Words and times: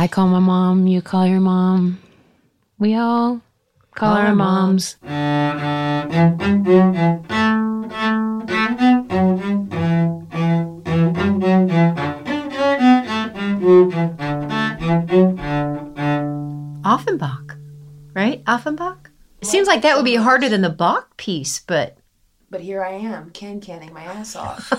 I 0.00 0.08
call 0.08 0.28
my 0.28 0.38
mom, 0.38 0.86
you 0.86 1.02
call 1.02 1.26
your 1.26 1.40
mom. 1.40 2.00
We 2.78 2.94
all 2.94 3.42
call, 3.94 4.14
our, 4.14 4.28
our 4.28 4.34
moms. 4.34 4.96
Offenbach, 16.82 17.58
right? 18.14 18.42
Offenbach? 18.46 19.10
It 19.42 19.46
seems 19.48 19.68
like 19.68 19.82
that 19.82 19.96
would 19.96 20.06
be 20.06 20.14
harder 20.14 20.48
than 20.48 20.62
the 20.62 20.70
Bach 20.70 21.14
piece, 21.18 21.60
but 21.60 21.98
But 22.48 22.62
here 22.62 22.82
I 22.82 22.92
am, 22.92 23.32
can 23.32 23.60
canning 23.60 23.92
my 23.92 24.04
ass 24.04 24.34
off. 24.34 24.72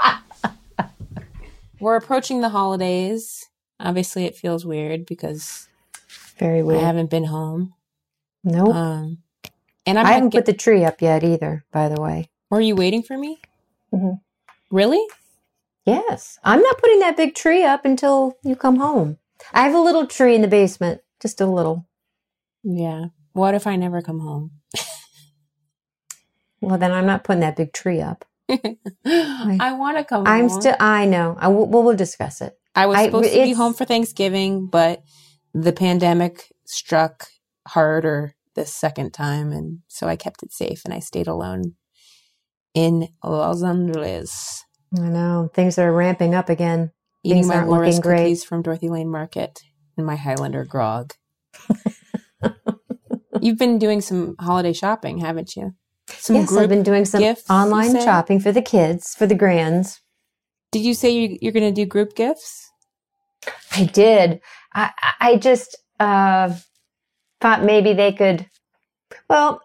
We're 1.78 1.96
approaching 1.96 2.40
the 2.40 2.48
holidays. 2.48 3.50
Obviously, 3.82 4.24
it 4.24 4.36
feels 4.36 4.64
weird 4.64 5.04
because 5.06 5.68
Very 6.38 6.62
weird. 6.62 6.80
I 6.82 6.86
haven't 6.86 7.10
been 7.10 7.24
home. 7.24 7.74
nope. 8.44 8.74
Um, 8.74 9.18
and 9.86 9.98
I'm 9.98 10.06
I 10.06 10.12
haven't 10.12 10.30
get- 10.30 10.40
put 10.40 10.46
the 10.46 10.52
tree 10.58 10.84
up 10.84 11.02
yet 11.02 11.24
either, 11.24 11.64
by 11.72 11.88
the 11.88 12.00
way. 12.00 12.30
Were 12.50 12.60
you 12.60 12.76
waiting 12.76 13.02
for 13.02 13.18
me? 13.18 13.40
Mhm. 13.92 14.20
Really? 14.70 15.04
Yes. 15.84 16.38
I'm 16.44 16.60
not 16.62 16.78
putting 16.78 17.00
that 17.00 17.16
big 17.16 17.34
tree 17.34 17.64
up 17.64 17.84
until 17.84 18.36
you 18.44 18.54
come 18.56 18.76
home. 18.76 19.18
I 19.52 19.62
have 19.62 19.74
a 19.74 19.80
little 19.80 20.06
tree 20.06 20.34
in 20.36 20.42
the 20.42 20.48
basement, 20.48 21.00
just 21.20 21.40
a 21.40 21.46
little. 21.46 21.86
Yeah. 22.62 23.06
What 23.32 23.54
if 23.54 23.66
I 23.66 23.76
never 23.76 24.00
come 24.02 24.20
home? 24.20 24.52
Well, 26.60 26.78
then 26.78 26.92
I'm 26.92 27.06
not 27.06 27.24
putting 27.24 27.40
that 27.40 27.56
big 27.56 27.72
tree 27.72 28.00
up. 28.00 28.24
I 28.48 29.72
want 29.76 29.98
to 29.98 30.04
come. 30.04 30.26
I'm 30.28 30.48
still, 30.48 30.76
I 30.78 31.06
know. 31.06 31.36
I 31.40 31.48
will, 31.48 31.66
we'll, 31.66 31.82
we'll 31.82 31.96
discuss 31.96 32.40
it. 32.40 32.56
I 32.74 32.86
was 32.86 32.96
I- 32.98 33.04
supposed 33.06 33.32
to 33.32 33.42
be 33.44 33.52
home 33.52 33.74
for 33.74 33.84
Thanksgiving, 33.84 34.66
but 34.66 35.02
the 35.54 35.72
pandemic 35.72 36.52
struck 36.64 37.26
harder 37.68 38.34
this 38.54 38.72
second 38.74 39.12
time, 39.12 39.52
and 39.52 39.80
so 39.88 40.08
I 40.08 40.16
kept 40.16 40.42
it 40.42 40.52
safe 40.52 40.82
and 40.84 40.92
I 40.92 40.98
stayed 40.98 41.26
alone 41.26 41.74
in 42.74 43.08
Los 43.22 43.62
Angeles, 43.62 44.64
I 44.96 45.08
know. 45.08 45.50
Things 45.54 45.78
are 45.78 45.92
ramping 45.92 46.34
up 46.34 46.48
again. 46.48 46.90
eating 47.22 47.38
Things 47.38 47.48
my 47.48 47.56
aren't 47.56 47.68
Laura's 47.70 47.96
looking 47.96 48.10
great. 48.10 48.16
cookies 48.18 48.44
from 48.44 48.62
Dorothy 48.62 48.88
Lane 48.88 49.10
Market 49.10 49.60
and 49.96 50.06
my 50.06 50.16
Highlander 50.16 50.64
grog. 50.64 51.12
You've 53.40 53.58
been 53.58 53.78
doing 53.78 54.00
some 54.00 54.36
holiday 54.38 54.72
shopping, 54.72 55.18
haven't 55.18 55.56
you? 55.56 55.72
Some 56.08 56.36
yes, 56.36 56.54
I've 56.54 56.68
been 56.68 56.82
doing 56.82 57.04
some 57.04 57.20
gifts, 57.20 57.48
online 57.48 57.94
shopping 58.00 58.38
for 58.38 58.52
the 58.52 58.62
kids, 58.62 59.14
for 59.16 59.26
the 59.26 59.34
grands. 59.34 60.00
Did 60.70 60.82
you 60.82 60.94
say 60.94 61.10
you, 61.10 61.38
you're 61.40 61.52
going 61.52 61.74
to 61.74 61.80
do 61.80 61.86
group 61.86 62.14
gifts? 62.14 62.61
I 63.72 63.84
did. 63.84 64.40
I, 64.74 64.90
I- 65.20 65.36
just 65.36 65.76
uh, 66.00 66.54
thought 67.40 67.64
maybe 67.64 67.92
they 67.92 68.12
could. 68.12 68.46
Well, 69.28 69.62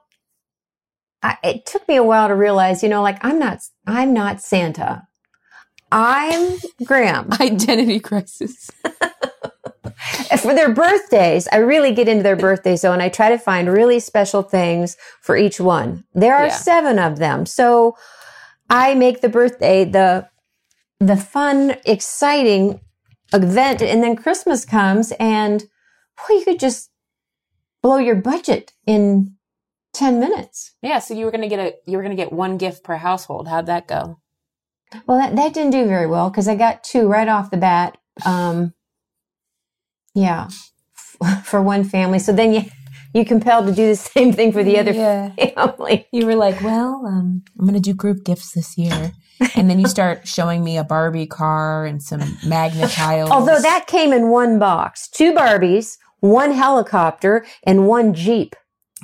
I, 1.23 1.37
it 1.43 1.65
took 1.65 1.87
me 1.87 1.95
a 1.95 2.03
while 2.03 2.27
to 2.27 2.35
realize, 2.35 2.83
you 2.83 2.89
know, 2.89 3.01
like 3.01 3.23
I'm 3.25 3.39
not, 3.39 3.59
I'm 3.85 4.13
not 4.13 4.41
Santa. 4.41 5.07
I'm 5.91 6.57
Gram. 6.83 7.29
Identity 7.39 7.99
crisis. 7.99 8.69
For 10.41 10.53
their 10.53 10.73
birthdays, 10.73 11.47
I 11.51 11.57
really 11.57 11.93
get 11.93 12.07
into 12.07 12.21
their 12.23 12.35
birthdays, 12.35 12.81
though, 12.81 12.93
and 12.93 13.01
I 13.01 13.09
try 13.09 13.29
to 13.29 13.37
find 13.37 13.71
really 13.71 13.99
special 13.99 14.43
things 14.43 14.95
for 15.21 15.35
each 15.37 15.59
one. 15.59 16.03
There 16.13 16.35
are 16.35 16.47
Yeah. 16.47 16.51
seven 16.55 16.99
of 16.99 17.17
them, 17.17 17.45
so 17.45 17.95
I 18.69 18.93
make 18.93 19.21
the 19.21 19.29
birthday 19.29 19.85
the 19.85 20.27
the 20.99 21.15
fun, 21.17 21.77
exciting 21.85 22.79
event, 23.33 23.81
and 23.81 24.01
then 24.03 24.15
Christmas 24.15 24.65
comes, 24.65 25.11
and 25.19 25.61
boy, 26.27 26.35
you 26.35 26.45
could 26.45 26.59
just 26.59 26.89
blow 27.83 27.97
your 27.97 28.15
budget 28.15 28.73
in 28.85 29.35
ten 29.93 30.19
minutes. 30.19 30.73
Yeah, 30.81 30.99
so 30.99 31.13
you 31.13 31.25
were 31.25 31.31
going 31.31 31.41
to 31.41 31.47
get 31.47 31.59
a 31.59 31.75
you 31.85 31.97
were 31.97 32.03
going 32.03 32.15
to 32.15 32.21
get 32.21 32.31
one 32.33 32.57
gift 32.57 32.83
per 32.83 32.97
household. 32.97 33.47
How'd 33.47 33.65
that 33.67 33.87
go? 33.87 34.19
Well, 35.05 35.17
that, 35.19 35.35
that 35.35 35.53
didn't 35.53 35.71
do 35.71 35.85
very 35.85 36.07
well 36.07 36.29
because 36.29 36.47
I 36.47 36.55
got 36.55 36.83
two 36.83 37.07
right 37.07 37.27
off 37.27 37.51
the 37.51 37.57
bat. 37.57 37.97
Um, 38.25 38.73
yeah, 40.15 40.47
for 41.43 41.61
one 41.61 41.83
family. 41.83 42.19
So 42.19 42.31
then 42.33 42.53
you 42.53 42.63
you 43.13 43.25
compelled 43.25 43.67
to 43.67 43.73
do 43.73 43.87
the 43.87 43.95
same 43.95 44.33
thing 44.33 44.51
for 44.51 44.63
the 44.63 44.77
other 44.79 44.91
Yeah. 44.91 45.31
family. 45.55 46.07
You 46.11 46.25
were 46.25 46.35
like, 46.35 46.61
well, 46.61 47.05
um, 47.07 47.43
I'm 47.57 47.65
going 47.65 47.73
to 47.73 47.79
do 47.79 47.93
group 47.93 48.23
gifts 48.23 48.51
this 48.51 48.77
year. 48.77 49.11
And 49.55 49.69
then 49.69 49.79
you 49.79 49.87
start 49.87 50.27
showing 50.27 50.63
me 50.63 50.77
a 50.77 50.83
Barbie 50.83 51.27
car 51.27 51.85
and 51.85 52.01
some 52.01 52.21
Magna 52.45 52.87
tiles. 52.89 53.29
Although 53.29 53.59
that 53.61 53.85
came 53.87 54.11
in 54.13 54.29
one 54.29 54.57
box: 54.59 55.07
two 55.07 55.33
Barbies, 55.33 55.97
one 56.21 56.51
helicopter, 56.51 57.45
and 57.63 57.87
one 57.87 58.13
Jeep. 58.13 58.55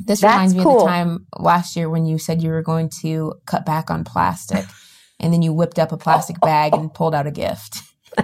this 0.06 0.22
that's 0.22 0.34
reminds 0.34 0.56
me 0.56 0.62
of 0.62 0.80
the 0.80 0.86
time 0.86 1.28
last 1.38 1.76
year 1.76 1.90
when 1.90 2.06
you 2.06 2.18
said 2.18 2.42
you 2.42 2.50
were 2.50 2.64
going 2.64 2.90
to 3.02 3.34
cut 3.46 3.66
back 3.66 3.92
on 3.92 4.04
plastic, 4.04 4.66
and 5.20 5.32
then 5.34 5.42
you 5.44 5.54
whipped 5.54 5.78
up 5.78 5.92
a 5.92 5.98
plastic 5.98 6.40
bag 6.42 6.74
and 6.74 6.94
pulled 6.94 7.14
out 7.14 7.28
a 7.28 7.32
gift. 7.32 7.82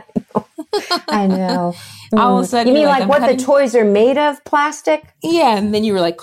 I 1.08 1.28
know. 1.28 1.76
All 2.14 2.38
of 2.40 2.44
a 2.44 2.48
Mm. 2.48 2.50
sudden 2.50 2.68
you 2.70 2.74
mean 2.74 2.86
like, 2.88 3.02
like, 3.02 3.10
what 3.10 3.20
cutting- 3.20 3.38
the 3.38 3.44
toys 3.44 3.76
are 3.76 3.86
made 3.86 4.18
of? 4.18 4.44
Plastic? 4.46 5.14
Yeah, 5.24 5.58
and 5.58 5.74
then 5.74 5.84
you 5.84 5.94
were 5.94 6.02
like, 6.02 6.20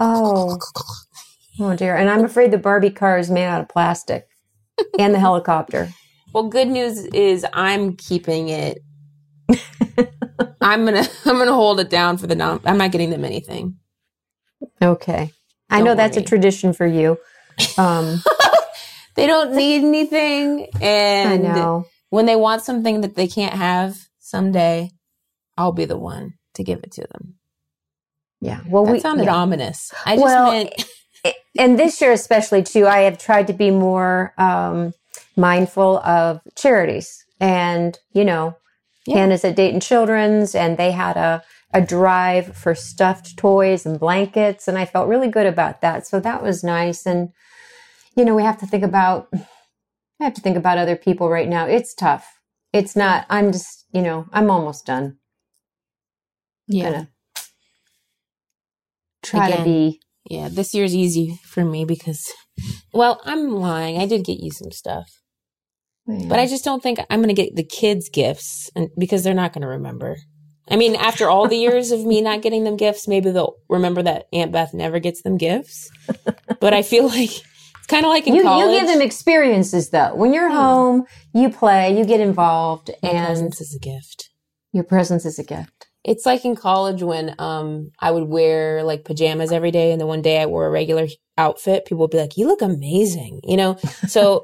Oh, 0.00 0.58
oh 1.60 1.76
dear! 1.76 1.96
And 1.96 2.08
I'm 2.10 2.24
afraid 2.24 2.50
the 2.50 2.58
Barbie 2.58 2.90
car 2.90 3.18
is 3.18 3.30
made 3.30 3.46
out 3.46 3.60
of 3.62 3.68
plastic, 3.68 4.28
and 4.98 5.14
the 5.14 5.18
helicopter. 5.20 5.88
well, 6.34 6.48
good 6.48 6.68
news 6.68 7.04
is 7.06 7.46
I'm 7.52 7.96
keeping 7.96 8.48
it. 8.48 8.82
I'm 10.60 10.84
gonna 10.84 11.04
I'm 11.26 11.38
gonna 11.38 11.52
hold 11.54 11.80
it 11.80 11.90
down 11.90 12.18
for 12.18 12.26
the 12.26 12.34
non. 12.34 12.60
I'm 12.64 12.78
not 12.78 12.92
getting 12.92 13.10
them 13.10 13.24
anything. 13.24 13.76
Okay. 14.82 15.32
I 15.70 15.78
Don't 15.78 15.84
know 15.86 15.94
that's 15.96 16.16
a 16.16 16.22
tradition 16.22 16.72
for 16.72 16.86
you. 16.86 17.18
Um, 17.78 18.22
They 19.16 19.26
don't 19.26 19.54
need 19.54 19.82
anything, 19.84 20.68
and 20.80 21.46
I 21.48 21.54
know. 21.54 21.86
when 22.10 22.26
they 22.26 22.36
want 22.36 22.62
something 22.62 23.00
that 23.02 23.14
they 23.14 23.26
can't 23.28 23.54
have 23.54 23.96
someday, 24.18 24.90
I'll 25.56 25.72
be 25.72 25.86
the 25.86 25.96
one 25.98 26.34
to 26.54 26.62
give 26.64 26.80
it 26.84 26.92
to 26.92 27.06
them. 27.12 27.36
Yeah. 28.42 28.60
Well, 28.68 28.84
That 28.84 28.92
we 28.92 29.00
sounded 29.00 29.24
yeah. 29.24 29.34
ominous. 29.34 29.92
I 30.04 30.16
just 30.16 30.24
Well, 30.24 30.52
meant 30.52 30.84
and 31.58 31.78
this 31.78 32.00
year 32.00 32.12
especially 32.12 32.62
too, 32.62 32.86
I 32.86 33.00
have 33.00 33.18
tried 33.18 33.48
to 33.48 33.52
be 33.52 33.70
more 33.70 34.34
um, 34.38 34.94
mindful 35.36 35.98
of 35.98 36.40
charities. 36.56 37.24
And 37.40 37.98
you 38.12 38.24
know, 38.24 38.56
Yeah. 39.06 39.18
Hannah's 39.18 39.44
at 39.44 39.56
Dayton 39.56 39.80
Children's, 39.80 40.54
and 40.54 40.76
they 40.78 40.92
had 40.92 41.16
a 41.16 41.42
a 41.74 41.82
drive 41.82 42.56
for 42.56 42.74
stuffed 42.74 43.36
toys 43.38 43.86
and 43.86 44.00
blankets, 44.00 44.68
and 44.68 44.78
I 44.78 44.86
felt 44.86 45.08
really 45.08 45.28
good 45.28 45.46
about 45.46 45.82
that. 45.82 46.06
So 46.06 46.20
that 46.20 46.42
was 46.42 46.64
nice. 46.64 47.06
And 47.06 47.30
you 48.16 48.24
know, 48.24 48.34
we 48.36 48.42
have 48.44 48.58
to 48.60 48.66
think 48.66 48.84
about. 48.84 49.28
I 50.20 50.24
have 50.24 50.34
to 50.34 50.40
think 50.42 50.56
about 50.56 50.78
other 50.78 50.96
people 50.96 51.28
right 51.30 51.48
now. 51.48 51.66
It's 51.66 51.94
tough. 51.94 52.40
It's 52.72 52.96
not. 52.96 53.26
I'm 53.30 53.52
just. 53.52 53.86
You 53.92 54.02
know, 54.02 54.26
I'm 54.32 54.50
almost 54.50 54.86
done. 54.86 55.18
yeah, 56.68 56.90
Gonna 56.90 57.08
try 59.22 59.50
to 59.50 59.64
be. 59.64 60.00
Yeah. 60.28 60.48
This 60.50 60.74
year's 60.74 60.94
easy 60.94 61.38
for 61.44 61.64
me 61.64 61.84
because, 61.84 62.32
well, 62.92 63.20
I'm 63.24 63.50
lying. 63.50 63.98
I 63.98 64.06
did 64.06 64.24
get 64.24 64.40
you 64.40 64.50
some 64.50 64.70
stuff, 64.70 65.10
but 66.06 66.38
I 66.38 66.46
just 66.46 66.64
don't 66.64 66.82
think 66.82 67.00
I'm 67.10 67.20
going 67.20 67.34
to 67.34 67.42
get 67.42 67.56
the 67.56 67.64
kids 67.64 68.08
gifts 68.08 68.70
and, 68.74 68.90
because 68.98 69.24
they're 69.24 69.34
not 69.34 69.52
going 69.52 69.62
to 69.62 69.68
remember. 69.68 70.16
I 70.68 70.76
mean, 70.76 70.96
after 70.96 71.28
all 71.28 71.46
the 71.46 71.56
years 71.56 71.92
of 71.92 72.04
me 72.04 72.20
not 72.20 72.42
getting 72.42 72.64
them 72.64 72.76
gifts, 72.76 73.06
maybe 73.06 73.30
they'll 73.30 73.56
remember 73.68 74.02
that 74.02 74.26
Aunt 74.32 74.52
Beth 74.52 74.74
never 74.74 74.98
gets 74.98 75.22
them 75.22 75.36
gifts. 75.36 75.90
But 76.58 76.72
I 76.72 76.82
feel 76.82 77.06
like 77.06 77.30
it's 77.30 77.86
kind 77.86 78.04
of 78.04 78.08
like 78.08 78.26
in 78.26 78.34
you, 78.34 78.42
college. 78.42 78.72
you 78.72 78.80
give 78.80 78.88
them 78.88 79.02
experiences 79.02 79.90
though. 79.90 80.14
When 80.14 80.32
you're 80.32 80.48
hmm. 80.48 80.56
home, 80.56 81.04
you 81.34 81.50
play, 81.50 81.96
you 81.96 82.04
get 82.04 82.18
involved, 82.18 82.90
My 83.02 83.10
and 83.10 83.26
presence 83.26 83.60
is 83.60 83.74
a 83.74 83.78
gift. 83.78 84.30
your 84.72 84.82
presence 84.82 85.26
is 85.26 85.38
a 85.38 85.44
gift. 85.44 85.85
It's 86.06 86.24
like 86.24 86.44
in 86.44 86.54
college 86.54 87.02
when 87.02 87.34
um 87.38 87.90
I 87.98 88.10
would 88.12 88.28
wear 88.28 88.84
like 88.84 89.04
pajamas 89.04 89.50
every 89.52 89.72
day, 89.72 89.90
and 89.92 90.00
then 90.00 90.06
one 90.08 90.22
day 90.22 90.40
I 90.40 90.46
wore 90.46 90.64
a 90.66 90.70
regular 90.70 91.06
outfit. 91.36 91.84
People 91.84 92.02
would 92.04 92.12
be 92.12 92.18
like, 92.18 92.36
"You 92.36 92.46
look 92.46 92.62
amazing," 92.62 93.40
you 93.42 93.56
know. 93.56 93.76
So 94.06 94.40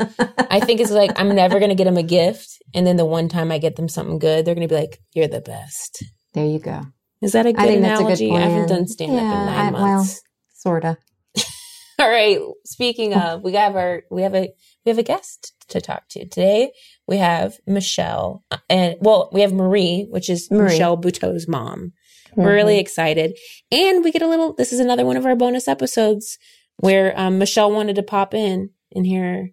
I 0.51 0.59
think 0.61 0.81
it's 0.81 0.91
like 0.91 1.13
I'm 1.21 1.35
never 1.35 1.61
gonna 1.61 1.77
get 1.77 1.85
them 1.85 1.97
a 1.97 2.03
gift, 2.03 2.49
and 2.75 2.85
then 2.87 2.97
the 2.97 3.07
one 3.07 3.29
time 3.29 3.53
I 3.53 3.59
get 3.59 3.77
them 3.77 3.89
something 3.89 4.19
good, 4.19 4.45
they're 4.45 4.57
gonna 4.57 4.67
be 4.69 4.75
like, 4.75 4.99
"You're 5.15 5.29
the 5.29 5.41
best." 5.41 6.03
There 6.35 6.45
you 6.47 6.59
go. 6.59 6.81
Is 7.23 7.33
that 7.33 7.47
a 7.47 7.53
good 7.53 7.63
I 7.63 7.67
think 7.69 7.83
that's 7.83 8.01
a 8.01 8.03
analogy? 8.03 8.29
good 8.31 8.37
I 8.37 8.41
haven't 8.41 8.69
done 8.69 8.87
stand 8.89 9.13
up 9.13 9.19
Yeah, 9.23 9.41
in 9.41 9.47
nine 9.47 9.67
I- 9.69 9.71
well, 9.71 9.97
months. 9.99 10.21
Sorta. 10.55 10.97
All 12.01 12.09
right. 12.11 12.39
Speaking 12.65 13.15
of, 13.15 13.43
we 13.43 13.53
have 13.53 13.77
our 13.77 14.03
we 14.11 14.23
have 14.23 14.35
a 14.35 14.51
we 14.85 14.91
have 14.91 14.99
a 14.99 15.03
guest 15.05 15.53
to 15.69 15.81
talk 15.81 16.09
to 16.11 16.21
today. 16.27 16.73
We 17.09 17.17
have 17.19 17.59
Michelle, 17.67 18.45
uh, 18.51 18.59
and 18.71 18.97
well, 19.01 19.29
we 19.33 19.41
have 19.41 19.53
Marie, 19.53 20.07
which 20.11 20.31
is 20.31 20.51
Marie. 20.51 20.65
Michelle 20.71 20.97
Buteau's 20.97 21.49
mom. 21.49 21.93
We're 22.37 22.55
really 22.55 22.75
Mm-hmm. 22.75 22.81
excited, 22.81 23.39
and 23.71 24.03
we 24.05 24.13
get 24.13 24.23
a 24.23 24.29
little. 24.29 24.55
This 24.55 24.73
is 24.73 24.81
another 24.81 25.05
one 25.05 25.17
of 25.17 25.27
our 25.27 25.37
bonus 25.37 25.69
episodes 25.69 26.39
where 26.79 27.13
um, 27.21 27.39
Michelle 27.39 27.71
wanted 27.73 27.97
to 27.97 28.03
pop 28.03 28.33
in 28.35 28.71
and 28.95 29.05
hear. 29.07 29.51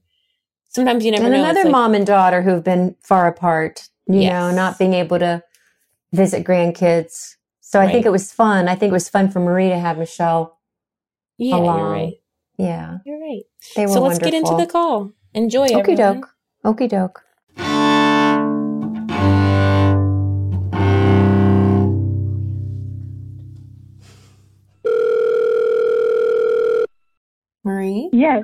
Sometimes 0.69 1.04
you 1.04 1.12
never 1.12 1.24
and 1.25 1.34
know. 1.34 1.44
another 1.44 1.63
like- 1.63 1.72
mom 1.72 1.96
and 1.96 2.06
daughter 2.06 2.42
who've 2.42 2.63
been 2.63 2.96
far 3.04 3.28
apart. 3.28 3.90
You 4.07 4.22
Yes. 4.22 4.31
know, 4.31 4.52
not 4.56 4.78
being 4.80 4.94
able 4.94 5.19
to 5.19 5.44
visit 6.13 6.45
grandkids. 6.45 7.36
So 7.62 7.80
I 7.80 7.92
think 7.92 8.06
it 8.06 8.12
was 8.12 8.31
fun. 8.31 8.68
I 8.68 8.75
think 8.75 8.90
it 8.92 8.94
was 8.94 9.10
fun 9.10 9.30
for 9.30 9.40
Marie 9.40 9.69
to 9.69 9.78
have 9.78 9.98
Michelle 10.00 10.57
Yeah, 11.38 11.57
along. 11.57 11.80
you're 11.80 11.90
right. 11.92 12.13
Yeah, 12.57 12.98
You're 13.06 13.19
right. 13.19 13.44
they 13.75 13.86
were 13.86 13.94
So 13.94 14.02
let's 14.02 14.18
get 14.19 14.34
into 14.34 14.56
the 14.56 14.66
call. 14.66 15.12
Enjoy, 15.34 15.68
Okie 15.68 15.80
everyone. 15.90 16.22
doke. 16.22 16.30
Okie 16.66 16.90
doke. 16.90 17.22
Yes. 28.19 28.44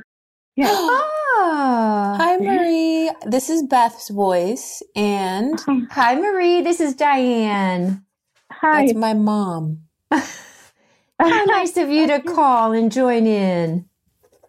Yes. 0.55 0.89
Ah. 1.37 2.15
Hi, 2.17 2.37
Marie. 2.37 3.11
This 3.25 3.49
is 3.49 3.63
Beth's 3.63 4.09
voice, 4.09 4.81
and 4.95 5.59
Hi, 5.91 6.15
Marie. 6.15 6.61
This 6.61 6.79
is 6.79 6.95
Diane. 6.95 8.05
Hi. 8.51 8.85
that's 8.85 8.93
my 8.97 9.13
mom. 9.13 9.79
How 10.11 11.45
nice 11.45 11.75
of 11.75 11.89
you 11.89 12.07
to 12.07 12.21
call 12.21 12.71
and 12.71 12.89
join 12.91 13.27
in. 13.27 13.85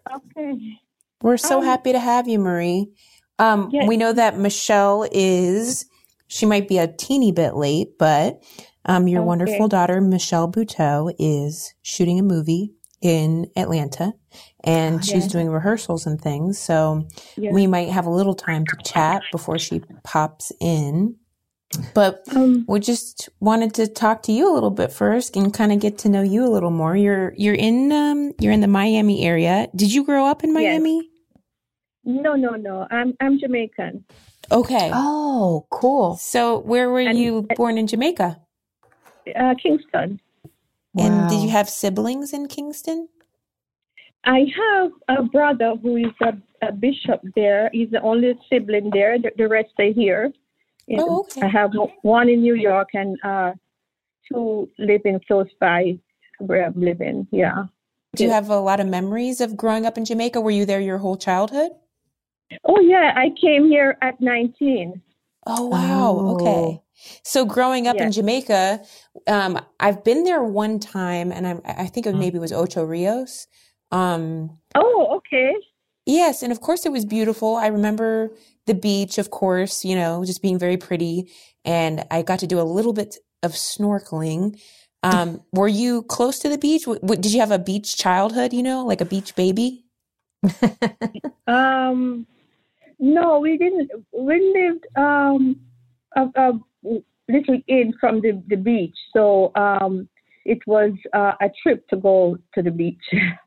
Okay. 0.09 0.79
We're 1.21 1.37
so 1.37 1.59
happy 1.61 1.91
to 1.91 1.99
have 1.99 2.29
you, 2.29 2.39
Marie. 2.39 2.87
Um, 3.37 3.69
Yes. 3.73 3.87
We 3.87 3.97
know 3.97 4.13
that 4.13 4.37
Michelle 4.39 5.05
is, 5.11 5.85
she 6.27 6.45
might 6.45 6.69
be 6.69 6.77
a 6.77 6.87
teeny 6.87 7.33
bit 7.33 7.55
late, 7.55 7.97
but 7.99 8.41
um, 8.85 9.09
your 9.09 9.21
Okay. 9.21 9.27
wonderful 9.27 9.67
daughter, 9.67 9.99
Michelle 9.99 10.49
Buteau, 10.49 11.13
is 11.19 11.73
shooting 11.81 12.17
a 12.17 12.23
movie 12.23 12.71
in 13.01 13.47
Atlanta 13.57 14.13
and 14.63 15.03
she's 15.05 15.23
Yes. 15.23 15.31
doing 15.31 15.49
rehearsals 15.49 16.05
and 16.05 16.19
things. 16.19 16.57
So 16.59 17.05
Yes. 17.35 17.53
we 17.53 17.67
might 17.67 17.89
have 17.89 18.05
a 18.05 18.09
little 18.09 18.33
time 18.35 18.65
to 18.65 18.77
chat 18.83 19.21
before 19.31 19.59
she 19.59 19.81
pops 20.03 20.51
in. 20.59 21.15
But 21.93 22.23
Um, 22.33 22.65
we 22.67 22.79
just 22.79 23.27
wanted 23.41 23.73
to 23.75 23.87
talk 23.87 24.23
to 24.23 24.31
you 24.31 24.51
a 24.51 24.53
little 24.53 24.71
bit 24.71 24.91
first 24.91 25.35
and 25.35 25.53
kind 25.53 25.71
of 25.73 25.79
get 25.79 25.97
to 25.99 26.09
know 26.09 26.21
you 26.21 26.45
a 26.45 26.49
little 26.49 26.71
more. 26.71 26.95
You're 26.95 27.33
you're 27.37 27.53
in 27.55 27.91
um 27.91 28.31
you're 28.39 28.53
in 28.53 28.61
the 28.61 28.67
Miami 28.67 29.23
area. 29.25 29.67
Did 29.75 29.93
you 29.93 30.03
grow 30.05 30.25
up 30.25 30.43
in 30.43 30.51
Yes. 30.51 30.55
Miami? 30.81 31.09
no, 32.05 32.35
no, 32.35 32.51
no. 32.51 32.87
I'm 32.89 33.13
I'm 33.19 33.37
Jamaican. 33.37 34.05
Okay. 34.49 34.89
Oh, 34.93 35.67
cool. 35.69 36.15
So 36.15 36.59
where 36.59 36.89
were 36.89 37.01
And- 37.01 37.19
you 37.19 37.45
born 37.57 37.77
in 37.77 37.85
Jamaica? 37.85 38.39
Uh, 39.35 39.53
Kingston. 39.61 40.21
And 40.97 41.29
did 41.29 41.41
you 41.41 41.49
have 41.49 41.69
siblings 41.69 42.31
in 42.31 42.47
Kingston? 42.47 43.09
I 44.25 44.45
have 44.55 44.91
a 45.07 45.23
brother 45.23 45.75
who 45.81 45.97
is 45.97 46.13
a, 46.21 46.33
a 46.67 46.71
bishop 46.71 47.21
there. 47.35 47.69
He's 47.71 47.89
the 47.91 48.01
only 48.01 48.33
sibling 48.51 48.89
there. 48.91 49.17
The, 49.19 49.31
the 49.37 49.47
rest 49.47 49.69
are 49.79 49.91
here. 49.91 50.31
Oh, 50.97 51.21
okay. 51.21 51.41
I 51.41 51.49
have 51.49 51.71
one 52.01 52.29
in 52.29 52.41
New 52.41 52.55
York 52.55 52.89
and 52.93 53.17
uh, 53.23 53.51
two 54.31 54.69
living 54.79 55.19
close 55.27 55.47
by 55.59 55.99
where 56.39 56.65
I'm 56.65 56.79
living. 56.79 57.27
Yeah. 57.31 57.65
Do 58.15 58.23
you 58.23 58.31
have 58.31 58.49
a 58.49 58.59
lot 58.59 58.79
of 58.79 58.87
memories 58.87 59.41
of 59.41 59.57
growing 59.57 59.85
up 59.85 59.97
in 59.97 60.05
Jamaica? 60.05 60.41
Were 60.41 60.51
you 60.51 60.65
there 60.65 60.79
your 60.79 60.97
whole 60.97 61.17
childhood? 61.17 61.71
Oh 62.63 62.79
yeah, 62.79 63.13
I 63.15 63.29
came 63.39 63.67
here 63.67 63.97
at 64.01 64.19
19. 64.21 65.01
Oh 65.45 65.67
wow. 65.67 66.17
Oh. 66.19 66.33
Okay. 66.33 66.81
So 67.23 67.45
growing 67.45 67.87
up 67.87 67.97
in 67.97 68.11
Jamaica, 68.11 68.81
um, 69.27 69.59
I've 69.79 70.03
been 70.03 70.23
there 70.23 70.43
one 70.43 70.79
time, 70.79 71.31
and 71.31 71.45
I'm, 71.45 71.61
I 71.63 71.85
think 71.87 72.07
it 72.07 72.15
maybe 72.15 72.37
it 72.37 72.41
was 72.41 72.51
Ocho 72.51 72.83
Rios. 72.83 73.47
Um, 73.91 74.57
Oh, 74.75 75.17
okay. 75.17 75.53
yes, 76.05 76.43
and 76.43 76.51
of 76.51 76.61
course 76.61 76.85
it 76.85 76.91
was 76.91 77.05
beautiful. 77.05 77.55
I 77.55 77.67
remember 77.67 78.31
the 78.65 78.73
beach, 78.75 79.17
of 79.17 79.31
course, 79.31 79.85
you 79.85 79.95
know, 79.95 80.23
just 80.25 80.41
being 80.41 80.59
very 80.59 80.77
pretty, 80.77 81.31
and 81.65 82.05
I 82.11 82.21
got 82.21 82.39
to 82.39 82.47
do 82.47 82.59
a 82.59 82.63
little 82.63 82.93
bit 82.93 83.17
of 83.43 83.53
snorkeling. 83.53 84.59
Um, 85.03 85.41
were 85.53 85.67
you 85.67 86.03
close 86.03 86.39
to 86.39 86.49
the 86.49 86.57
beach? 86.57 86.83
W- 86.83 86.99
w- 87.01 87.21
did 87.21 87.33
you 87.33 87.39
have 87.39 87.51
a 87.51 87.59
beach 87.59 87.97
childhood? 87.97 88.53
You 88.53 88.63
know, 88.63 88.85
like 88.85 89.01
a 89.01 89.05
beach 89.05 89.35
baby? 89.35 89.85
Um, 91.47 92.27
no, 92.99 93.39
we 93.39 93.57
didn't. 93.57 93.91
We 94.11 94.53
lived 94.53 94.85
um 94.97 95.57
a, 96.15 96.23
a 96.35 96.53
little 97.29 97.59
in 97.67 97.93
from 97.99 98.21
the, 98.21 98.41
the 98.47 98.57
beach, 98.57 98.95
so 99.13 99.51
um 99.55 100.07
it 100.45 100.59
was 100.67 100.91
uh, 101.13 101.33
a 101.41 101.49
trip 101.61 101.87
to 101.89 101.97
go 101.97 102.37
to 102.55 102.61
the 102.61 102.71
beach. 102.71 103.03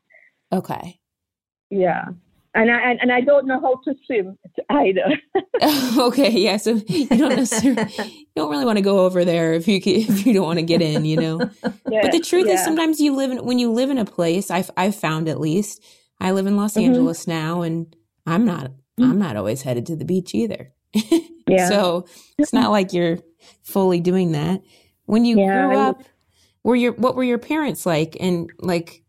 Okay. 0.51 0.99
yeah, 1.69 2.05
and 2.53 2.71
I 2.71 2.91
and, 2.91 2.99
and 3.01 3.11
I 3.11 3.21
don't 3.21 3.45
know 3.47 3.59
how 3.61 3.75
to 3.85 3.95
swim 4.05 4.37
either. 4.69 5.19
okay, 5.97 6.31
yeah. 6.31 6.57
So 6.57 6.81
you 6.87 7.07
don't 7.07 7.35
necessarily, 7.35 7.85
you 8.17 8.25
don't 8.35 8.49
really 8.49 8.65
want 8.65 8.77
to 8.77 8.81
go 8.83 9.05
over 9.05 9.23
there 9.23 9.53
if 9.53 9.67
you 9.67 9.79
if 9.83 10.25
you 10.25 10.33
don't 10.33 10.45
want 10.45 10.59
to 10.59 10.63
get 10.65 10.81
in, 10.81 11.05
you 11.05 11.17
know. 11.17 11.49
yeah, 11.89 12.01
But 12.01 12.11
the 12.11 12.19
truth 12.19 12.47
is, 12.47 12.63
sometimes 12.63 12.99
you 12.99 13.15
live 13.15 13.31
in 13.31 13.45
when 13.45 13.59
you 13.59 13.71
live 13.71 13.89
in 13.89 13.97
a 13.97 14.05
place. 14.05 14.49
I've 14.51 14.71
I've 14.77 14.95
found 14.95 15.27
at 15.29 15.39
least. 15.39 15.83
I 16.19 16.31
live 16.31 16.45
in 16.45 16.55
Los 16.57 16.75
Mhm. 16.75 16.85
Angeles 16.85 17.27
now, 17.27 17.61
and 17.61 17.95
I'm 18.27 18.45
not 18.45 18.71
I'm 18.99 19.17
not 19.19 19.35
always 19.37 19.61
headed 19.63 19.85
to 19.87 19.95
the 19.95 20.05
beach 20.05 20.33
either. 20.35 20.73
Yeah. 21.47 21.67
So 21.67 22.05
it's 22.37 22.53
not 22.53 22.71
like 22.71 22.93
you're 22.93 23.17
fully 23.63 23.99
doing 23.99 24.31
that. 24.31 24.61
When 25.05 25.25
you 25.25 25.37
Yeah, 25.37 25.67
grew 25.67 25.77
up, 25.79 26.03
were 26.63 26.77
your 26.77 26.93
what 26.93 27.15
were 27.15 27.25
your 27.25 27.39
parents 27.39 27.85
like? 27.85 28.15
And 28.21 28.49
like, 28.59 29.03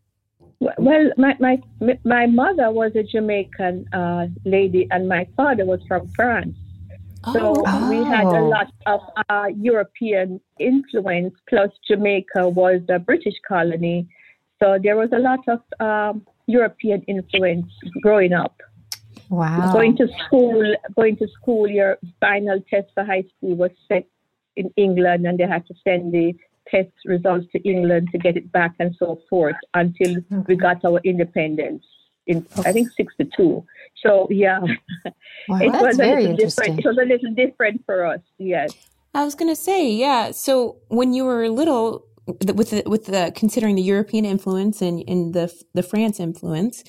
Well, 0.77 1.11
my 1.17 1.35
my 1.39 1.55
my 2.03 2.25
mother 2.27 2.71
was 2.71 2.91
a 2.95 3.03
Jamaican 3.03 3.75
uh, 3.93 4.27
lady, 4.45 4.87
and 4.91 5.07
my 5.07 5.27
father 5.37 5.65
was 5.65 5.81
from 5.87 6.07
France. 6.19 6.55
So 7.31 7.63
oh, 7.65 7.89
we 7.89 7.97
had 8.15 8.25
a 8.25 8.41
Oh. 8.41 8.49
lot 8.49 8.71
of 8.85 8.99
uh, 9.29 9.47
European 9.71 10.41
influence, 10.59 11.33
plus 11.49 11.71
Jamaica 11.87 12.49
was 12.49 12.81
a 12.89 12.99
British 12.99 13.37
colony. 13.47 14.07
So 14.59 14.77
there 14.85 14.97
was 14.97 15.09
a 15.13 15.19
lot 15.19 15.39
of 15.47 15.59
um, 15.79 16.25
European 16.47 17.01
influence 17.03 17.71
growing 18.01 18.33
up. 18.33 18.55
Wow. 19.29 19.71
Going 19.73 19.95
to 19.97 20.07
school, 20.25 20.75
going 20.95 21.15
to 21.17 21.27
school, 21.29 21.67
your 21.67 21.97
final 22.19 22.59
test 22.69 22.87
for 22.93 23.03
high 23.03 23.25
school 23.31 23.55
was 23.55 23.71
set 23.87 24.05
in 24.55 24.67
England, 24.75 25.25
and 25.25 25.37
they 25.39 25.47
had 25.47 25.65
to 25.67 25.73
send 25.83 26.13
the 26.13 26.35
test 26.69 26.91
results 27.05 27.45
to 27.51 27.59
England 27.67 28.09
to 28.11 28.17
get 28.17 28.37
it 28.37 28.51
back, 28.51 28.73
and 28.79 28.95
so 28.97 29.21
forth, 29.29 29.55
until 29.73 30.17
we 30.47 30.55
got 30.55 30.83
our 30.85 30.99
independence 31.03 31.83
in 32.27 32.45
I 32.65 32.71
think 32.71 32.89
'62. 32.91 33.65
So 34.05 34.27
yeah, 34.29 34.59
Wow, 34.59 35.57
it 35.61 35.71
that's 35.71 35.83
was 35.83 35.95
a 35.95 35.97
very 35.97 36.21
little 36.23 36.37
different. 36.37 36.79
It 36.79 36.85
was 36.85 36.97
a 36.97 37.05
little 37.05 37.33
different 37.33 37.81
for 37.85 38.05
us. 38.05 38.21
Yes. 38.37 38.73
I 39.13 39.23
was 39.23 39.35
gonna 39.35 39.55
say, 39.55 39.91
yeah. 39.91 40.31
So 40.31 40.77
when 40.87 41.13
you 41.13 41.25
were 41.25 41.47
little, 41.49 42.05
with 42.25 42.71
the, 42.71 42.83
with 42.85 43.05
the 43.05 43.31
considering 43.35 43.75
the 43.75 43.81
European 43.81 44.25
influence 44.25 44.81
and, 44.81 45.03
and 45.07 45.33
the 45.33 45.53
the 45.73 45.83
France 45.83 46.19
influence, 46.19 46.83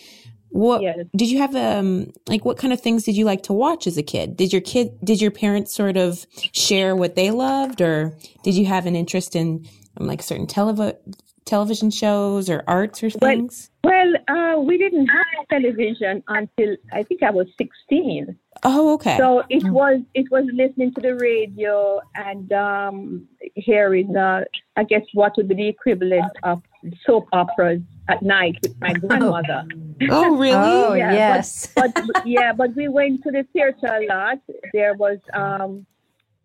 what 0.55 0.83
Yes. 0.83 0.99
did 1.17 1.31
you 1.31 1.39
have? 1.39 1.57
Um, 1.57 2.13
like 2.29 2.45
what 2.45 2.57
kind 2.59 2.73
of 2.73 2.81
things 2.81 3.03
did 3.03 3.17
you 3.17 3.25
like 3.25 3.43
to 3.45 3.53
watch 3.53 3.89
as 3.89 3.99
a 3.99 4.05
kid? 4.05 4.37
Did 4.37 4.53
your 4.53 4.63
kid 4.63 4.97
did 5.03 5.21
your 5.21 5.33
parents 5.33 5.75
sort 5.75 5.97
of 5.97 6.25
share 6.53 6.95
what 6.95 7.17
they 7.17 7.33
loved, 7.33 7.81
or 7.81 8.17
did 8.45 8.55
you 8.55 8.65
have 8.67 8.87
an 8.87 8.95
interest 8.95 9.35
in 9.35 9.67
um, 9.99 10.07
like 10.07 10.23
certain 10.23 10.47
telev- 10.47 10.97
television 11.45 11.91
shows 11.91 12.49
or 12.49 12.63
arts 12.69 13.03
or 13.03 13.11
things? 13.11 13.69
Well, 13.85 14.11
uh, 14.29 14.61
we 14.61 14.79
didn't 14.79 15.09
have 15.09 15.49
television 15.51 16.23
until 16.29 16.71
I 16.93 17.03
think 17.03 17.23
I 17.23 17.31
was 17.31 17.47
16. 17.59 18.37
Oh, 18.63 18.95
okay. 18.95 19.17
So 19.19 19.43
it 19.51 19.65
was 19.65 20.01
it 20.15 20.27
was 20.31 20.45
listening 20.53 20.95
to 20.95 21.01
the 21.01 21.15
radio 21.17 22.01
and 22.15 22.51
um, 22.53 23.29
hearing, 23.55 24.17
uh, 24.17 24.45
I 24.77 24.85
guess, 24.85 25.03
what 25.13 25.33
would 25.37 25.49
be 25.49 25.55
the 25.55 25.69
equivalent 25.69 26.33
of 26.45 26.63
soap 27.05 27.27
operas 27.33 27.83
at 28.09 28.23
night 28.23 28.57
with 28.63 28.75
my 28.81 28.93
grandmother. 29.03 29.65
oh, 30.11 30.37
really? 30.37 30.53
Oh, 30.55 30.95
Yeah, 31.03 31.11
but- 31.11 31.17
yes. 31.17 31.69
but 31.75 31.93
yeah, 32.25 32.53
but 32.53 32.75
we 32.77 32.89
went 32.89 33.23
to 33.25 33.31
the 33.31 33.45
theater 33.53 33.87
a 33.87 34.07
lot. 34.07 34.39
There 34.73 34.95
was, 34.95 35.19
um, 35.35 35.85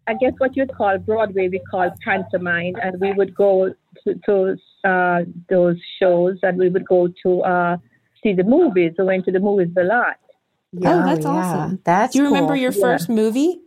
I 0.08 0.14
guess, 0.16 0.34
what 0.40 0.58
you'd 0.58 0.74
call 0.74 0.98
Broadway, 0.98 1.48
we 1.50 1.60
call 1.72 1.90
pantomime, 2.04 2.76
and 2.82 3.00
we 3.00 3.14
would 3.14 3.34
go 3.36 3.74
to, 4.04 4.16
to 4.26 4.58
uh, 4.84 5.20
those 5.50 5.78
shows, 6.00 6.38
and 6.44 6.58
we 6.58 6.70
would 6.70 6.86
go 6.88 7.08
to 7.24 7.42
uh, 7.42 7.78
see 8.24 8.34
the 8.34 8.44
movies. 8.44 8.94
We 8.98 9.06
went 9.06 9.26
to 9.26 9.32
the 9.32 9.40
movies 9.40 9.74
a 9.78 9.84
lot. 9.84 10.18
Oh, 10.86 11.04
that's 11.06 11.26
awesome. 11.26 11.80
That's 11.84 12.14
Do 12.14 12.20
you 12.20 12.26
remember 12.26 12.56
your 12.56 12.72
Yeah. 12.72 12.82
first 12.82 13.10
movie? 13.10 13.62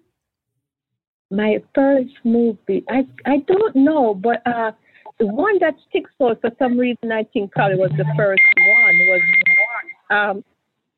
My 1.31 1.63
first 1.75 2.13
movie, 2.25 2.85
I 2.91 3.07
I 3.25 3.39
don't 3.47 3.75
know, 3.75 4.15
but 4.15 4.47
uh, 4.47 4.73
the 5.19 5.27
one 5.27 5.59
that 5.61 5.75
sticks 5.89 6.11
out 6.23 6.41
for 6.43 6.51
some 6.59 6.77
reason, 6.79 7.11
I 7.11 7.25
think 7.33 7.53
probably 7.53 7.79
was 7.79 7.91
the 7.97 8.05
first 8.17 8.43
one 8.59 8.97
was 9.11 9.23
um, 10.11 10.45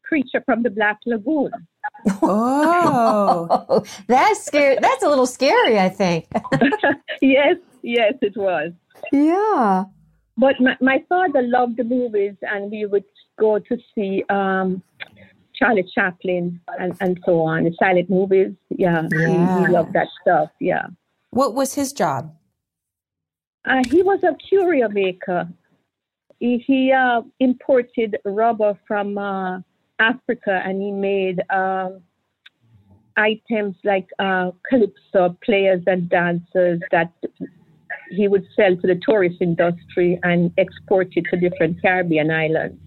Creature 0.03 0.43
from 0.45 0.63
the 0.65 0.71
Black 0.71 0.99
Lagoon. 1.07 1.51
Oh, 2.23 3.47
Oh, 3.69 3.85
that's 4.09 4.45
scary. 4.45 4.77
That's 4.81 5.03
a 5.05 5.09
little 5.09 5.27
scary, 5.27 5.79
I 5.79 5.89
think. 5.89 6.27
yes, 7.23 7.57
yes, 7.83 8.15
it 8.21 8.37
was. 8.37 8.73
yeah. 9.13 9.85
But 10.37 10.61
my, 10.61 10.77
my 10.81 11.05
father 11.09 11.43
loved 11.43 11.77
the 11.77 11.85
movies, 11.85 12.35
and 12.43 12.71
we 12.71 12.87
would 12.87 13.05
go 13.39 13.59
to 13.59 13.77
see 13.95 14.25
um, 14.31 14.83
Charlie 15.55 15.89
Chaplin 15.95 16.61
and, 16.79 16.95
and 17.01 17.21
so 17.25 17.41
on, 17.41 17.65
the 17.65 17.75
silent 17.79 18.11
movies. 18.11 18.53
Yeah, 18.71 19.03
he- 19.11 19.17
Yeah. 19.17 19.67
He, 19.67 19.73
loved 19.73 19.93
that 19.93 20.09
stuff. 20.23 20.51
Yeah. 20.61 20.87
what 21.31 21.55
was 21.55 21.75
his 21.75 21.93
job? 21.93 22.35
Uh, 23.65 23.83
he 23.91 24.03
was 24.03 24.21
a 24.25 24.35
curio 24.49 24.89
maker. 24.89 25.49
He, 26.39 26.59
he 26.67 26.93
uh, 26.93 27.23
imported 27.41 28.19
rubber 28.25 28.79
from 28.87 29.17
uh, 29.17 29.61
Africa 29.99 30.61
and 30.65 30.83
he 30.83 30.91
made 30.91 31.41
um, 31.51 32.01
items 33.17 33.75
like 33.85 34.09
uh, 34.19 34.51
calypso 34.69 35.37
players 35.45 35.83
and 35.87 36.09
dancers 36.11 36.81
that 36.91 37.13
he 38.11 38.29
would 38.29 38.47
sell 38.57 38.77
to 38.77 38.87
the 38.87 39.01
tourist 39.07 39.37
industry 39.41 40.19
and 40.23 40.53
export 40.59 41.09
it 41.17 41.25
to 41.31 41.37
different 41.37 41.81
Caribbean 41.83 42.31
islands. 42.31 42.79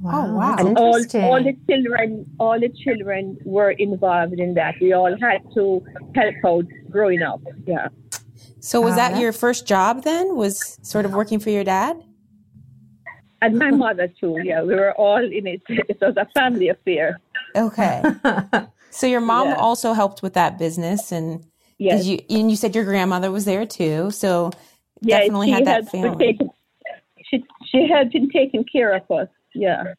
Wow, 0.00 0.26
oh, 0.28 0.34
wow. 0.34 0.56
And 0.58 0.76
all, 0.78 0.96
all 1.22 1.42
the 1.42 1.56
children, 1.68 2.26
all 2.40 2.58
the 2.58 2.68
children 2.84 3.38
were 3.44 3.70
involved 3.70 4.34
in 4.34 4.54
that. 4.54 4.74
We 4.80 4.92
all 4.92 5.16
had 5.20 5.42
to 5.54 5.84
help 6.14 6.34
out 6.44 6.64
growing 6.90 7.22
up. 7.22 7.40
Yeah. 7.66 7.88
So 8.58 8.80
was 8.80 8.90
Wow, 8.92 8.96
that 8.96 9.20
your 9.20 9.32
first 9.32 9.66
job 9.66 10.02
then? 10.02 10.34
Was 10.36 10.78
sort 10.82 11.04
of 11.04 11.12
working 11.14 11.38
for 11.38 11.50
your 11.50 11.64
dad? 11.64 12.02
And 13.40 13.58
my 13.58 13.70
mother 13.70 14.08
too. 14.20 14.38
Yeah, 14.42 14.62
we 14.62 14.74
were 14.74 14.92
all 14.92 15.22
in 15.24 15.46
it. 15.46 15.62
It 15.68 15.98
was 16.00 16.16
a 16.16 16.26
family 16.34 16.68
affair. 16.68 17.18
Okay. 17.56 18.02
So 18.94 19.06
your 19.06 19.22
mom 19.22 19.48
Yeah. 19.48 19.54
also 19.54 19.94
helped 19.94 20.22
with 20.22 20.34
that 20.34 20.58
business 20.58 21.10
and 21.12 21.46
Yes. 21.78 22.06
you 22.06 22.18
and 22.30 22.50
you 22.50 22.56
said 22.56 22.74
your 22.74 22.84
grandmother 22.84 23.30
was 23.30 23.44
there 23.44 23.66
too. 23.66 24.10
So 24.10 24.50
yeah, 25.00 25.20
definitely 25.20 25.50
had 25.50 25.64
that 25.66 25.74
helped 25.84 25.90
family. 25.90 26.26
taking- 26.32 26.50
she 27.24 27.44
she 27.70 27.88
helped 27.88 28.14
in 28.14 28.28
taking 28.30 28.64
care 28.64 28.94
of 28.94 29.10
us. 29.10 29.28
Yeah. 29.54 29.94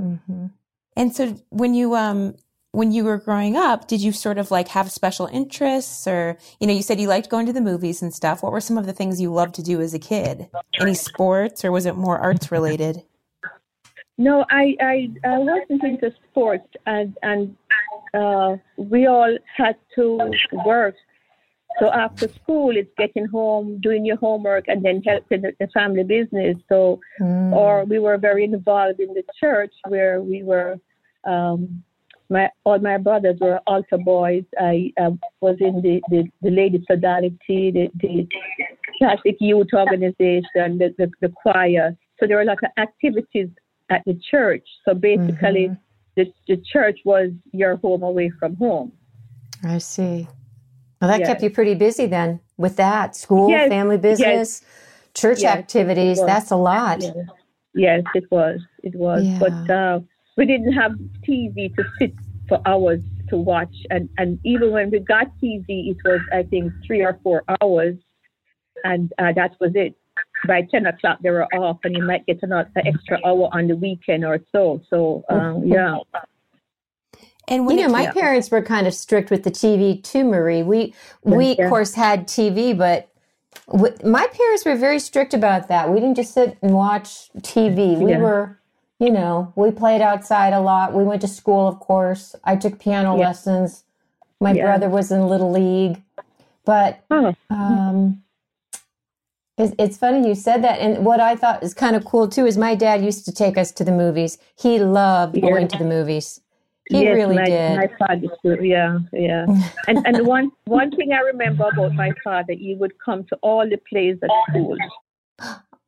Mhm. 0.00 0.50
And 0.96 1.14
so 1.14 1.36
when 1.50 1.74
you 1.74 1.94
um 1.94 2.34
when 2.72 2.92
you 2.92 3.04
were 3.04 3.16
growing 3.18 3.56
up, 3.56 3.88
did 3.88 4.00
you 4.00 4.12
sort 4.12 4.38
of 4.38 4.50
like 4.50 4.68
have 4.68 4.90
special 4.92 5.26
interests 5.26 6.06
or 6.06 6.38
you 6.60 6.66
know, 6.66 6.72
you 6.72 6.82
said 6.82 7.00
you 7.00 7.08
liked 7.08 7.28
going 7.28 7.46
to 7.46 7.52
the 7.52 7.60
movies 7.60 8.00
and 8.02 8.14
stuff. 8.14 8.42
What 8.42 8.52
were 8.52 8.60
some 8.60 8.78
of 8.78 8.86
the 8.86 8.92
things 8.92 9.20
you 9.20 9.32
loved 9.32 9.54
to 9.56 9.62
do 9.62 9.80
as 9.80 9.92
a 9.94 9.98
kid? 9.98 10.48
Any 10.80 10.94
sports 10.94 11.64
or 11.64 11.72
was 11.72 11.84
it 11.86 11.96
more 11.96 12.18
arts 12.18 12.50
related? 12.52 13.02
No, 14.18 14.44
I, 14.50 14.76
I, 14.80 15.10
I 15.24 15.38
wasn't 15.38 15.82
into 15.82 16.12
sports, 16.30 16.68
and 16.84 17.16
and 17.22 17.56
uh, 18.12 18.56
we 18.76 19.06
all 19.06 19.34
had 19.56 19.76
to 19.94 20.30
work. 20.66 20.94
So 21.78 21.90
after 21.92 22.28
school, 22.28 22.76
it's 22.76 22.90
getting 22.98 23.26
home, 23.26 23.78
doing 23.80 24.04
your 24.04 24.16
homework, 24.16 24.66
and 24.68 24.84
then 24.84 25.02
helping 25.06 25.42
the, 25.42 25.68
family 25.72 26.04
business. 26.04 26.56
So, 26.68 27.00
Mm. 27.20 27.52
or 27.52 27.84
we 27.84 27.98
were 27.98 28.18
very 28.18 28.44
involved 28.44 29.00
in 29.00 29.14
the 29.14 29.24
church 29.38 29.72
where 29.88 30.20
we 30.20 30.42
were. 30.42 30.78
Um, 31.24 31.82
my 32.28 32.48
all 32.64 32.78
my 32.78 32.96
brothers 32.96 33.38
were 33.40 33.58
altar 33.66 33.98
boys. 33.98 34.44
I, 34.58 34.92
I 34.98 35.08
was 35.40 35.56
in 35.60 35.82
the, 35.82 36.00
the, 36.10 36.22
the 36.42 36.50
Lady 36.50 36.78
Sodality, 36.88 37.72
the, 37.72 37.90
the 38.00 38.28
Catholic 39.00 39.36
Youth 39.40 39.68
Organization, 39.74 40.78
the, 40.78 40.94
the, 40.96 41.10
the 41.20 41.28
choir. 41.30 41.96
So 42.18 42.26
there 42.26 42.36
were 42.36 42.42
a 42.42 42.46
lot 42.46 42.58
of 42.62 42.70
activities 42.78 43.48
at 43.90 44.02
the 44.06 44.18
church. 44.30 44.66
So 44.84 44.94
basically, 44.94 45.68
Mhm. 45.70 45.78
the, 46.16 46.32
the 46.46 46.56
church 46.72 47.00
was 47.04 47.30
your 47.52 47.76
home 47.76 48.02
away 48.02 48.30
from 48.38 48.54
home. 48.56 48.92
I 49.64 49.78
see. 49.78 50.28
Well, 51.00 51.08
that 51.08 51.20
Yes. 51.20 51.28
kept 51.28 51.42
you 51.42 51.50
pretty 51.50 51.74
busy 51.74 52.06
then 52.06 52.40
with 52.58 52.76
that 52.76 53.16
school, 53.16 53.48
Yes, 53.50 53.68
family 53.68 53.96
business, 53.96 54.62
church 55.14 55.40
Yes, 55.40 55.58
activities. 55.58 56.18
That's 56.22 56.50
a 56.50 56.56
lot. 56.56 57.02
Yes, 57.72 58.02
it 58.14 58.30
was. 58.30 58.60
It 58.82 58.94
was. 58.94 59.24
Yeah. 59.24 59.38
But 59.38 59.74
uh, 59.74 60.00
we 60.36 60.44
didn't 60.44 60.72
have 60.72 60.92
TV 61.26 61.74
to 61.76 61.84
sit 61.98 62.12
for 62.48 62.60
hours 62.66 63.00
to 63.30 63.36
watch. 63.38 63.74
And, 63.90 64.10
and 64.18 64.38
even 64.44 64.72
when 64.72 64.90
we 64.90 64.98
got 64.98 65.28
TV, 65.42 65.90
it 65.90 65.96
was, 66.04 66.20
I 66.32 66.42
think, 66.42 66.72
three 66.86 67.02
or 67.02 67.18
four 67.22 67.44
hours. 67.62 67.96
And 68.84 69.12
uh, 69.18 69.32
that 69.36 69.52
was 69.60 69.72
it. 69.74 69.94
By 70.46 70.62
10 70.62 70.86
o'clock, 70.86 71.20
they 71.22 71.30
were 71.30 71.46
off, 71.54 71.78
and 71.84 71.96
you 71.96 72.02
might 72.02 72.26
get 72.26 72.40
another 72.42 72.70
extra 72.76 73.18
hour 73.24 73.48
on 73.52 73.68
the 73.68 73.76
weekend 73.76 74.24
or 74.24 74.38
so. 74.52 74.82
So, 74.90 75.24
um, 75.30 75.62
yeah. 75.66 75.96
And 77.50 77.66
when 77.66 77.76
You 77.78 77.86
know, 77.88 77.92
my 77.92 78.04
came- 78.04 78.14
parents 78.14 78.50
were 78.50 78.62
kind 78.62 78.86
of 78.86 78.94
strict 78.94 79.30
with 79.30 79.42
the 79.42 79.50
TV 79.50 79.96
too, 80.02 80.24
Marie. 80.24 80.62
We 80.62 80.94
we 81.24 81.56
Yeah. 81.56 81.64
of 81.64 81.70
course 81.70 81.94
had 81.94 82.26
TV, 82.28 82.72
but 82.72 83.08
w- 83.70 83.94
my 84.04 84.26
parents 84.28 84.64
were 84.64 84.76
very 84.76 85.00
strict 85.00 85.34
about 85.34 85.68
that. 85.68 85.90
We 85.90 85.98
didn't 86.00 86.14
just 86.16 86.32
sit 86.32 86.56
and 86.62 86.72
watch 86.74 87.30
TV. 87.42 87.96
We 87.96 88.12
Yeah. 88.12 88.18
were, 88.18 88.58
you 89.00 89.10
know, 89.10 89.52
we 89.56 89.72
played 89.72 90.00
outside 90.00 90.52
a 90.52 90.60
lot. 90.60 90.94
We 90.94 91.02
went 91.04 91.20
to 91.22 91.28
school, 91.28 91.66
of 91.66 91.80
course. 91.80 92.36
I 92.44 92.54
took 92.56 92.78
piano 92.78 93.16
Yeah. 93.18 93.26
lessons. 93.26 93.82
My 94.40 94.54
brother 94.54 94.88
was 94.88 95.10
in 95.10 95.28
little 95.28 95.50
league, 95.50 96.00
but 96.64 97.00
um, 97.50 98.22
it's, 99.58 99.74
it's 99.78 99.96
funny 99.98 100.26
you 100.26 100.34
said 100.34 100.62
that. 100.64 100.78
And 100.78 101.04
what 101.04 101.20
I 101.20 101.34
thought 101.36 101.62
is 101.62 101.74
kind 101.74 101.94
of 101.96 102.04
cool 102.04 102.28
too 102.28 102.46
is 102.46 102.56
my 102.56 102.74
dad 102.74 103.02
used 103.04 103.24
to 103.26 103.32
take 103.32 103.58
us 103.58 103.70
to 103.72 103.84
the 103.84 103.92
movies. 103.92 104.38
He 104.56 104.78
loved 104.78 105.36
Yeah. 105.36 105.50
going 105.50 105.68
to 105.68 105.78
the 105.78 105.84
movies. 105.84 106.40
He 106.90 107.04
yes, 107.04 107.14
really 107.14 107.36
my, 107.36 107.44
did. 107.44 107.76
My 107.76 107.88
father 107.98 108.28
too. 108.42 108.64
Yeah, 108.64 108.98
yeah. 109.12 109.46
and 109.88 110.04
and 110.06 110.26
one 110.26 110.50
one 110.64 110.90
thing 110.90 111.12
I 111.12 111.20
remember 111.20 111.68
about 111.72 111.94
my 111.94 112.10
father, 112.24 112.52
he 112.52 112.74
would 112.74 112.92
come 112.98 113.24
to 113.30 113.36
all 113.42 113.68
the 113.68 113.78
plays 113.88 114.18
at 114.22 114.30
school. 114.48 114.76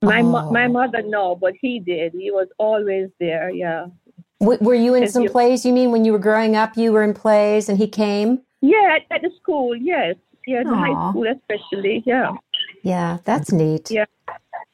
My 0.01 0.23
mo- 0.23 0.47
Oh. 0.49 0.53
my 0.53 0.69
mother 0.69 1.03
no, 1.03 1.35
but 1.35 1.55
he 1.61 1.81
did. 1.81 2.13
He 2.13 2.31
was 2.31 2.49
always 2.59 3.09
there. 3.19 3.51
Yeah. 3.51 3.87
W- 4.41 4.59
were 4.61 4.75
you 4.75 4.95
in 4.95 5.09
some 5.09 5.25
you- 5.25 5.31
plays? 5.31 5.67
You 5.67 5.73
mean 5.73 5.91
when 5.91 6.05
you 6.05 6.13
were 6.13 6.19
growing 6.19 6.55
up, 6.57 6.77
you 6.77 6.93
were 6.93 7.03
in 7.03 7.15
plays 7.15 7.69
and 7.69 7.79
he 7.79 7.89
came? 7.89 8.41
Yeah, 8.61 8.97
at, 8.97 9.17
at 9.17 9.23
the 9.23 9.31
school. 9.41 9.75
Yes. 9.77 10.15
Yeah, 10.47 10.63
the 10.65 10.75
high 10.75 11.11
school 11.11 11.27
especially. 11.27 12.03
Yeah. 12.07 12.33
Yeah, 12.83 13.19
that's 13.25 13.53
neat. 13.53 13.91
Yeah. 13.91 14.07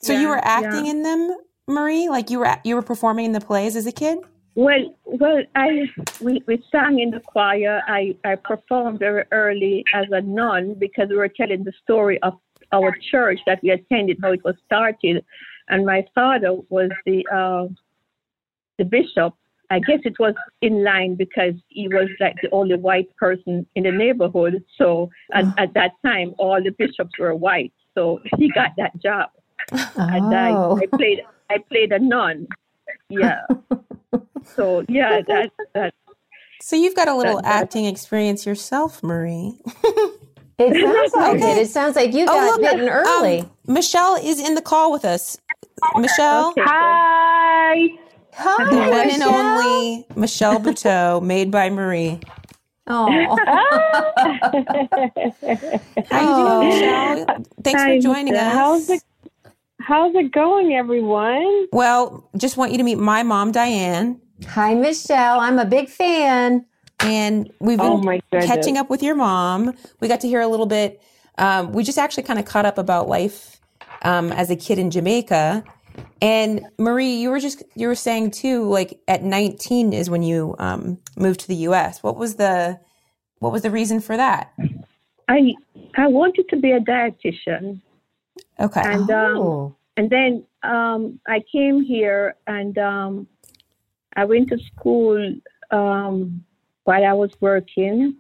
So 0.01 0.13
you 0.13 0.29
were 0.29 0.41
acting 0.43 0.87
yeah. 0.87 0.93
in 0.93 1.03
them, 1.03 1.37
Marie? 1.67 2.09
Like 2.09 2.31
you 2.31 2.39
were 2.39 2.57
you 2.65 2.75
were 2.75 2.83
performing 2.83 3.25
in 3.27 3.33
the 3.33 3.41
plays 3.41 3.77
as 3.77 3.87
a 3.87 3.93
kid? 3.93 4.19
Well, 4.59 4.93
well, 5.05 5.45
I 5.55 5.89
we, 6.21 6.43
we 6.49 6.65
sang 6.73 6.99
in 6.99 7.13
the 7.13 7.21
choir. 7.21 7.81
I, 7.87 8.17
I 8.25 8.35
performed 8.35 8.99
very 8.99 9.23
early 9.31 9.85
as 9.95 10.07
a 10.11 10.21
nun 10.21 10.75
because 10.75 11.11
we 11.11 11.17
were 11.17 11.29
telling 11.29 11.63
the 11.63 11.73
story 11.85 12.21
of 12.25 12.41
our 12.73 12.93
church 13.13 13.39
that 13.47 13.61
we 13.63 13.71
attended, 13.71 14.19
how 14.21 14.33
it 14.33 14.43
was 14.45 14.57
started, 14.67 15.25
and 15.69 15.87
my 15.87 16.05
father 16.13 16.57
was 16.71 16.91
the 17.07 17.25
uh, 17.33 17.69
the 18.79 18.85
bishop. 18.85 19.33
I 19.71 19.79
guess 19.79 20.01
it 20.05 20.19
was 20.19 20.35
in 20.61 20.83
line 20.83 21.15
because 21.15 21.55
he 21.69 21.87
was 21.87 22.09
like 22.19 22.35
the 22.43 22.51
only 22.51 22.75
white 22.75 23.15
person 23.15 23.65
in 23.77 23.85
the 23.85 23.93
neighborhood. 23.93 24.65
So 24.77 25.09
at, 25.35 25.45
at 25.57 25.75
that 25.75 25.93
time, 26.05 26.35
all 26.37 26.61
the 26.61 26.71
bishops 26.71 27.17
were 27.17 27.33
white. 27.33 27.73
So 27.95 28.19
he 28.37 28.51
got 28.51 28.73
that 28.77 29.01
job, 29.01 29.31
and 29.71 30.35
I, 30.35 30.51
Oh, 30.51 30.81
I 30.83 30.97
played 30.97 31.21
I 31.49 31.59
played 31.59 31.93
a 31.93 32.01
nun. 32.01 32.49
Yeah. 33.11 33.41
so 34.55 34.85
yeah, 34.89 35.21
that 35.27 35.51
that 35.75 35.95
So 36.61 36.77
you've 36.77 36.95
got 36.97 37.09
a 37.09 37.15
little 37.15 37.37
That- 37.37 37.45
that- 37.45 37.63
acting 37.65 37.85
experience 37.87 38.45
yourself, 38.47 39.03
Marie. 39.03 39.61
it 40.59 40.75
sounds 40.83 41.13
like 41.15 41.37
Okay. 41.37 41.53
it. 41.53 41.59
It 41.59 41.69
sounds 41.71 41.97
like 41.97 42.13
you 42.13 42.25
Oh, 42.25 42.27
got 42.27 42.45
look, 42.45 42.61
bitten 42.61 42.89
early. 42.89 43.41
Um, 43.41 43.51
Michelle 43.67 44.17
is 44.17 44.41
in 44.41 44.55
the 44.55 44.63
call 44.63 44.93
with 44.93 45.05
us. 45.05 45.39
Michelle, 45.97 46.51
Okay. 46.51 46.63
Hi. 46.65 47.89
Hi, 48.35 48.65
the 48.71 48.77
one 48.77 48.93
and 49.01 49.19
Michelle. 49.19 49.35
only 49.35 50.07
Michelle 50.17 50.59
Buteau, 50.61 51.21
made 51.23 51.51
by 51.51 51.71
Marie. 51.71 52.21
Oh, 52.91 53.37
How 56.11 56.21
you 56.21 56.37
doing, 56.37 56.69
Michelle? 56.69 57.27
Thanks 57.63 57.83
Hi, 57.83 57.97
for 57.97 58.03
joining 58.03 58.35
us. 58.35 58.53
How's 58.53 58.91
it 58.91 59.03
How's 59.89 60.15
it 60.17 60.33
going, 60.33 60.75
everyone? 60.75 61.67
Well, 61.73 62.29
just 62.37 62.59
want 62.59 62.73
you 62.73 62.77
to 62.77 62.85
meet 62.85 62.99
my 62.99 63.23
mom, 63.23 63.53
Diane, 63.53 64.21
hi, 64.47 64.75
Michelle. 64.75 65.41
I'm 65.41 65.59
a 65.59 65.65
big 65.65 65.89
fan. 65.89 66.67
and 67.01 67.51
we've 67.59 67.79
been 67.79 67.93
Oh 67.93 67.97
my 67.97 68.21
catching 68.31 68.77
up 68.77 68.91
with 68.91 69.03
your 69.03 69.15
mom. 69.15 69.73
We 70.01 70.09
got 70.09 70.21
to 70.21 70.29
hear 70.29 70.43
a 70.43 70.47
little 70.47 70.67
bit. 70.67 71.01
Um, 71.39 71.73
we 71.73 71.85
just 71.85 71.97
actually 71.97 72.25
kind 72.25 72.39
of 72.39 72.45
caught 72.45 72.67
up 72.67 72.77
about 72.77 73.09
life 73.09 73.63
um, 74.03 74.31
as 74.33 74.51
a 74.51 74.57
kid 74.57 74.79
in 74.79 74.91
Jamaica. 74.91 75.65
And 76.21 76.67
Marie, 76.79 77.15
you 77.15 77.31
were 77.31 77.41
just 77.41 77.63
you 77.75 77.89
were 77.89 77.95
saying 77.95 78.33
too, 78.33 78.69
like 78.69 79.01
at 79.09 79.23
19 79.23 79.95
is 79.95 80.11
when 80.11 80.23
you 80.23 80.55
um, 80.59 80.99
moved 81.17 81.41
to 81.41 81.49
the 81.49 81.57
U.S. 81.71 82.03
What 82.03 82.17
was 82.19 82.35
the 82.35 82.79
what 83.39 83.53
was 83.53 83.63
the 83.63 83.71
reason 83.71 84.01
for 84.01 84.19
that? 84.19 84.53
I 85.29 85.55
I 85.97 86.09
wanted 86.09 86.47
to 86.51 86.57
be 86.57 86.73
a 86.73 86.81
dietitian, 86.81 87.81
Okay. 88.61 88.83
and 88.83 89.11
um, 89.11 89.37
Oh, 89.39 89.77
and 89.99 90.09
then 90.09 90.45
um, 90.63 91.19
I 91.27 91.43
came 91.51 91.83
here 91.83 92.37
and 92.47 92.79
um, 92.79 93.27
I 94.15 94.25
went 94.25 94.49
to 94.51 94.59
school 94.73 95.35
um, 95.73 96.45
while 96.85 97.05
I 97.05 97.13
was 97.15 97.33
working 97.41 98.15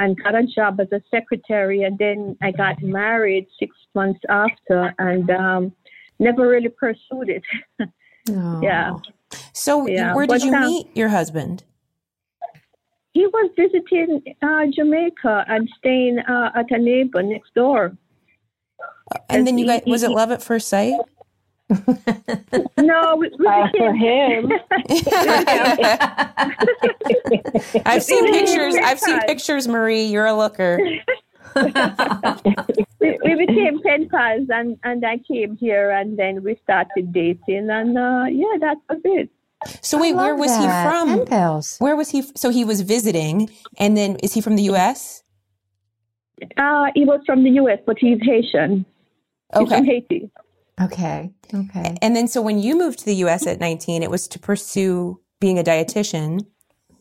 and 0.00 0.20
got 0.20 0.34
a 0.34 0.42
job 0.42 0.80
as 0.80 0.88
a 0.90 1.00
secretary. 1.08 1.84
And 1.84 1.96
then 1.98 2.36
I 2.42 2.50
got 2.50 2.82
married 2.82 3.46
six 3.60 3.76
months 3.94 4.18
after 4.28 4.92
and 4.98 5.30
um, 5.30 5.72
never 6.18 6.48
really 6.48 6.68
pursued 6.68 7.28
it. 7.28 7.44
oh. 8.30 8.60
yeah. 8.60 8.96
so 9.52 9.86
yeah, 9.86 10.16
where 10.16 10.26
did 10.26 10.40
but, 10.40 10.44
you 10.44 10.52
um, 10.52 10.66
meet 10.66 10.96
your 10.96 11.10
husband? 11.10 11.62
He 13.12 13.24
was 13.24 13.52
visiting 13.56 14.20
uh, 14.42 14.66
Jamaica 14.74 15.44
and 15.46 15.68
staying 15.78 16.18
uh, 16.18 16.50
at 16.56 16.72
a 16.72 16.78
neighbor 16.78 17.22
next 17.22 17.54
door. 17.54 17.96
And 19.28 19.46
then 19.46 19.58
you 19.58 19.64
he- 19.64 19.70
guys, 19.70 19.82
was 19.86 20.02
it 20.02 20.10
love 20.10 20.30
at 20.30 20.42
first 20.42 20.68
sight? 20.68 20.94
No, 22.76 23.16
we, 23.16 23.30
we 23.38 23.46
Uh, 23.46 23.68
for 23.78 23.92
became, 23.92 24.50
him, 24.50 24.52
I've 27.86 28.02
seen 28.02 28.30
pictures. 28.32 28.74
I've 28.82 28.98
seen 29.00 29.20
pictures, 29.20 29.68
Marie. 29.68 30.02
You're 30.04 30.26
a 30.26 30.34
looker. 30.34 30.78
we, 33.00 33.18
we 33.24 33.46
became 33.46 33.80
pen 33.82 34.08
pals, 34.08 34.48
and 34.50 34.78
and 34.84 35.04
I 35.06 35.18
came 35.18 35.56
here, 35.56 35.90
and 35.90 36.18
then 36.18 36.42
we 36.42 36.58
started 36.62 37.12
dating, 37.12 37.70
and 37.70 37.96
uh, 37.96 38.24
yeah, 38.30 38.56
that 38.60 38.76
was 38.88 39.00
it. 39.04 39.30
So 39.80 39.98
wait, 40.00 40.14
where 40.14 40.32
Love 40.36 40.40
was 40.40 40.56
he 40.56 40.64
from? 40.64 41.08
Pen 41.08 41.26
pals. 41.26 41.76
Where 41.78 41.96
was 41.96 42.10
he? 42.10 42.22
So 42.34 42.50
he 42.50 42.64
was 42.64 42.80
visiting, 42.82 43.50
and 43.78 43.96
then 43.96 44.16
is 44.16 44.34
he 44.34 44.40
from 44.40 44.56
the 44.56 44.64
U.S.? 44.64 45.22
Uh, 46.56 46.86
he 46.94 47.04
was 47.04 47.20
from 47.24 47.44
the 47.44 47.50
U.S., 47.50 47.78
but 47.86 47.98
he's 47.98 48.18
Haitian. 48.22 48.84
He's 49.58 49.68
from 49.68 49.78
Okay. 49.82 49.84
Haiti. 49.84 50.30
Okay. 50.80 51.30
Okay. 51.54 51.96
And 52.02 52.16
then 52.16 52.26
so 52.28 52.40
when 52.42 52.58
you 52.58 52.76
moved 52.76 52.98
to 53.00 53.04
the 53.04 53.14
U.S. 53.16 53.46
at 53.46 53.60
19, 53.60 54.02
it 54.02 54.10
was 54.10 54.26
to 54.28 54.38
pursue 54.38 55.20
being 55.40 55.58
a 55.58 55.62
dietitian, 55.62 56.46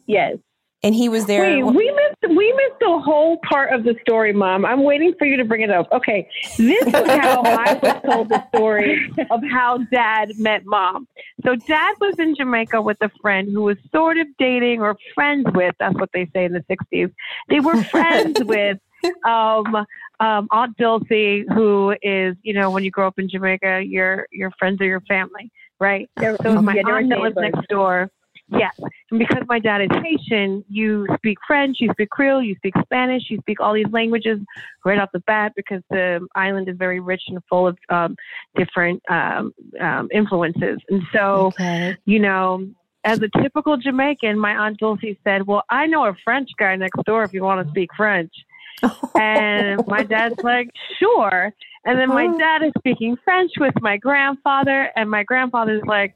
Yes. 0.07 0.37
and 0.83 0.93
he 0.95 1.07
was 1.09 1.25
there. 1.27 1.41
wait, 1.43 1.63
we 1.63 1.91
missed 1.91 2.35
we 2.35 2.53
missed 2.53 2.79
the 2.79 2.99
whole 3.03 3.37
part 3.47 3.71
of 3.73 3.83
the 3.83 3.95
story, 4.01 4.33
Mom. 4.33 4.65
I'm 4.65 4.83
waiting 4.83 5.13
for 5.19 5.25
you 5.25 5.37
to 5.37 5.45
bring 5.45 5.61
it 5.61 5.69
up. 5.69 5.87
Okay, 5.91 6.27
this 6.57 6.85
is 6.87 6.93
how 6.93 7.41
I 7.45 7.73
was 7.81 8.01
told 8.03 8.29
the 8.29 8.43
story 8.53 9.11
of 9.29 9.41
how 9.51 9.77
Dad 9.91 10.31
met 10.37 10.63
Mom. 10.65 11.07
So 11.45 11.55
Dad 11.55 11.95
was 12.01 12.15
in 12.19 12.35
Jamaica 12.35 12.81
with 12.81 12.97
a 13.01 13.09
friend 13.21 13.47
who 13.53 13.61
was 13.63 13.77
sort 13.91 14.17
of 14.17 14.27
dating 14.39 14.81
or 14.81 14.97
friends 15.15 15.45
with. 15.53 15.75
That's 15.79 15.95
what 15.95 16.09
they 16.13 16.27
say 16.33 16.45
in 16.45 16.53
the 16.53 16.63
'60s. 16.69 17.11
They 17.49 17.59
were 17.59 17.81
friends 17.83 18.43
with. 18.43 18.77
Um, 19.25 19.75
um, 20.19 20.47
Aunt 20.51 20.75
Dulcie, 20.77 21.45
who 21.53 21.95
is, 22.01 22.35
you 22.43 22.53
know, 22.53 22.69
when 22.71 22.83
you 22.83 22.91
grow 22.91 23.07
up 23.07 23.17
in 23.19 23.29
Jamaica, 23.29 23.83
your 23.85 24.27
your 24.31 24.51
friends 24.59 24.79
are 24.81 24.85
your 24.85 25.01
family, 25.01 25.51
right? 25.79 26.09
They're- 26.17 26.37
So 26.43 26.61
my 26.61 26.75
yeah, 26.75 26.83
aunt 26.85 27.09
that 27.09 27.19
lives 27.19 27.35
next 27.37 27.67
door. 27.67 28.09
Yes. 28.53 28.73
And 29.11 29.17
because 29.17 29.43
my 29.47 29.59
dad 29.59 29.81
is 29.81 29.87
Haitian, 30.03 30.65
you 30.67 31.07
speak 31.15 31.37
French, 31.47 31.77
you 31.79 31.89
speak 31.93 32.09
Creole, 32.09 32.43
you 32.43 32.53
speak 32.55 32.73
Spanish, 32.83 33.29
you 33.29 33.37
speak 33.39 33.61
all 33.61 33.73
these 33.73 33.87
languages 33.91 34.39
right 34.83 34.99
off 34.99 35.09
the 35.13 35.21
bat 35.21 35.53
because 35.55 35.81
the 35.89 36.27
island 36.35 36.67
is 36.67 36.75
very 36.77 36.99
rich 36.99 37.21
and 37.29 37.39
full 37.49 37.65
of 37.67 37.77
um, 37.89 38.13
different 38.57 39.01
um, 39.09 39.53
um, 39.79 40.09
influences. 40.13 40.79
And 40.89 41.01
so, 41.13 41.45
Okay. 41.47 41.95
you 42.05 42.19
know, 42.19 42.67
as 43.05 43.21
a 43.21 43.29
typical 43.41 43.77
Jamaican, 43.77 44.37
my 44.37 44.51
aunt 44.51 44.77
Dulcie 44.79 45.17
said, 45.23 45.47
Well, 45.47 45.63
I 45.69 45.87
know 45.87 46.05
a 46.05 46.13
French 46.23 46.49
guy 46.59 46.75
next 46.75 47.01
door 47.05 47.23
if 47.23 47.31
you 47.33 47.43
want 47.43 47.65
to 47.65 47.71
speak 47.71 47.89
French. 47.95 48.33
And 49.15 49.81
my 49.87 50.03
dad's 50.03 50.41
like, 50.43 50.69
Sure. 50.99 51.53
And 51.85 51.99
then 51.99 52.09
my 52.09 52.25
uh-huh. 52.25 52.37
dad 52.37 52.63
is 52.63 52.71
speaking 52.77 53.17
French 53.23 53.51
with 53.59 53.73
my 53.81 53.97
grandfather, 53.97 54.91
and 54.95 55.09
my 55.09 55.23
grandfather's 55.23 55.81
like, 55.85 56.15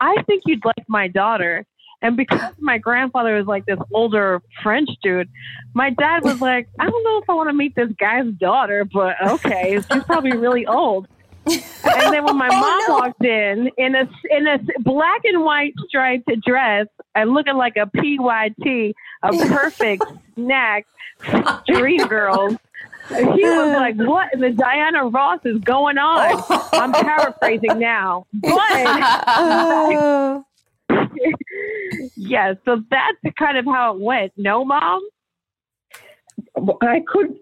I 0.00 0.22
think 0.26 0.42
you'd 0.46 0.64
like 0.64 0.84
my 0.86 1.08
daughter. 1.08 1.64
And 2.00 2.16
because 2.16 2.52
my 2.60 2.78
grandfather 2.78 3.34
was 3.36 3.46
like 3.46 3.66
this 3.66 3.78
older 3.92 4.40
French 4.62 4.88
dude, 5.02 5.28
my 5.74 5.90
dad 5.90 6.22
was 6.22 6.40
like, 6.40 6.68
I 6.78 6.88
don't 6.88 7.04
know 7.04 7.18
if 7.18 7.28
I 7.28 7.34
want 7.34 7.48
to 7.48 7.54
meet 7.54 7.74
this 7.74 7.90
guy's 7.98 8.30
daughter, 8.38 8.84
but 8.84 9.16
okay, 9.26 9.80
she's 9.90 10.04
probably 10.04 10.36
really 10.36 10.66
old. 10.66 11.08
And 11.50 12.12
then 12.14 12.24
when 12.24 12.36
my 12.36 12.48
oh, 12.52 12.60
mom 12.88 13.00
walked 13.00 13.24
in 13.24 13.70
in 13.78 13.94
a 13.94 14.08
in 14.30 14.46
a 14.46 14.58
black 14.80 15.22
and 15.24 15.42
white 15.44 15.74
striped 15.88 16.28
dress 16.46 16.86
and 17.14 17.30
looking 17.32 17.56
like 17.56 17.76
a 17.76 17.86
PYT, 17.86 18.94
a 19.22 19.32
perfect 19.48 20.04
snack, 20.34 20.86
street 21.64 22.08
girl, 22.08 22.50
he 23.08 23.42
was 23.44 23.72
like, 23.76 23.96
"What 24.08 24.32
in 24.34 24.40
the 24.40 24.50
Diana 24.50 25.06
Ross 25.06 25.40
is 25.44 25.58
going 25.60 25.98
on?" 25.98 26.42
I'm 26.72 26.92
paraphrasing 26.92 27.78
now, 27.78 28.26
but 28.32 28.52
Oh. 29.26 30.44
yeah. 32.16 32.54
So 32.64 32.82
that's 32.90 33.36
kind 33.38 33.58
of 33.58 33.64
how 33.64 33.94
it 33.94 34.00
went. 34.00 34.32
No, 34.36 34.64
mom. 34.64 35.00
I 36.82 37.02
could. 37.06 37.36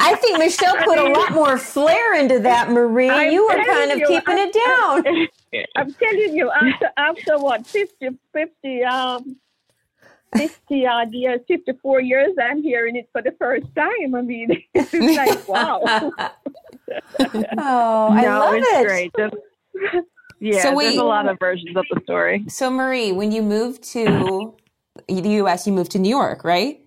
I 0.00 0.14
think 0.20 0.38
Michelle 0.38 0.76
put 0.76 0.98
a 0.98 1.10
lot 1.10 1.32
more 1.32 1.58
flair 1.58 2.14
into 2.14 2.38
that, 2.40 2.70
Marie. 2.70 3.08
I'm 3.10 3.32
you 3.32 3.46
were 3.46 3.64
kind 3.64 3.90
of 3.92 3.98
you, 3.98 4.06
keeping 4.06 4.38
I'm- 4.38 4.48
it 4.48 4.54
down. 4.66 5.28
I'm 5.76 5.94
telling 5.94 6.36
you, 6.36 6.50
after 6.50 6.90
after 6.96 7.38
what 7.38 7.66
50, 7.66 8.08
50 8.32 8.84
um, 8.84 9.36
fifty 10.36 10.86
odd 10.86 11.12
years, 11.12 11.40
fifty 11.48 11.72
four 11.82 12.00
years, 12.00 12.34
I'm 12.40 12.62
hearing 12.62 12.96
it 12.96 13.08
for 13.12 13.22
the 13.22 13.32
first 13.38 13.66
time. 13.74 14.14
I 14.14 14.20
mean, 14.22 14.62
it's 14.74 14.92
like 14.92 15.48
wow. 15.48 15.80
Oh, 17.58 18.08
I 18.12 18.22
no, 18.22 18.38
love 18.40 18.54
it's 18.56 18.68
it. 18.72 18.86
great. 18.86 19.12
Just, 19.18 19.34
yeah, 20.40 20.62
So 20.62 20.68
there's 20.68 20.76
wait. 20.76 20.98
a 20.98 21.04
lot 21.04 21.28
of 21.28 21.38
versions 21.38 21.76
of 21.76 21.84
the 21.92 22.00
story. 22.04 22.44
So 22.48 22.70
Marie, 22.70 23.12
when 23.12 23.32
you 23.32 23.42
moved 23.42 23.82
to 23.92 24.54
the 25.06 25.28
U.S., 25.30 25.66
you 25.66 25.72
moved 25.72 25.90
to 25.92 25.98
New 25.98 26.08
York, 26.08 26.44
right? 26.44 26.80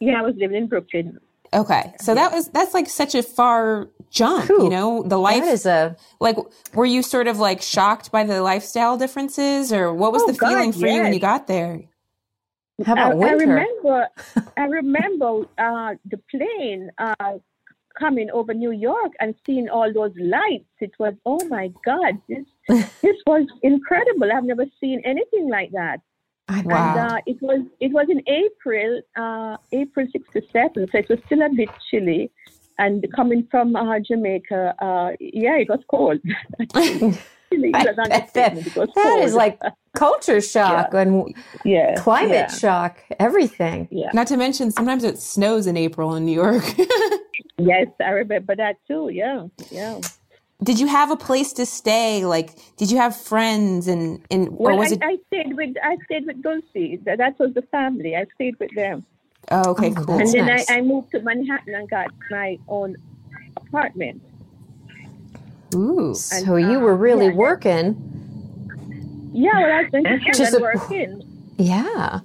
Yeah, 0.00 0.18
I 0.18 0.22
was 0.22 0.34
living 0.36 0.56
in 0.56 0.66
Brooklyn. 0.66 1.18
Okay, 1.52 1.92
so 2.00 2.14
that 2.14 2.32
was 2.32 2.48
that's 2.48 2.74
like 2.74 2.88
such 2.88 3.14
a 3.14 3.22
far 3.22 3.88
jump, 4.10 4.48
you 4.48 4.68
know. 4.70 5.02
The 5.02 5.18
life, 5.18 5.42
That 5.42 5.52
is 5.52 5.66
a 5.66 5.96
like, 6.20 6.36
were 6.74 6.86
you 6.86 7.02
sort 7.02 7.26
of 7.26 7.38
like 7.38 7.60
shocked 7.60 8.12
by 8.12 8.24
the 8.24 8.40
lifestyle 8.42 8.96
differences, 8.96 9.72
or 9.72 9.92
what 9.92 10.12
was 10.12 10.22
Oh, 10.22 10.26
the 10.28 10.34
feeling 10.34 10.70
God, 10.70 10.80
for 10.80 10.86
you 10.86 11.02
when 11.02 11.12
you 11.12 11.20
got 11.20 11.46
there? 11.48 11.82
how 12.86 12.94
I, 12.94 13.10
about 13.10 13.12
I 13.12 13.14
winter? 13.16 13.36
remember, 13.46 14.08
I 14.56 14.64
remember 14.64 15.44
uh, 15.58 15.94
the 16.06 16.18
plane 16.30 16.90
uh, 16.98 17.38
coming 17.98 18.30
over 18.30 18.54
New 18.54 18.70
York 18.72 19.12
and 19.20 19.34
seeing 19.44 19.68
all 19.68 19.92
those 19.92 20.12
lights. 20.18 20.64
It 20.80 20.92
was, 20.98 21.14
oh 21.26 21.44
my 21.48 21.70
God, 21.84 22.14
this 22.28 22.46
this 23.02 23.16
was 23.26 23.46
incredible. 23.62 24.30
I've 24.32 24.44
never 24.44 24.66
seen 24.80 25.02
anything 25.04 25.48
like 25.50 25.72
that. 25.72 25.98
I 26.50 26.62
Wow. 26.62 26.96
And 26.98 27.12
uh, 27.12 27.18
it 27.26 27.40
was 27.40 27.60
it 27.80 27.92
was 27.92 28.06
in 28.10 28.22
April, 28.26 29.00
uh, 29.16 29.56
April 29.72 30.06
'67, 30.12 30.88
so 30.90 30.98
it 30.98 31.08
was 31.08 31.18
still 31.26 31.42
a 31.42 31.48
bit 31.48 31.68
chilly. 31.90 32.30
And 32.78 33.06
coming 33.14 33.46
from 33.50 33.76
uh, 33.76 34.00
Jamaica, 34.00 34.74
uh, 34.82 35.10
yeah, 35.20 35.56
it 35.58 35.68
was 35.68 35.80
cold. 35.88 36.18
Chilly 37.52 37.70
that, 37.72 37.98
understatement. 37.98 38.66
It 38.66 38.76
was 38.76 38.88
that 38.94 39.02
cold. 39.02 39.22
is 39.22 39.34
like 39.34 39.60
culture 39.94 40.40
shock 40.54 40.94
and 40.94 41.34
yeah, 41.64 41.94
climate 41.96 42.32
yeah, 42.32 42.48
shock, 42.48 42.98
everything. 43.18 43.86
yeah. 43.90 44.10
Not 44.14 44.26
to 44.28 44.36
mention, 44.36 44.70
sometimes 44.70 45.04
it 45.04 45.18
snows 45.18 45.66
in 45.66 45.76
April 45.76 46.14
in 46.14 46.24
New 46.24 46.32
York. 46.32 46.64
Yes, 47.58 47.88
I 48.00 48.10
remember 48.10 48.56
that 48.56 48.76
too. 48.88 49.10
Yeah, 49.12 49.46
yeah. 49.70 50.00
Did 50.62 50.78
you 50.78 50.86
have 50.86 51.10
a 51.10 51.16
place 51.16 51.52
to 51.54 51.64
stay? 51.66 52.24
Like, 52.24 52.50
did 52.76 52.90
you 52.90 52.98
have 52.98 53.16
friends 53.16 53.88
and 53.88 54.20
and 54.30 54.48
or 54.48 54.68
Well, 54.68 54.78
was 54.78 54.92
I, 54.92 54.94
it? 54.96 55.02
I 55.02 55.18
stayed 55.28 55.56
with 55.56 55.76
I 55.82 55.96
stayed 56.06 56.26
with 56.26 56.42
Dulcie. 56.42 56.96
That, 57.04 57.18
that 57.18 57.38
was 57.38 57.54
the 57.54 57.62
family. 57.62 58.16
I 58.16 58.26
stayed 58.34 58.56
with 58.60 58.74
them, 58.74 59.04
oh, 59.50 59.70
okay, 59.72 59.90
Oh, 59.96 60.04
cool. 60.04 60.18
That's 60.18 60.34
and 60.34 60.40
then 60.40 60.46
nice. 60.56 60.70
I, 60.70 60.78
I 60.78 60.80
moved 60.82 61.10
to 61.12 61.20
Manhattan 61.22 61.74
and 61.74 61.88
got 61.88 62.10
my 62.30 62.58
own 62.68 62.96
apartment. 63.56 64.22
Ooh, 65.74 66.14
So 66.14 66.56
you 66.56 66.80
were 66.80 66.96
really 66.96 67.26
yeah. 67.26 67.34
working. 67.34 67.96
Yeah, 69.32 69.50
well, 69.60 69.72
I 69.72 69.82
was 69.82 69.90
going 69.92 70.04
to 70.04 70.18
To 70.32 70.42
and 70.42 70.48
sup- 70.52 70.60
working. 70.60 71.22
Yeah. 71.58 72.20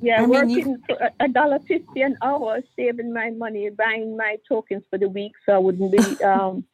Yeah, 0.00 0.22
I 0.22 0.26
mean, 0.26 0.48
you- 0.48 0.56
working 0.58 0.82
for 0.86 0.96
a- 0.96 1.24
a 1.24 1.28
dollar 1.28 1.58
fifty 1.68 2.00
an 2.02 2.16
hour, 2.22 2.60
saving 2.76 3.12
my 3.12 3.30
money, 3.30 3.68
buying 3.70 4.16
my 4.16 4.36
tokens 4.48 4.84
for 4.88 4.98
the 4.98 5.08
week, 5.08 5.32
so 5.44 5.52
I 5.54 5.58
wouldn't 5.58 5.92
be 5.92 5.98
um, 6.24 6.64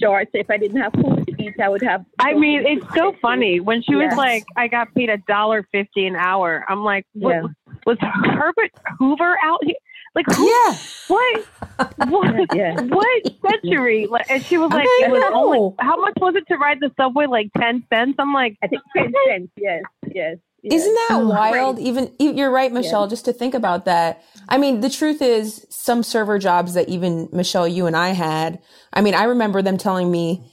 short. 0.00 0.28
So 0.32 0.38
if 0.38 0.50
I 0.50 0.56
didn't 0.56 0.80
have 0.80 0.92
food 0.92 1.26
to 1.26 1.42
eat, 1.42 1.54
I 1.60 1.68
would 1.68 1.82
have. 1.82 2.04
I 2.18 2.34
mean, 2.34 2.64
it's 2.66 2.84
so 2.94 3.12
get 3.12 3.20
funny 3.20 3.60
when 3.60 3.82
she 3.82 3.94
was 3.94 4.08
Yes. 4.10 4.16
like, 4.16 4.44
"I 4.56 4.68
got 4.68 4.94
paid 4.94 5.10
a 5.10 5.18
dollar 5.18 5.66
fifty 5.72 6.06
an 6.06 6.16
hour." 6.16 6.64
I'm 6.68 6.82
like, 6.84 7.06
what, 7.14 7.34
Yeah. 7.34 7.42
"Was 7.86 7.98
Herbert 8.00 8.70
Hoover 8.98 9.36
out 9.42 9.62
here? 9.64 9.74
Like, 10.14 10.26
who, 10.32 10.46
yeah. 10.48 10.76
what? 11.08 11.44
What? 12.08 12.54
Yeah. 12.54 12.80
What 12.80 13.22
century?" 13.50 14.06
Like, 14.06 14.30
and 14.30 14.44
she 14.44 14.58
was 14.58 14.70
like, 14.70 14.86
"It 15.00 15.10
was 15.10 15.22
only 15.34 15.74
how 15.80 15.96
much 15.96 16.14
was 16.20 16.34
it 16.36 16.46
to 16.48 16.56
ride 16.56 16.78
the 16.80 16.90
subway? 16.96 17.26
Like 17.26 17.50
ten 17.58 17.84
cents." 17.92 18.14
I'm 18.18 18.32
like, 18.32 18.56
I 18.62 18.68
think 18.68 18.82
ten 18.96 19.12
cents. 19.28 19.50
Yes, 19.56 19.82
yes. 20.12 20.36
Yes. 20.64 20.74
Isn't 20.82 20.94
that 20.94 21.08
Oh, 21.12 21.28
wild? 21.28 21.78
Even 21.80 22.12
e- 22.20 22.32
you're 22.32 22.50
right, 22.50 22.72
Michelle. 22.72 23.08
Just 23.08 23.26
to 23.26 23.34
think 23.34 23.54
about 23.54 23.86
that. 23.86 24.22
I 24.48 24.58
mean, 24.58 24.80
the 24.82 24.90
truth 24.90 25.22
is, 25.22 25.66
some 25.70 26.02
server 26.02 26.38
jobs 26.40 26.74
that 26.74 26.88
even 26.88 27.28
Michelle, 27.32 27.68
you 27.68 27.86
and 27.86 27.96
I 27.96 28.10
had. 28.10 28.60
I 28.92 29.02
mean, 29.02 29.14
I 29.14 29.24
remember 29.24 29.62
them 29.62 29.78
telling 29.78 30.10
me 30.10 30.44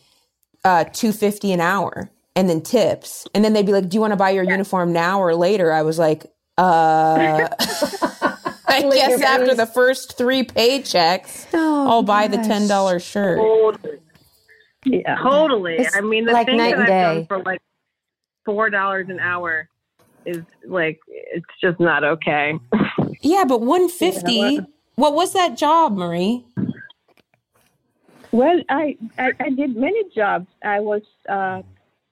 uh, 0.65 0.86
two 0.93 1.13
fifty 1.13 1.54
an 1.54 1.62
hour, 1.62 2.12
and 2.36 2.50
then 2.50 2.62
tips, 2.62 3.28
and 3.36 3.45
then 3.45 3.54
they'd 3.54 3.65
be 3.65 3.74
like, 3.74 3.89
"Do 3.89 3.95
you 3.97 4.02
want 4.02 4.13
to 4.13 4.17
buy 4.17 4.32
your 4.32 4.43
uniform 4.45 4.93
now 4.93 5.21
or 5.21 5.36
later?" 5.36 5.71
I 5.71 5.84
was 5.84 6.00
like, 6.00 6.26
"Uh." 6.58 7.50
I 8.67 8.84
Later, 8.84 8.95
guess 8.95 9.21
after 9.21 9.45
please. 9.47 9.58
the 9.58 9.65
first 9.67 10.17
three 10.17 10.43
paychecks, 10.43 11.45
Oh, 11.54 11.89
I'll 11.89 12.04
buy 12.04 12.28
the 12.28 12.38
ten 12.38 12.67
dollar 12.69 13.00
shirt. 13.00 13.39
Yeah. 14.86 15.17
totally. 15.24 15.76
It's 15.78 15.95
I 15.95 16.02
mean, 16.02 16.26
the 16.26 16.34
like 16.34 16.47
thing 16.47 16.58
that 16.58 16.80
I've 16.80 16.88
day. 16.88 17.15
done 17.15 17.26
for 17.28 17.43
like 17.43 17.60
four 18.45 18.69
dollars 18.69 19.08
an 19.10 19.19
hour 19.19 19.69
is 20.26 20.44
like, 20.66 21.00
it's 21.08 21.46
just 21.62 21.80
not 21.80 22.04
okay. 22.04 22.60
Yeah, 23.22 23.44
but 23.48 23.62
150 23.62 24.62
What 24.96 25.14
was 25.14 25.34
that 25.34 25.58
job, 25.58 25.98
Marie? 25.98 26.46
Well, 28.32 28.62
I, 28.70 28.98
I, 29.18 29.32
I 29.40 29.50
did 29.50 29.76
many 29.76 30.04
jobs. 30.16 30.48
I 30.64 30.80
was 30.80 31.02
uh, 31.28 31.62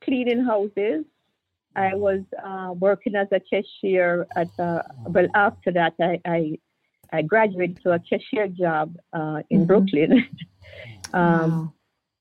cleaning 0.03 0.43
houses. 0.43 1.05
I 1.75 1.95
was 1.95 2.21
uh, 2.43 2.73
working 2.73 3.15
as 3.15 3.27
a 3.31 3.39
cashier 3.39 4.27
at. 4.35 4.49
Uh, 4.59 4.81
well, 5.05 5.27
after 5.33 5.71
that, 5.71 5.93
I, 6.01 6.19
I 6.25 6.57
I 7.11 7.21
graduated 7.21 7.81
to 7.83 7.91
a 7.91 7.99
cashier 7.99 8.47
job 8.47 8.95
uh, 9.13 9.41
in 9.49 9.65
Brooklyn. 9.65 10.27
um, 11.13 11.73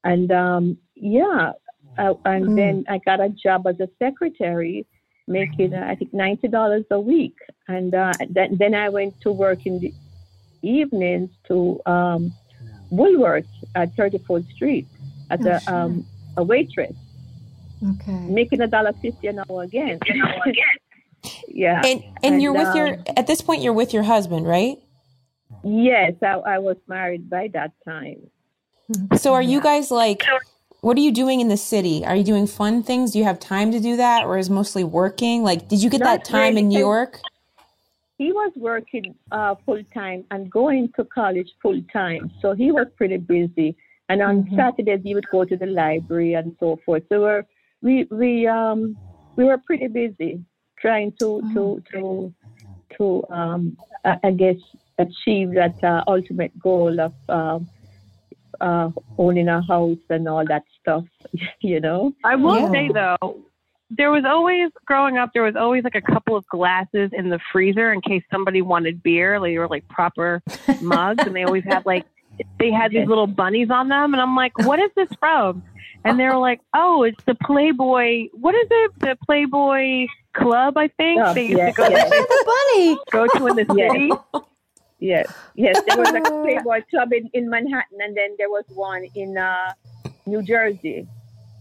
And 0.05 0.31
um, 0.31 0.79
yeah, 0.95 1.53
uh, 1.99 2.15
and 2.25 2.57
then 2.57 2.85
I 2.89 2.99
got 2.99 3.21
a 3.21 3.29
job 3.29 3.67
as 3.67 3.81
a 3.81 3.89
secretary, 3.99 4.87
making 5.29 5.75
uh, 5.75 5.87
I 5.87 5.95
think 5.95 6.13
ninety 6.13 6.49
dollars 6.49 6.85
a 6.91 7.01
week. 7.01 7.37
And 7.69 7.95
uh, 7.95 8.13
then 8.31 8.57
then 8.59 8.75
I 8.75 8.89
went 8.89 9.21
to 9.23 9.33
work 9.33 9.67
in 9.67 9.79
the 9.81 9.93
evenings 10.63 11.31
to 11.49 11.81
um, 11.87 12.33
Woolworths 12.91 13.47
at 13.75 13.95
34th 13.97 14.51
Street 14.55 14.87
as 15.31 15.45
a 15.45 15.61
um, 15.73 16.07
a 16.37 16.43
waitress, 16.43 16.95
Okay. 17.93 18.13
making 18.29 18.61
a 18.61 18.67
dollar 18.67 18.93
fifty 19.03 19.27
an 19.29 19.41
hour 19.41 19.63
again. 19.63 19.99
yeah. 21.49 21.83
And 21.85 22.03
and 22.23 22.43
you're 22.43 22.55
with 22.55 22.69
um, 22.69 22.77
your 22.77 22.99
at 23.17 23.27
this 23.27 23.41
point 23.41 23.63
you're 23.63 23.73
with 23.73 23.93
your 23.93 24.03
husband, 24.05 24.47
right? 24.47 24.79
Yes, 25.65 26.15
I, 26.23 26.35
I 26.55 26.59
was 26.59 26.77
married 26.87 27.29
by 27.29 27.49
that 27.53 27.73
time. 27.85 28.31
So 29.17 29.35
are 29.35 29.43
you 29.43 29.61
guys 29.61 29.91
like 29.91 30.23
what 30.81 30.97
are 30.97 31.01
you 31.01 31.13
doing 31.13 31.41
in 31.41 31.49
the 31.49 31.57
city? 31.57 32.05
Are 32.05 32.15
you 32.15 32.25
doing 32.25 32.47
fun 32.47 32.83
things? 32.83 33.13
Do 33.13 33.19
you 33.19 33.25
have 33.25 33.41
time 33.41 33.73
to 33.73 33.81
do 33.81 33.97
that 33.97 34.25
or 34.25 34.39
is 34.39 34.49
mostly 34.49 34.85
working? 34.85 35.43
Like 35.43 35.69
did 35.69 35.83
you 35.83 35.91
get 35.91 36.01
that 36.01 36.25
time 36.25 36.57
in 36.57 36.69
New 36.69 36.79
York? 36.79 37.21
He 38.17 38.33
was 38.33 38.53
working 38.57 39.15
uh, 39.31 39.55
full 39.65 39.83
time 39.95 40.25
and 40.31 40.51
going 40.51 40.93
to 40.97 41.05
college 41.05 41.51
full 41.63 41.81
time, 41.93 42.33
so 42.43 42.53
he 42.53 42.73
was 42.73 42.87
pretty 42.97 43.17
busy. 43.17 43.77
And 44.09 44.23
on 44.23 44.49
Saturdays, 44.57 45.01
he 45.05 45.15
would 45.15 45.29
go 45.31 45.45
to 45.45 45.57
the 45.57 45.67
library 45.67 46.33
and 46.35 46.57
so 46.59 46.81
forth. 46.85 47.03
So 47.09 47.21
we're, 47.21 47.45
we 47.83 48.09
we 48.11 48.47
um 48.47 48.97
we 49.37 49.45
were 49.45 49.59
pretty 49.59 49.87
busy 49.87 50.43
trying 50.81 51.13
to 51.21 51.43
to 51.55 51.83
to 51.93 52.35
to 52.97 53.25
um 53.31 53.77
I, 54.05 54.17
I 54.25 54.31
guess 54.33 54.57
achieve 54.99 55.55
that 55.55 55.83
uh, 55.83 56.03
ultimate 56.07 56.59
goal 56.59 57.01
of 57.01 57.13
um, 57.29 57.69
uh, 58.61 58.91
owning 59.19 59.49
a 59.49 59.63
house 59.63 59.99
and 60.11 60.29
all 60.29 60.45
that 60.47 60.63
stuff. 60.81 61.05
You 61.61 61.81
know. 61.81 62.13
I 62.25 62.37
will 62.37 62.61
Yeah. 62.61 62.73
say 62.73 62.89
though, 62.93 63.37
there 63.91 64.11
was 64.11 64.25
always 64.27 64.71
growing 64.85 65.17
up. 65.19 65.31
There 65.33 65.43
was 65.43 65.57
always 65.57 65.83
like 65.85 65.95
a 65.95 66.03
couple 66.13 66.37
of 66.37 66.47
glasses 66.49 67.11
in 67.13 67.31
the 67.31 67.39
freezer 67.53 67.93
in 67.93 68.01
case 68.01 68.23
somebody 68.31 68.61
wanted 68.63 69.03
beer. 69.03 69.41
Like 69.41 69.53
they 69.53 69.59
were 69.59 69.69
like 69.69 69.87
proper 69.89 70.43
mugs, 70.81 71.21
and 71.27 71.35
they 71.35 71.45
always 71.45 71.65
had 71.65 71.85
like 71.87 72.05
they 72.59 72.71
had 72.71 72.91
these 72.93 73.09
little 73.09 73.27
bunnies 73.27 73.71
on 73.71 73.89
them. 73.89 74.13
And 74.15 74.21
I'm 74.23 74.37
like, 74.37 74.57
what 74.59 74.79
is 74.79 74.91
this 74.95 75.09
from? 75.19 75.63
And 76.05 76.19
they 76.21 76.25
were 76.25 76.37
like, 76.39 76.61
oh, 76.75 77.03
it's 77.03 77.19
the 77.27 77.35
Playboy. 77.35 78.29
What 78.33 78.55
is 78.55 78.67
it? 78.71 78.93
The 79.01 79.17
Playboy 79.27 80.07
Club, 80.37 80.77
I 80.79 80.89
think. 80.97 81.21
Oh, 81.23 81.35
they 81.35 81.43
used 81.43 81.59
yeah, 81.59 81.67
to 81.67 81.73
go, 81.73 81.89
yeah. 81.89 82.09
the 82.09 82.45
bunny. 82.47 82.99
go 83.11 83.27
to 83.39 83.47
in 83.49 83.57
the 83.57 83.67
Yeah. 83.77 83.89
city. 83.93 84.09
Yes, 84.09 84.43
yes. 84.99 85.33
Yes. 85.55 85.81
There 85.87 85.97
was 85.99 86.09
a 86.11 86.21
Playboy 86.43 86.83
club 86.91 87.13
in, 87.13 87.29
in 87.33 87.49
Manhattan, 87.51 87.99
and 88.01 88.17
then 88.17 88.35
there 88.39 88.51
was 88.51 88.65
one 88.69 89.07
in 89.15 89.37
uh, 89.39 89.73
New 90.27 90.43
Jersey. 90.43 91.07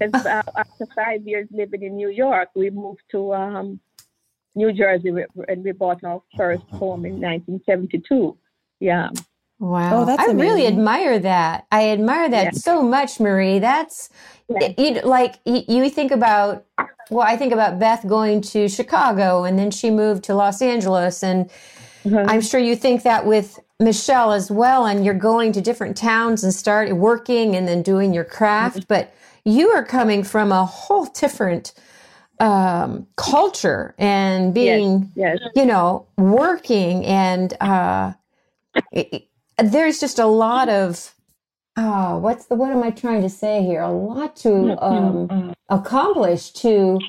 'Cause, 0.02 0.26
uh, 0.26 0.43
after 0.58 0.86
five 0.95 1.28
years 1.28 1.47
living 1.52 1.84
in 1.84 1.95
New 1.95 2.10
York, 2.10 2.50
we 2.56 2.69
moved 2.69 3.02
to 3.12 3.34
um, 3.34 3.80
New 4.56 4.71
Jersey, 4.73 5.12
and 5.47 5.63
we 5.63 5.71
bought 5.71 6.04
our 6.04 6.21
first 6.36 6.63
home 6.71 7.06
in 7.06 7.13
1972. 7.21 8.38
Yeah, 8.80 9.10
Wow. 9.60 10.02
Oh, 10.02 10.06
that's 10.06 10.21
I 10.21 10.34
really 10.34 10.67
admire 10.67 11.17
that. 11.17 11.65
I 11.71 11.89
admire 11.89 12.30
that 12.30 12.43
Yeah. 12.45 12.52
so 12.52 12.84
much, 12.84 13.19
Marie. 13.19 13.58
That's 13.60 14.10
Yeah. 14.47 14.73
you 14.78 15.02
like 15.02 15.39
you, 15.45 15.63
you 15.67 15.89
think 15.89 16.12
about 16.12 16.63
well, 17.10 17.26
I 17.28 17.38
think 17.38 17.54
about 17.54 17.80
Beth 17.80 18.06
going 18.08 18.41
to 18.54 18.69
Chicago 18.69 19.45
and 19.45 19.58
then 19.58 19.71
she 19.71 19.89
moved 19.89 20.23
to 20.26 20.36
Los 20.36 20.62
Angeles 20.62 21.23
and 21.23 21.50
I'm 22.06 22.42
sure 22.42 22.60
you 22.60 22.76
think 22.76 23.04
that 23.04 23.26
with 23.26 23.60
Michelle 23.80 24.32
as 24.34 24.50
well 24.52 24.86
and 24.86 25.06
you're 25.06 25.14
going 25.14 25.52
to 25.54 25.62
different 25.62 25.98
towns 25.98 26.44
and 26.44 26.54
start 26.54 26.96
working 26.96 27.56
and 27.56 27.68
then 27.68 27.82
doing 27.84 28.14
your 28.14 28.24
craft, 28.24 28.88
but 28.88 29.14
you 29.46 29.70
are 29.70 29.84
coming 29.86 30.24
from 30.24 30.52
a 30.52 30.66
whole 30.66 31.06
different 31.06 31.74
um, 32.40 33.08
culture 33.18 33.96
and 33.98 34.54
being 34.54 35.12
yes. 35.16 35.40
you 35.56 35.66
know, 35.66 36.08
working 36.18 37.06
and 37.06 37.54
uh, 37.62 38.14
it- 38.92 39.10
it- 39.14 39.24
there's 39.60 40.00
just 40.00 40.20
a 40.20 40.28
lot 40.28 40.70
of 40.70 41.14
oh, 41.78 42.18
what's 42.20 42.46
the 42.46 42.56
what 42.56 42.72
am 42.72 42.84
I 42.84 42.92
trying 42.92 43.22
to 43.24 43.30
say 43.30 43.64
here? 43.64 43.82
A 43.82 43.92
lot 43.92 44.36
to 44.38 44.84
um, 44.84 45.54
accomplish 45.70 46.52
to 46.54 47.00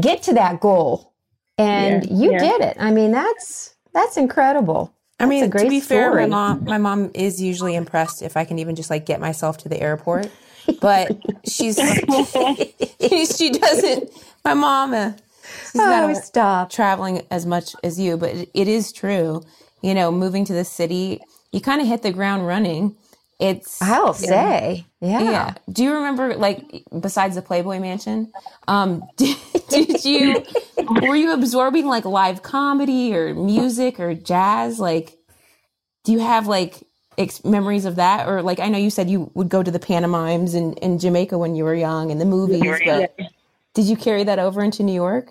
get 0.00 0.22
to 0.24 0.32
that 0.34 0.60
goal, 0.60 1.12
and 1.58 2.06
Yeah, 2.06 2.16
you 2.16 2.32
yeah. 2.32 2.38
did 2.38 2.60
it. 2.62 2.76
I 2.80 2.90
mean, 2.90 3.10
that's 3.12 3.74
that's 3.94 4.16
incredible. 4.16 4.92
I 5.18 5.26
mean, 5.26 5.50
to 5.50 5.68
be 5.68 5.80
fair, 5.80 6.10
my 6.14 6.26
mom 6.26 6.64
my 6.64 6.78
mom 6.78 7.10
is 7.14 7.40
usually 7.42 7.74
impressed 7.74 8.22
if 8.22 8.36
I 8.36 8.44
can 8.44 8.58
even 8.58 8.76
just 8.76 8.90
like 8.90 9.06
get 9.06 9.20
myself 9.20 9.58
to 9.58 9.68
the 9.68 9.80
airport. 9.80 10.30
But 10.80 11.18
she's 11.46 11.76
she 13.36 13.50
doesn't 13.50 14.10
my 14.44 14.54
mom 14.54 14.94
uh, 14.94 15.12
she's 15.72 15.72
Oh, 15.78 16.14
stop! 16.14 16.70
traveling 16.70 17.22
as 17.30 17.46
much 17.46 17.74
as 17.84 17.98
you, 18.00 18.16
but 18.16 18.30
it, 18.30 18.50
it 18.54 18.68
is 18.68 18.92
true. 18.92 19.42
You 19.82 19.94
know, 19.94 20.12
moving 20.12 20.44
to 20.46 20.52
the 20.52 20.64
city, 20.64 21.20
you 21.52 21.60
kind 21.60 21.80
of 21.80 21.86
hit 21.86 22.02
the 22.02 22.12
ground 22.12 22.46
running. 22.46 22.96
It's 23.40 23.80
I'll 23.80 24.12
say, 24.12 24.84
yeah. 25.00 25.22
yeah. 25.22 25.54
Do 25.72 25.82
you 25.82 25.94
remember, 25.94 26.36
like, 26.36 26.84
besides 27.00 27.34
the 27.34 27.42
Playboy 27.42 27.78
Mansion, 27.78 28.30
um, 28.68 29.02
did, 29.16 29.36
did 29.70 30.04
you 30.04 30.44
were 31.02 31.16
you 31.16 31.32
absorbing 31.32 31.86
like 31.86 32.04
live 32.04 32.42
comedy 32.42 33.16
or 33.16 33.34
music 33.34 33.98
or 33.98 34.12
jazz? 34.14 34.78
Like, 34.78 35.16
do 36.04 36.12
you 36.12 36.18
have 36.18 36.48
like 36.48 36.82
ex- 37.16 37.42
memories 37.42 37.86
of 37.86 37.96
that, 37.96 38.28
or 38.28 38.42
like 38.42 38.60
I 38.60 38.68
know 38.68 38.76
you 38.76 38.90
said 38.90 39.08
you 39.08 39.30
would 39.32 39.48
go 39.48 39.62
to 39.62 39.70
the 39.70 39.78
pantomimes 39.78 40.54
in, 40.54 40.74
in 40.74 40.98
Jamaica 40.98 41.38
when 41.38 41.54
you 41.56 41.64
were 41.64 41.74
young 41.74 42.10
and 42.10 42.20
the 42.20 42.26
movies, 42.26 42.78
but 42.84 43.16
did 43.72 43.86
you 43.86 43.96
carry 43.96 44.24
that 44.24 44.38
over 44.38 44.62
into 44.62 44.82
New 44.82 44.94
York? 44.94 45.30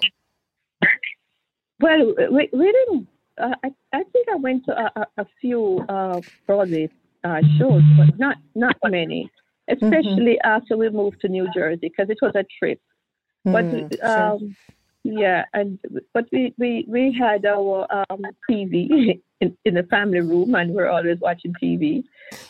Well, 1.79 2.15
we, 2.31 2.49
we 2.51 2.71
didn't. 2.71 3.07
Uh, 3.37 3.55
I, 3.63 3.71
I 3.93 4.03
think 4.03 4.27
I 4.29 4.35
went 4.35 4.65
to 4.65 4.71
a, 4.71 4.91
a, 4.95 5.21
a 5.21 5.25
few 5.39 5.85
uh, 5.87 6.19
Broadway 6.47 6.89
uh, 7.23 7.41
shows, 7.57 7.83
but 7.97 8.17
not 8.19 8.37
not 8.55 8.75
many. 8.85 9.29
Especially 9.69 10.39
after 10.43 10.75
we 10.77 10.89
moved 10.89 11.21
to 11.21 11.27
New 11.27 11.47
Jersey, 11.53 11.89
because 11.89 12.09
it 12.09 12.17
was 12.21 12.33
a 12.35 12.45
trip. 12.57 12.81
But 13.45 13.65
Mm, 13.65 13.95
sure. 13.95 14.31
um, 14.33 14.55
yeah, 15.03 15.45
and 15.53 15.79
but 16.13 16.25
we 16.31 16.53
we 16.57 16.85
we 16.87 17.13
had 17.17 17.45
our 17.45 17.87
um, 18.09 18.23
TV 18.49 19.21
in, 19.41 19.57
in 19.65 19.73
the 19.75 19.83
family 19.83 20.19
room, 20.21 20.55
and 20.55 20.73
we're 20.73 20.89
always 20.89 21.19
watching 21.21 21.53
TV, 21.61 22.03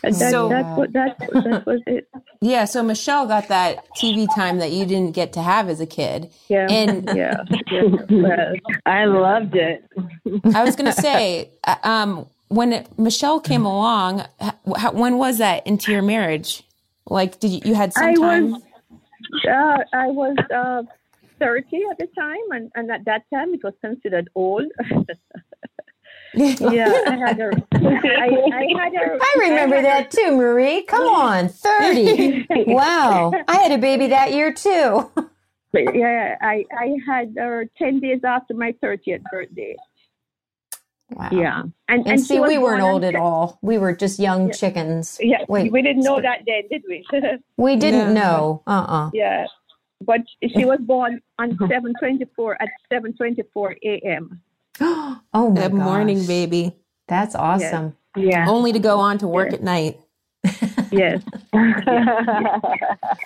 and 0.03 0.15
that 0.15 0.31
So- 0.31 0.49
that's 0.49 0.77
what 0.77 0.93
that 0.93 1.19
that 1.19 1.63
was 1.65 1.81
it. 1.87 2.07
Yeah, 2.41 2.63
so 2.65 2.81
Michelle 2.83 3.27
got 3.27 3.49
that 3.49 3.85
TV 4.01 4.25
time 4.33 4.59
that 4.59 4.71
you 4.71 4.85
didn't 4.85 5.11
get 5.13 5.33
to 5.33 5.41
have 5.41 5.67
as 5.67 5.81
a 5.81 5.85
kid. 5.85 6.31
Yeah, 6.47 6.67
And- 6.71 7.03
yeah, 7.13 7.43
yeah. 7.69 7.81
Well, 8.09 8.53
I 8.85 9.03
loved 9.05 9.55
it. 9.55 9.83
I 10.55 10.63
was 10.63 10.77
going 10.77 10.85
to 10.91 10.93
say, 11.01 11.51
uh, 11.65 11.75
um, 11.83 12.27
when 12.49 12.73
it, 12.73 12.99
Michelle 12.99 13.39
came 13.39 13.65
along, 13.65 14.25
how, 14.77 14.91
when 14.91 15.17
was 15.17 15.37
that 15.37 15.65
into 15.65 15.91
your 15.91 16.01
marriage? 16.01 16.63
Like, 17.07 17.39
did 17.39 17.51
you, 17.51 17.61
you 17.63 17.75
had 17.75 17.93
some 17.93 18.03
I 18.05 18.13
time? 18.15 18.51
was 18.51 18.61
uh, 19.47 19.77
I 19.93 20.07
was 20.07 20.35
uh, 20.53 20.83
30 21.39 21.81
at 21.91 21.97
the 21.97 22.07
time, 22.17 22.51
and, 22.51 22.71
and 22.75 22.91
at 22.91 23.05
that 23.05 23.23
time 23.33 23.53
it 23.53 23.63
was 23.63 23.73
considered 23.81 24.29
old. 24.35 24.65
yeah, 26.33 26.93
I 27.07 27.15
had 27.15 27.39
a, 27.39 27.51
I, 27.73 28.29
I 28.53 28.67
had 28.77 28.93
a, 28.93 29.17
I 29.21 29.35
remember 29.39 29.75
had 29.77 29.85
that 29.85 30.11
too, 30.11 30.35
Marie. 30.35 30.83
Come 30.83 31.07
on, 31.07 31.49
30. 31.49 32.47
wow. 32.67 33.31
I 33.47 33.57
had 33.57 33.71
a 33.71 33.77
baby 33.77 34.07
that 34.07 34.33
year 34.33 34.53
too. 34.53 35.09
Yeah, 35.71 36.35
I, 36.41 36.65
I 36.75 36.95
had 37.05 37.35
her 37.37 37.69
10 37.77 37.99
days 37.99 38.21
after 38.23 38.55
my 38.55 38.73
30th 38.83 39.21
birthday. 39.31 39.75
Wow. 41.11 41.29
Yeah, 41.31 41.63
and 41.87 42.07
And 42.07 42.19
she 42.19 42.25
see, 42.25 42.39
we 42.39 42.57
weren't 42.57 42.81
old 42.83 43.03
at 43.03 43.15
all. 43.15 43.57
We 43.61 43.77
were 43.77 43.95
just 43.95 44.19
young 44.19 44.51
chickens. 44.51 45.17
Yeah, 45.21 45.39
Wait, 45.47 45.71
we 45.71 45.81
didn't 45.81 46.03
know 46.03 46.21
that 46.21 46.41
then, 46.45 46.63
did 46.69 46.83
we? 46.87 47.05
we 47.57 47.75
didn't 47.75 48.13
No. 48.13 48.21
know. 48.21 48.63
Uh-uh. 48.67 49.09
yeah, 49.13 49.45
but 50.01 50.21
she 50.55 50.65
was 50.65 50.79
born 50.81 51.21
on 51.39 51.57
7:24 51.57 52.55
at 52.59 52.69
7:24 52.91 53.75
a.m. 53.83 54.41
Oh 55.33 55.51
my 55.51 55.61
Good 55.61 55.73
morning, 55.73 56.25
baby. 56.25 56.75
That's 57.07 57.35
awesome. 57.35 57.95
Yeah. 58.15 58.45
Only 58.47 58.71
to 58.73 58.79
go 58.79 58.99
on 58.99 59.17
to 59.19 59.27
work 59.27 59.53
at 59.53 59.63
night. 59.63 59.99
Yes. 60.91 61.21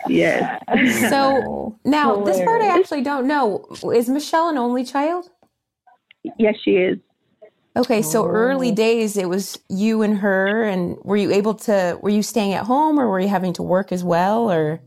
yes. 0.10 0.60
So 1.10 1.80
now, 1.86 2.24
this 2.26 2.44
part 2.44 2.62
I 2.62 2.78
actually 2.78 3.04
don't 3.04 3.26
know. 3.26 3.66
Is 3.94 4.10
Michelle 4.10 4.50
an 4.50 4.58
only 4.58 4.84
child? 4.84 5.30
Yes, 6.38 6.56
she 6.64 6.72
is. 6.72 6.98
Okay, 7.76 8.04
so 8.04 8.28
early 8.28 8.72
days 8.72 9.18
it 9.18 9.28
was 9.28 9.58
you 9.68 10.04
and 10.04 10.18
her 10.20 10.64
and 10.64 10.96
were 11.04 11.18
you 11.18 11.32
able 11.32 11.56
to 11.56 11.98
were 12.02 12.12
you 12.12 12.22
staying 12.22 12.54
at 12.54 12.66
home 12.66 13.00
or 13.00 13.10
were 13.10 13.20
you 13.20 13.28
having 13.28 13.54
to 13.54 13.64
work 13.64 13.92
as 13.92 14.04
well 14.04 14.52
or 14.52 14.80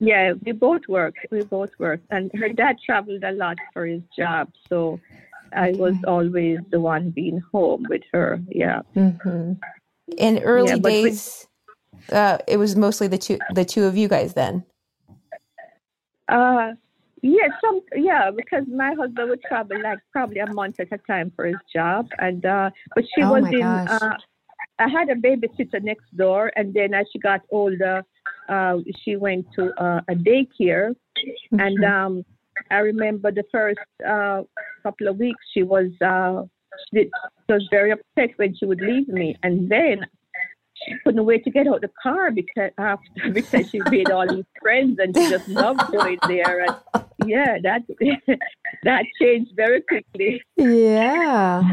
Yeah, 0.00 0.32
we 0.44 0.50
both 0.50 0.82
work. 0.88 1.14
We 1.30 1.44
both 1.44 1.70
work, 1.78 2.00
and 2.10 2.32
her 2.34 2.48
dad 2.48 2.78
traveled 2.84 3.22
a 3.22 3.30
lot 3.30 3.58
for 3.72 3.86
his 3.86 4.02
job, 4.18 4.50
so 4.68 4.98
I 5.52 5.70
was 5.72 5.94
always 6.04 6.58
the 6.70 6.80
one 6.80 7.10
being 7.10 7.40
home 7.52 7.86
with 7.88 8.02
her. 8.12 8.40
Yeah. 8.48 8.82
hmm 8.94 9.52
in 10.18 10.38
early 10.40 10.70
Yeah, 10.70 10.76
days 10.76 11.46
uh 12.10 12.38
it 12.48 12.56
was 12.56 12.74
mostly 12.74 13.06
the 13.06 13.18
two 13.18 13.38
the 13.54 13.64
two 13.64 13.84
of 13.84 13.96
you 13.96 14.08
guys 14.08 14.34
then. 14.34 14.64
Uh, 16.28 16.72
yeah, 17.22 17.48
some 17.60 17.80
yeah, 17.94 18.30
because 18.36 18.64
my 18.68 18.94
husband 18.94 19.30
would 19.30 19.42
travel 19.42 19.80
like 19.80 20.00
probably 20.10 20.40
a 20.40 20.52
month 20.52 20.80
at 20.80 20.88
a 20.90 20.98
time 20.98 21.32
for 21.36 21.46
his 21.46 21.56
job, 21.72 22.08
and 22.18 22.44
uh, 22.44 22.70
but 22.94 23.04
she 23.14 23.22
Oh 23.22 23.30
was 23.30 23.44
in. 23.52 23.62
Uh, 23.62 24.16
I 24.78 24.88
had 24.88 25.08
a 25.08 25.14
babysitter 25.14 25.80
next 25.82 26.16
door, 26.16 26.50
and 26.56 26.74
then 26.74 26.94
as 26.94 27.06
she 27.12 27.20
got 27.20 27.42
older, 27.50 28.02
uh, 28.48 28.78
she 29.04 29.16
went 29.16 29.46
to 29.54 29.72
uh, 29.80 30.00
a 30.08 30.14
daycare, 30.14 30.94
and 31.52 31.84
um, 31.84 32.24
I 32.70 32.78
remember 32.78 33.30
the 33.30 33.44
first 33.52 33.78
uh, 34.06 34.42
couple 34.82 35.06
of 35.06 35.16
weeks 35.18 35.44
she 35.54 35.62
was 35.62 35.90
uh, 36.04 36.42
she 36.92 37.08
was 37.48 37.68
very 37.70 37.92
upset 37.92 38.36
when 38.36 38.56
she 38.56 38.66
would 38.66 38.80
leave 38.80 39.06
me, 39.06 39.36
and 39.44 39.70
then 39.70 40.06
she 40.74 40.94
couldn't 41.04 41.24
wait 41.24 41.44
to 41.44 41.50
get 41.50 41.66
out 41.66 41.80
the 41.80 41.90
car 42.02 42.30
because 42.30 42.70
after 42.78 43.30
because 43.32 43.68
she 43.70 43.80
made 43.90 44.10
all 44.10 44.26
these 44.28 44.44
friends 44.60 44.98
and 44.98 45.16
she 45.16 45.28
just 45.30 45.48
loved 45.48 45.80
going 45.92 46.18
there 46.28 46.64
and 46.64 47.04
yeah 47.26 47.58
that 47.62 47.82
that 48.82 49.04
changed 49.20 49.52
very 49.54 49.80
quickly 49.82 50.42
Yeah. 50.56 51.62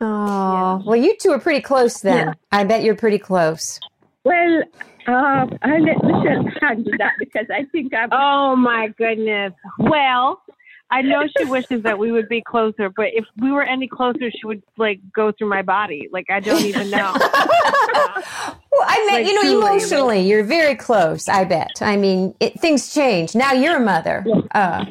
Oh, 0.00 0.82
well, 0.84 0.96
you 0.96 1.16
two 1.20 1.30
are 1.30 1.38
pretty 1.38 1.60
close 1.60 2.00
then. 2.00 2.34
I 2.52 2.64
bet 2.64 2.82
you're 2.82 2.94
pretty 2.96 3.18
close. 3.18 3.78
well 4.24 4.62
uh, 5.08 5.46
I 5.62 5.78
let 5.78 6.02
Michelle 6.02 6.44
handle 6.60 6.92
that 6.98 7.12
because 7.20 7.46
I 7.52 7.64
think 7.70 7.94
I'm 7.94 8.08
Oh 8.10 8.56
my 8.56 8.88
goodness. 8.98 9.52
Well, 9.78 10.42
I 10.90 11.02
know 11.02 11.24
she 11.36 11.44
wishes 11.44 11.82
that 11.82 11.98
we 11.98 12.12
would 12.12 12.28
be 12.28 12.42
closer, 12.42 12.88
but 12.90 13.06
if 13.12 13.24
we 13.38 13.50
were 13.50 13.62
any 13.62 13.88
closer, 13.88 14.30
she 14.30 14.46
would 14.46 14.62
like 14.76 15.00
go 15.12 15.32
through 15.32 15.48
my 15.48 15.62
body. 15.62 16.08
Like 16.12 16.30
I 16.30 16.40
don't 16.40 16.62
even 16.62 16.90
know. 16.90 17.14
Well, 18.76 18.84
I 18.86 19.06
meant, 19.06 19.24
Like, 19.24 19.26
you 19.26 19.34
know, 19.34 19.40
truly, 19.40 19.56
like- 19.56 19.70
emotionally, 19.70 20.28
you're 20.28 20.44
very 20.44 20.74
close, 20.74 21.28
I 21.28 21.44
bet. 21.44 21.70
I 21.80 21.96
mean, 21.96 22.34
it, 22.40 22.60
things 22.60 22.92
change. 22.92 23.34
Now 23.34 23.52
you're 23.52 23.76
a 23.76 23.80
mother. 23.80 24.24
Uh, 24.54 24.84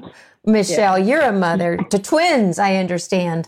Michelle, 0.44 0.98
you're 0.98 1.22
a 1.22 1.32
mother 1.32 1.78
to 1.92 2.00
twins, 2.00 2.58
I 2.58 2.78
understand. 2.78 3.48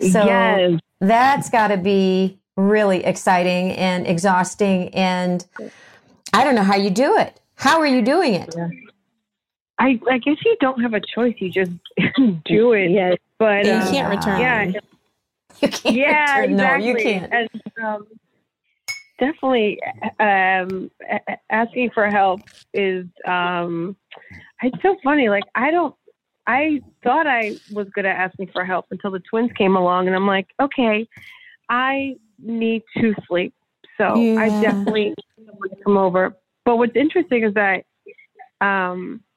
So 0.00 0.24
yes. 0.24 0.78
that's 1.00 1.50
got 1.50 1.68
to 1.68 1.76
be 1.76 2.38
really 2.56 3.04
exciting 3.04 3.72
and 3.72 4.06
exhausting. 4.06 4.94
And 4.94 5.44
I 6.32 6.44
don't 6.44 6.54
know 6.54 6.62
how 6.62 6.76
you 6.76 6.90
do 6.90 7.16
it. 7.16 7.40
How 7.56 7.80
are 7.80 7.86
you 7.86 8.02
doing 8.02 8.34
it? 8.34 8.54
I 9.80 9.98
I 10.08 10.18
guess 10.18 10.36
you 10.44 10.56
don't 10.60 10.80
have 10.80 10.94
a 10.94 11.00
choice. 11.00 11.34
You 11.38 11.50
just 11.50 11.72
do 12.44 12.72
it. 12.72 12.90
yes 12.90 13.16
But 13.38 13.64
You 13.66 13.72
um, 13.72 13.90
can't 13.90 14.08
return. 14.10 14.40
yeah, 14.40 14.62
You 14.62 14.72
can't. 14.72 15.84
yeah, 15.84 16.38
return- 16.38 16.50
exactly. 16.52 16.54
No, 16.54 16.86
you 16.86 16.94
can't. 17.02 17.32
And, 17.32 17.62
um, 17.84 18.06
definitely, 19.18 19.78
um, 20.20 20.90
a- 21.10 21.20
a- 21.32 21.38
asking 21.50 21.90
for 21.90 22.08
help 22.10 22.40
is. 22.74 23.06
Um, 23.26 23.96
it's 24.62 24.80
so 24.82 24.96
funny. 25.02 25.28
Like 25.28 25.44
I 25.54 25.70
don't. 25.70 25.94
I 26.46 26.80
thought 27.02 27.26
I 27.26 27.52
was 27.70 27.86
good 27.94 28.04
at 28.04 28.16
asking 28.16 28.48
for 28.52 28.64
help 28.64 28.86
until 28.90 29.10
the 29.10 29.20
twins 29.20 29.50
came 29.56 29.76
along, 29.76 30.06
and 30.08 30.16
I'm 30.16 30.26
like, 30.26 30.48
okay, 30.60 31.06
I 31.68 32.16
need 32.38 32.82
to 32.98 33.14
sleep. 33.28 33.54
So 33.98 34.04
I 34.38 34.48
definitely 34.60 35.04
need 35.10 35.46
someone 35.46 35.68
to 35.70 35.76
come 35.84 35.96
over. 35.96 36.34
But 36.64 36.76
what's 36.76 36.96
interesting 36.96 37.44
is 37.44 37.54
that, 37.54 37.84
um, 38.60 39.22
well, 39.22 39.29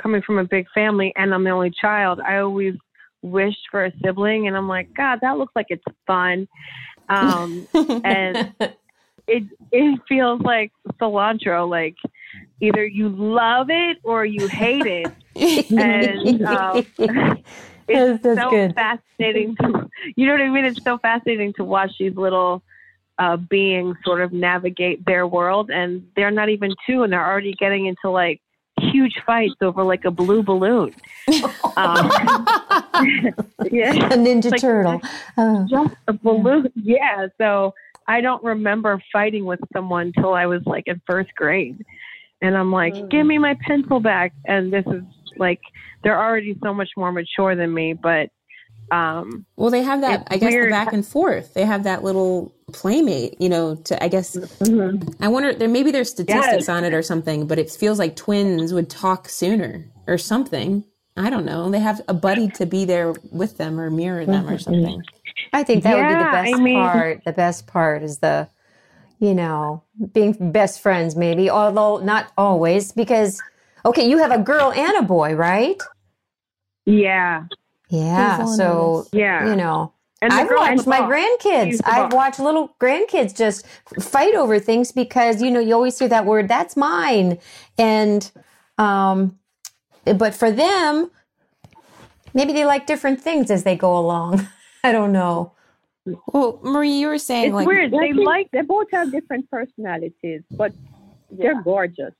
coming 0.00 0.22
from 0.22 0.38
a 0.38 0.44
big 0.44 0.66
family 0.74 1.12
and 1.16 1.34
I'm 1.34 1.44
the 1.44 1.50
only 1.50 1.70
child, 1.70 2.20
I 2.20 2.38
always 2.38 2.74
wished 3.22 3.68
for 3.70 3.84
a 3.84 3.92
sibling, 4.04 4.46
and 4.46 4.56
I'm 4.56 4.68
like, 4.68 4.94
God, 4.94 5.18
that 5.22 5.38
looks 5.38 5.56
like 5.56 5.66
it's 5.70 5.84
fun. 6.06 6.46
Um, 7.08 7.66
and 8.04 8.54
it 9.26 9.44
it 9.72 10.00
feels 10.08 10.40
like 10.42 10.72
cilantro. 11.00 11.68
Like 11.68 11.96
either 12.60 12.84
you 12.86 13.08
love 13.08 13.68
it 13.70 13.98
or 14.04 14.24
you 14.24 14.46
hate 14.48 14.86
it. 14.86 15.12
And 15.76 16.42
um, 16.44 16.86
it's 17.88 18.22
that's 18.22 18.40
so 18.40 18.50
good. 18.50 18.74
fascinating. 18.76 19.56
To, 19.56 19.90
you 20.14 20.26
know 20.26 20.32
what 20.32 20.40
I 20.40 20.48
mean? 20.48 20.64
It's 20.64 20.78
so 20.84 20.96
fascinating 20.98 21.52
to 21.54 21.64
watch 21.64 21.90
these 21.98 22.14
little 22.14 22.62
uh, 23.18 23.36
beings 23.36 23.96
sort 24.04 24.20
of 24.20 24.32
navigate 24.32 25.04
their 25.04 25.26
world, 25.26 25.70
and 25.70 26.06
they're 26.14 26.30
not 26.30 26.50
even 26.50 26.70
two, 26.86 27.02
and 27.02 27.12
they're 27.12 27.26
already 27.26 27.52
getting 27.54 27.86
into 27.86 28.10
like 28.10 28.40
huge 28.92 29.14
fights 29.26 29.54
over 29.60 29.82
like 29.82 30.04
a 30.04 30.10
blue 30.10 30.42
balloon. 30.42 30.94
Um, 31.76 32.10
yeah 33.70 33.92
a 34.06 34.16
Ninja 34.16 34.50
like- 34.50 34.60
Turtle. 34.60 35.00
Oh. 35.36 35.66
just 35.68 35.94
a 36.08 36.12
balloon. 36.12 36.70
Yeah. 36.74 37.26
So 37.38 37.74
I 38.06 38.20
don't 38.20 38.42
remember 38.42 39.02
fighting 39.12 39.44
with 39.44 39.60
someone 39.72 40.12
till 40.12 40.34
I 40.34 40.46
was 40.46 40.62
like 40.66 40.84
in 40.86 41.00
first 41.06 41.34
grade. 41.34 41.84
And 42.42 42.56
I'm 42.56 42.70
like, 42.70 43.08
give 43.08 43.26
me 43.26 43.38
my 43.38 43.56
pencil 43.66 44.00
back. 44.00 44.34
And 44.44 44.70
this 44.72 44.84
is 44.86 45.02
like, 45.38 45.60
they're 46.02 46.22
already 46.22 46.58
so 46.62 46.74
much 46.74 46.90
more 46.96 47.10
mature 47.10 47.56
than 47.56 47.72
me, 47.72 47.94
but 47.94 48.28
um, 48.90 49.46
Well, 49.56 49.70
they 49.70 49.82
have 49.82 50.02
that. 50.02 50.28
I 50.30 50.36
guess 50.36 50.52
the 50.52 50.68
back 50.68 50.92
and 50.92 51.06
forth. 51.06 51.54
They 51.54 51.64
have 51.64 51.84
that 51.84 52.04
little 52.04 52.53
playmate. 52.74 53.40
You 53.40 53.48
know, 53.48 53.76
to 53.76 54.02
I 54.02 54.08
guess. 54.08 54.36
Mm-hmm. 54.36 55.22
I 55.22 55.28
wonder. 55.28 55.54
There 55.54 55.68
maybe 55.68 55.90
there's 55.90 56.10
statistics 56.10 56.66
Yes. 56.66 56.68
on 56.68 56.84
it 56.84 56.92
or 56.92 57.02
something, 57.02 57.46
but 57.46 57.58
it 57.58 57.70
feels 57.70 57.98
like 57.98 58.16
twins 58.16 58.72
would 58.74 58.90
talk 58.90 59.28
sooner 59.28 59.86
or 60.06 60.18
something. 60.18 60.84
I 61.16 61.30
don't 61.30 61.44
know. 61.46 61.70
They 61.70 61.78
have 61.78 62.00
a 62.08 62.14
buddy 62.14 62.48
to 62.58 62.66
be 62.66 62.84
there 62.84 63.14
with 63.30 63.56
them 63.56 63.78
or 63.78 63.88
mirror 63.88 64.26
them 64.26 64.46
or 64.48 64.56
mm-hmm. 64.56 64.58
something. 64.58 65.02
I 65.52 65.62
think 65.62 65.84
that 65.84 65.94
would 65.96 66.08
be 66.08 66.14
the 66.14 66.30
best 66.30 66.54
I 66.54 66.58
mean- 66.58 66.74
part. 66.82 67.24
The 67.24 67.32
best 67.32 67.66
part 67.68 68.02
is 68.02 68.18
the, 68.18 68.48
you 69.20 69.32
know, 69.32 69.84
being 70.12 70.34
best 70.50 70.80
friends, 70.80 71.14
maybe, 71.14 71.48
although 71.48 71.98
not 71.98 72.32
always, 72.36 72.90
because, 72.90 73.40
okay, 73.84 74.08
you 74.10 74.18
have 74.18 74.32
a 74.32 74.38
girl 74.42 74.72
and 74.72 74.96
a 74.98 75.02
boy, 75.02 75.34
right? 75.34 75.80
yeah. 76.84 77.44
Yeah. 77.90 78.36
Beautiful 78.36 78.50
and 78.50 78.56
So, 78.58 79.06
Yeah. 79.12 79.48
you 79.48 79.54
know, 79.56 79.92
And 80.24 80.32
I've 80.32 80.48
watched 80.50 80.86
my 80.86 81.00
grandkids. 81.00 81.80
I've 81.84 82.12
watched 82.12 82.40
little 82.40 82.74
grandkids 82.80 83.36
just 83.36 83.66
fight 84.00 84.34
over 84.34 84.58
things 84.58 84.92
because, 84.92 85.42
you 85.42 85.50
know, 85.50 85.60
you 85.60 85.74
always 85.74 85.98
hear 85.98 86.08
that 86.08 86.24
word, 86.24 86.48
that's 86.48 86.76
mine. 86.76 87.38
And, 87.78 88.30
um, 88.78 89.38
but 90.04 90.34
for 90.34 90.50
them, 90.50 91.10
maybe 92.32 92.52
they 92.52 92.64
like 92.64 92.86
different 92.86 93.20
things 93.20 93.50
as 93.50 93.64
they 93.64 93.76
go 93.76 93.96
along. 93.98 94.46
I 94.84 94.92
don't 94.92 95.12
know. 95.12 95.52
Well, 96.26 96.60
Marie, 96.62 96.92
you 96.92 97.08
were 97.08 97.18
saying 97.18 97.46
It's 97.46 97.54
like 97.54 97.66
weird. 97.66 97.90
They 97.90 98.12
like 98.12 98.50
they 98.50 98.60
both 98.60 98.88
have 98.92 99.10
different 99.10 99.50
personalities 99.50 100.42
but 100.50 100.72
they're 101.30 101.62
gorgeous 101.62 102.12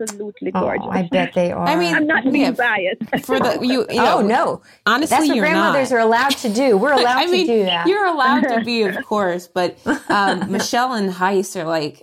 absolutely 0.00 0.50
Oh, 0.54 0.60
gorgeous 0.60 0.86
I 0.90 1.02
bet 1.10 1.32
they 1.34 1.52
are. 1.52 1.66
I 1.72 1.76
mean, 1.76 1.94
I'm 1.94 2.06
not 2.06 2.24
being 2.24 2.36
yeah, 2.36 2.50
biased 2.52 3.26
for 3.26 3.38
the 3.38 3.58
you. 3.62 3.86
you 3.90 3.96
know, 3.96 4.18
oh, 4.18 4.22
no. 4.22 4.62
Honestly, 4.86 5.14
That's 5.16 5.28
what 5.28 5.36
you're 5.36 5.44
grandmothers 5.46 5.90
not. 5.90 5.96
are 5.96 6.00
allowed 6.00 6.30
to 6.38 6.48
do. 6.52 6.76
We're 6.76 6.92
allowed 7.00 7.18
I 7.18 7.26
mean, 7.26 7.46
to 7.46 7.52
do 7.60 7.64
that. 7.64 7.86
you're 7.86 8.06
allowed 8.06 8.42
to 8.42 8.64
be, 8.64 8.82
of 8.82 8.96
course, 9.04 9.46
but 9.48 9.78
um, 10.08 10.50
Michelle 10.50 10.92
and 10.94 11.12
Gijs 11.12 11.54
are 11.60 11.64
like 11.64 12.02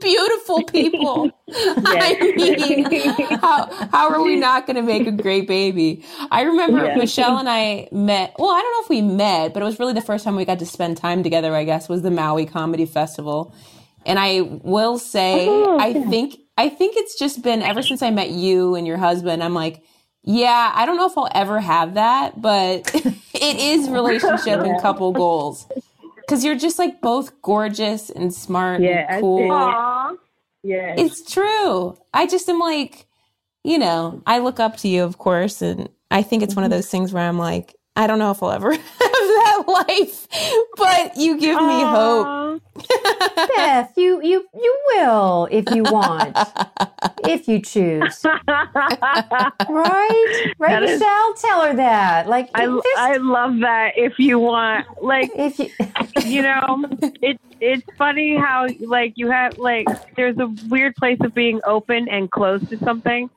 beautiful 0.00 0.62
people. 0.64 1.30
I 1.52 2.32
mean, 2.36 2.84
how 3.40 3.66
how 3.90 4.10
are 4.10 4.22
we 4.22 4.36
not 4.36 4.66
going 4.66 4.76
to 4.76 4.82
make 4.82 5.06
a 5.06 5.10
great 5.12 5.48
baby? 5.48 6.04
I 6.30 6.42
remember 6.42 6.84
Yeah. 6.84 6.96
Michelle 6.96 7.38
and 7.38 7.48
I 7.48 7.88
met. 7.92 8.34
Well, 8.38 8.50
I 8.50 8.60
don't 8.60 8.72
know 8.72 8.82
if 8.84 8.88
we 8.90 9.02
met, 9.02 9.52
but 9.54 9.62
it 9.62 9.64
was 9.64 9.78
really 9.78 9.94
the 9.94 10.00
first 10.02 10.24
time 10.24 10.36
we 10.36 10.44
got 10.44 10.58
to 10.60 10.66
spend 10.66 10.96
time 10.98 11.22
together. 11.22 11.54
I 11.54 11.64
guess 11.64 11.88
was 11.88 12.02
the 12.02 12.10
Maui 12.10 12.46
Comedy 12.46 12.86
Festival, 12.86 13.54
and 14.06 14.18
I 14.18 14.40
will 14.42 14.98
say, 14.98 15.48
I 15.48 15.92
think 16.08 16.36
I 16.56 16.68
think 16.68 16.96
it's 16.96 17.18
just 17.18 17.42
been 17.42 17.62
ever 17.62 17.82
since 17.82 18.02
I 18.02 18.10
met 18.10 18.30
you 18.30 18.74
and 18.74 18.86
your 18.86 18.98
husband. 18.98 19.42
I'm 19.42 19.54
like. 19.54 19.82
Yeah, 20.22 20.70
I 20.74 20.84
don't 20.84 20.98
know 20.98 21.06
if 21.06 21.16
I'll 21.16 21.30
ever 21.34 21.60
have 21.60 21.94
that, 21.94 22.42
but 22.42 22.94
it 22.94 23.56
is 23.58 23.88
relationship 23.88 24.60
and 24.60 24.78
couple 24.82 25.12
goals. 25.12 25.66
Cause 26.28 26.44
you're 26.44 26.58
just 26.58 26.78
like 26.78 27.00
both 27.00 27.40
gorgeous 27.40 28.10
and 28.10 28.32
smart 28.32 28.82
Yeah, 28.82 29.06
and 29.08 29.22
cool. 29.22 29.48
yeah 30.62 30.94
It's 30.98 31.22
true. 31.32 31.96
I 32.12 32.26
just 32.26 32.50
am 32.50 32.58
like, 32.58 33.06
you 33.64 33.78
know, 33.78 34.22
I 34.26 34.40
look 34.40 34.60
up 34.60 34.76
to 34.78 34.88
you, 34.88 35.04
of 35.04 35.16
course, 35.16 35.62
and 35.62 35.88
I 36.10 36.22
think 36.22 36.42
it's 36.42 36.54
one 36.54 36.66
of 36.66 36.70
those 36.70 36.88
things 36.90 37.14
where 37.14 37.26
I'm 37.26 37.38
like, 37.38 37.74
I 37.96 38.06
don't 38.06 38.18
know 38.18 38.30
if 38.30 38.42
I'll 38.42 38.52
ever 38.52 38.72
have 38.74 38.82
that 39.66 39.68
life, 39.88 40.26
but 40.76 41.16
you 41.16 41.38
give 41.38 41.60
me 41.60 41.80
hope. 41.82 42.62
Beth, 43.56 43.92
you 43.96 44.22
you 44.22 44.46
you 44.54 44.78
will 44.88 45.48
if 45.50 45.64
you 45.74 45.82
want, 45.84 46.36
if 47.24 47.48
you 47.48 47.60
choose. 47.60 48.24
Right, 48.24 49.54
right, 49.68 50.54
That 50.58 50.82
is- 50.82 51.00
Michelle. 51.00 51.34
Tell 51.34 51.62
her 51.62 51.74
that. 51.76 52.28
Like, 52.28 52.50
I, 52.54 52.66
this- 52.66 52.82
I 52.96 53.16
love 53.16 53.60
that. 53.60 53.92
If 53.96 54.18
you 54.18 54.38
want, 54.38 54.86
like, 55.02 55.30
if 55.34 55.58
you, 55.58 55.70
you 56.24 56.42
know, 56.42 56.84
it 57.22 57.40
it's 57.60 57.86
funny 57.98 58.36
how 58.36 58.66
like 58.80 59.12
you 59.16 59.30
have 59.30 59.58
like 59.58 59.86
there's 60.16 60.38
a 60.38 60.48
weird 60.68 60.96
place 60.96 61.18
of 61.20 61.34
being 61.34 61.60
open 61.66 62.08
and 62.08 62.30
closed 62.30 62.68
to 62.70 62.78
something, 62.78 63.28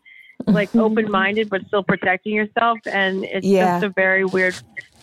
like 0.48 0.70
mm-hmm. 0.70 0.80
open 0.80 1.12
minded 1.12 1.50
but 1.50 1.66
still 1.68 1.84
protecting 1.84 2.34
yourself, 2.34 2.80
and 2.86 3.26
it's 3.26 3.46
Yeah. 3.46 3.80
just 3.80 3.86
a 3.86 3.90
very 3.90 4.26
weird 4.26 4.56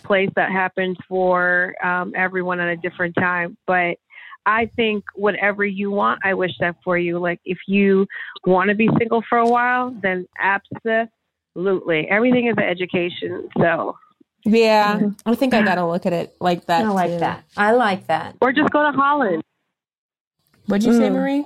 place 0.03 0.29
that 0.35 0.51
happens 0.51 0.97
for 1.07 1.75
um, 1.83 2.13
everyone 2.15 2.59
at 2.59 2.67
a 2.69 2.77
different 2.77 3.15
time. 3.15 3.57
But 3.67 3.97
I 4.45 4.67
think 4.75 5.03
whatever 5.15 5.65
you 5.65 5.91
want, 5.91 6.21
I 6.23 6.33
wish 6.33 6.51
that 6.59 6.75
for 6.83 6.97
you. 6.97 7.19
Like 7.19 7.39
if 7.45 7.59
you 7.67 8.07
want 8.45 8.69
to 8.69 8.75
be 8.75 8.89
single 8.97 9.23
for 9.29 9.37
a 9.37 9.47
while, 9.47 9.95
then 10.01 10.27
absolutely, 10.39 12.07
everything 12.09 12.47
is 12.47 12.55
an 12.57 12.63
education. 12.63 13.49
So. 13.57 13.97
Yeah, 14.43 14.99
I 15.23 15.35
think 15.35 15.53
I 15.53 15.61
gotta 15.61 15.85
look 15.85 16.07
at 16.07 16.13
it 16.13 16.35
like 16.39 16.65
that. 16.65 16.83
I 16.83 16.89
like 16.89 17.11
too. 17.11 17.19
that. 17.19 17.43
I 17.55 17.73
like 17.73 18.07
that. 18.07 18.37
Or 18.41 18.51
just 18.51 18.71
go 18.71 18.81
to 18.81 18.91
Holland. 18.91 19.43
What'd 20.65 20.83
you 20.83 20.93
say, 20.93 21.09
Mm. 21.09 21.13
Marie? 21.13 21.45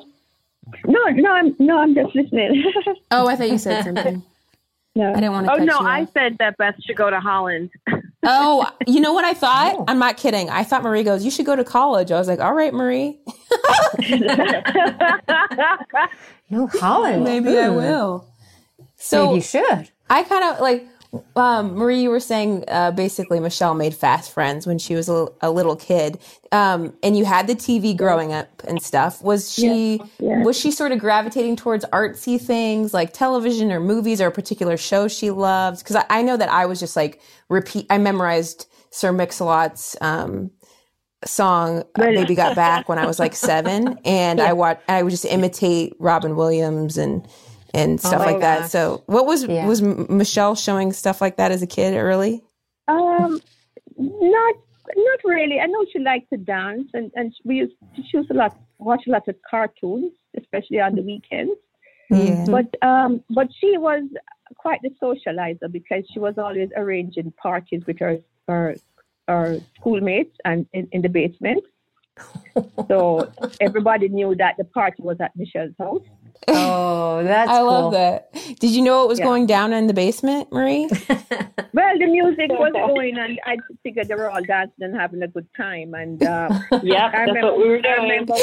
No, 0.88 1.00
no, 1.10 1.32
I'm 1.32 1.56
no, 1.60 1.78
I'm 1.80 1.94
just 1.94 2.16
listening. 2.16 2.64
Oh, 3.12 3.28
I 3.28 3.36
thought 3.36 3.50
you 3.50 3.58
said 3.58 3.84
something. 3.84 4.24
no. 4.96 5.12
I 5.12 5.16
didn't 5.16 5.32
want 5.32 5.46
to. 5.48 5.54
Oh 5.54 5.58
no, 5.58 5.80
you 5.82 5.88
I 5.88 6.06
said 6.14 6.38
that 6.40 6.58
Beth 6.58 6.76
should 6.86 6.96
go 6.96 7.10
to 7.10 7.20
Holland. 7.20 7.70
Oh, 8.26 8.68
you 8.88 9.00
know 9.00 9.14
what 9.14 9.24
I 9.26 9.34
thought? 9.34 9.76
Oh. 9.78 9.86
I'm 9.88 10.00
not 10.00 10.18
kidding. 10.18 10.50
I 10.50 10.64
thought 10.64 10.84
Marie 10.84 11.04
goes, 11.04 11.24
"You 11.24 11.32
should 11.32 11.46
go 11.46 11.56
to 11.56 11.64
college." 11.64 12.12
I 12.12 12.18
was 12.18 12.28
like, 12.28 12.40
"All 12.40 12.54
right, 12.54 12.74
Marie, 12.74 13.20
No, 16.50 16.68
Holland. 16.68 17.24
maybe 17.24 17.58
I 17.58 17.68
Hmm. 17.70 17.76
will." 17.76 18.28
So 18.98 19.26
Maybe 19.28 19.36
you 19.36 19.42
should. 19.42 19.90
I 20.10 20.24
kind 20.24 20.44
of 20.44 20.60
like 20.62 20.88
um, 21.36 21.76
Marie. 21.76 22.02
You 22.02 22.10
were 22.10 22.20
saying 22.20 22.64
uh, 22.68 22.92
basically 22.92 23.40
Michelle 23.40 23.74
made 23.74 23.94
fast 23.94 24.32
friends 24.32 24.66
when 24.68 24.78
she 24.78 24.96
was 24.96 25.10
a, 25.10 25.28
a 25.42 25.52
little 25.52 25.76
kid, 25.76 26.20
um, 26.52 26.94
and 27.04 27.18
you 27.18 27.26
had 27.26 27.48
the 27.48 27.56
TV 27.56 27.96
growing 27.96 28.34
up 28.34 28.64
and 28.68 28.82
stuff. 28.82 29.22
Was 29.22 29.52
she 29.54 30.02
Yeah. 30.20 30.44
was 30.44 30.58
she 30.58 30.72
sort 30.72 30.92
of 30.92 31.00
gravitating 31.00 31.56
towards 31.56 31.86
artsy 31.86 32.40
things 32.40 32.94
like 32.94 33.14
television 33.14 33.72
or 33.72 33.80
movies 33.80 34.22
or 34.22 34.28
a 34.28 34.32
particular 34.32 34.78
show 34.78 35.08
she 35.08 35.32
loved? 35.32 35.80
Because 35.80 35.96
I, 35.98 36.06
I 36.10 36.22
know 36.22 36.38
that 36.38 36.50
I 36.50 36.66
was 36.66 36.80
just 36.80 36.96
like 36.96 37.22
repeat. 37.50 37.86
I 37.90 37.98
memorized 37.98 38.68
Sir 38.92 39.12
Mix-a-Lot's. 39.12 39.96
Um, 40.02 40.52
song 41.26 41.80
uh, 41.96 42.02
baby 42.04 42.36
got 42.36 42.56
back 42.56 42.88
when 42.88 43.00
i 43.00 43.06
was 43.08 43.18
like 43.18 43.36
seven 43.36 43.98
and 44.06 44.40
i 44.40 44.54
watched 44.54 44.82
i 44.88 45.02
would 45.02 45.10
just 45.10 45.26
imitate 45.26 45.96
robin 45.98 46.36
williams 46.36 47.00
and 47.00 47.28
and 47.76 48.00
stuff 48.00 48.20
my 48.20 48.32
like 48.32 48.42
that 48.42 48.72
so 48.72 49.04
what 49.06 49.26
was 49.26 49.44
Yeah. 49.46 49.68
was 49.68 49.82
michelle 49.82 50.56
showing 50.56 50.94
stuff 50.94 51.22
like 51.22 51.36
that 51.38 51.52
as 51.52 51.62
a 51.62 51.68
kid 51.68 51.94
early 51.96 52.42
Um, 52.88 53.42
not 53.98 54.56
not 54.96 55.20
really. 55.24 55.60
I 55.60 55.66
know 55.66 55.84
she 55.92 56.00
liked 56.00 56.30
to 56.32 56.38
dance, 56.38 56.90
and 56.94 57.12
and 57.16 57.34
we 57.44 57.56
used 57.64 57.74
she 57.96 58.18
used 58.18 58.30
a 58.32 58.36
lot 58.36 58.56
watch 58.78 59.04
a 59.08 59.12
lot 59.12 59.28
of 59.28 59.36
cartoons, 59.50 60.12
especially 60.42 60.80
on 60.80 60.96
the 60.96 61.02
weekends. 61.02 61.58
yeah 62.10 62.46
But 62.56 62.70
um, 62.92 63.12
but 63.38 63.48
she 63.60 63.78
was 63.78 64.04
quite 64.58 64.80
the 64.84 64.92
socializer 65.02 65.72
because 65.72 66.04
she 66.12 66.20
was 66.20 66.36
always 66.38 66.70
arranging 66.82 67.32
parties 67.42 67.82
with 67.88 68.00
her 68.00 68.20
her, 68.48 68.76
her 69.28 69.60
schoolmates 69.80 70.36
and 70.46 70.68
in, 70.74 70.88
in 70.92 71.02
the 71.02 71.10
basement. 71.10 71.64
so 72.88 73.32
everybody 73.60 74.08
knew 74.10 74.36
that 74.36 74.56
the 74.58 74.64
party 74.64 75.02
was 75.02 75.18
at 75.20 75.36
Michelle's 75.36 75.74
house. 75.80 76.04
Oh, 76.48 77.24
that's 77.24 77.50
i 77.50 77.58
cool. 77.60 77.66
love 77.68 77.92
that 77.94 78.32
did 78.60 78.72
you 78.72 78.82
know 78.84 79.00
what 79.00 79.08
was 79.08 79.20
Yeah. 79.20 79.26
going 79.26 79.46
down 79.48 79.74
in 79.74 79.88
the 79.88 79.94
basement 79.94 80.52
marie 80.52 80.88
Well, 81.74 82.00
the 82.00 82.06
music 82.08 82.50
was 82.52 82.72
going, 82.88 83.18
and 83.18 83.38
I 83.46 83.58
figured 83.84 84.08
they 84.08 84.16
were 84.16 84.30
all 84.30 84.42
dancing 84.42 84.82
and 84.86 84.96
having 84.96 85.22
a 85.24 85.28
good 85.28 85.46
time. 85.58 85.94
And 85.94 86.24
uh, 86.24 86.50
Yep, 86.84 87.12
I 87.14 87.26
that's 87.26 87.28
remember, 87.28 87.48
what 87.52 87.58
we 87.58 87.68
were 87.68 87.82
doing. 87.82 88.02
remember, 88.04 88.34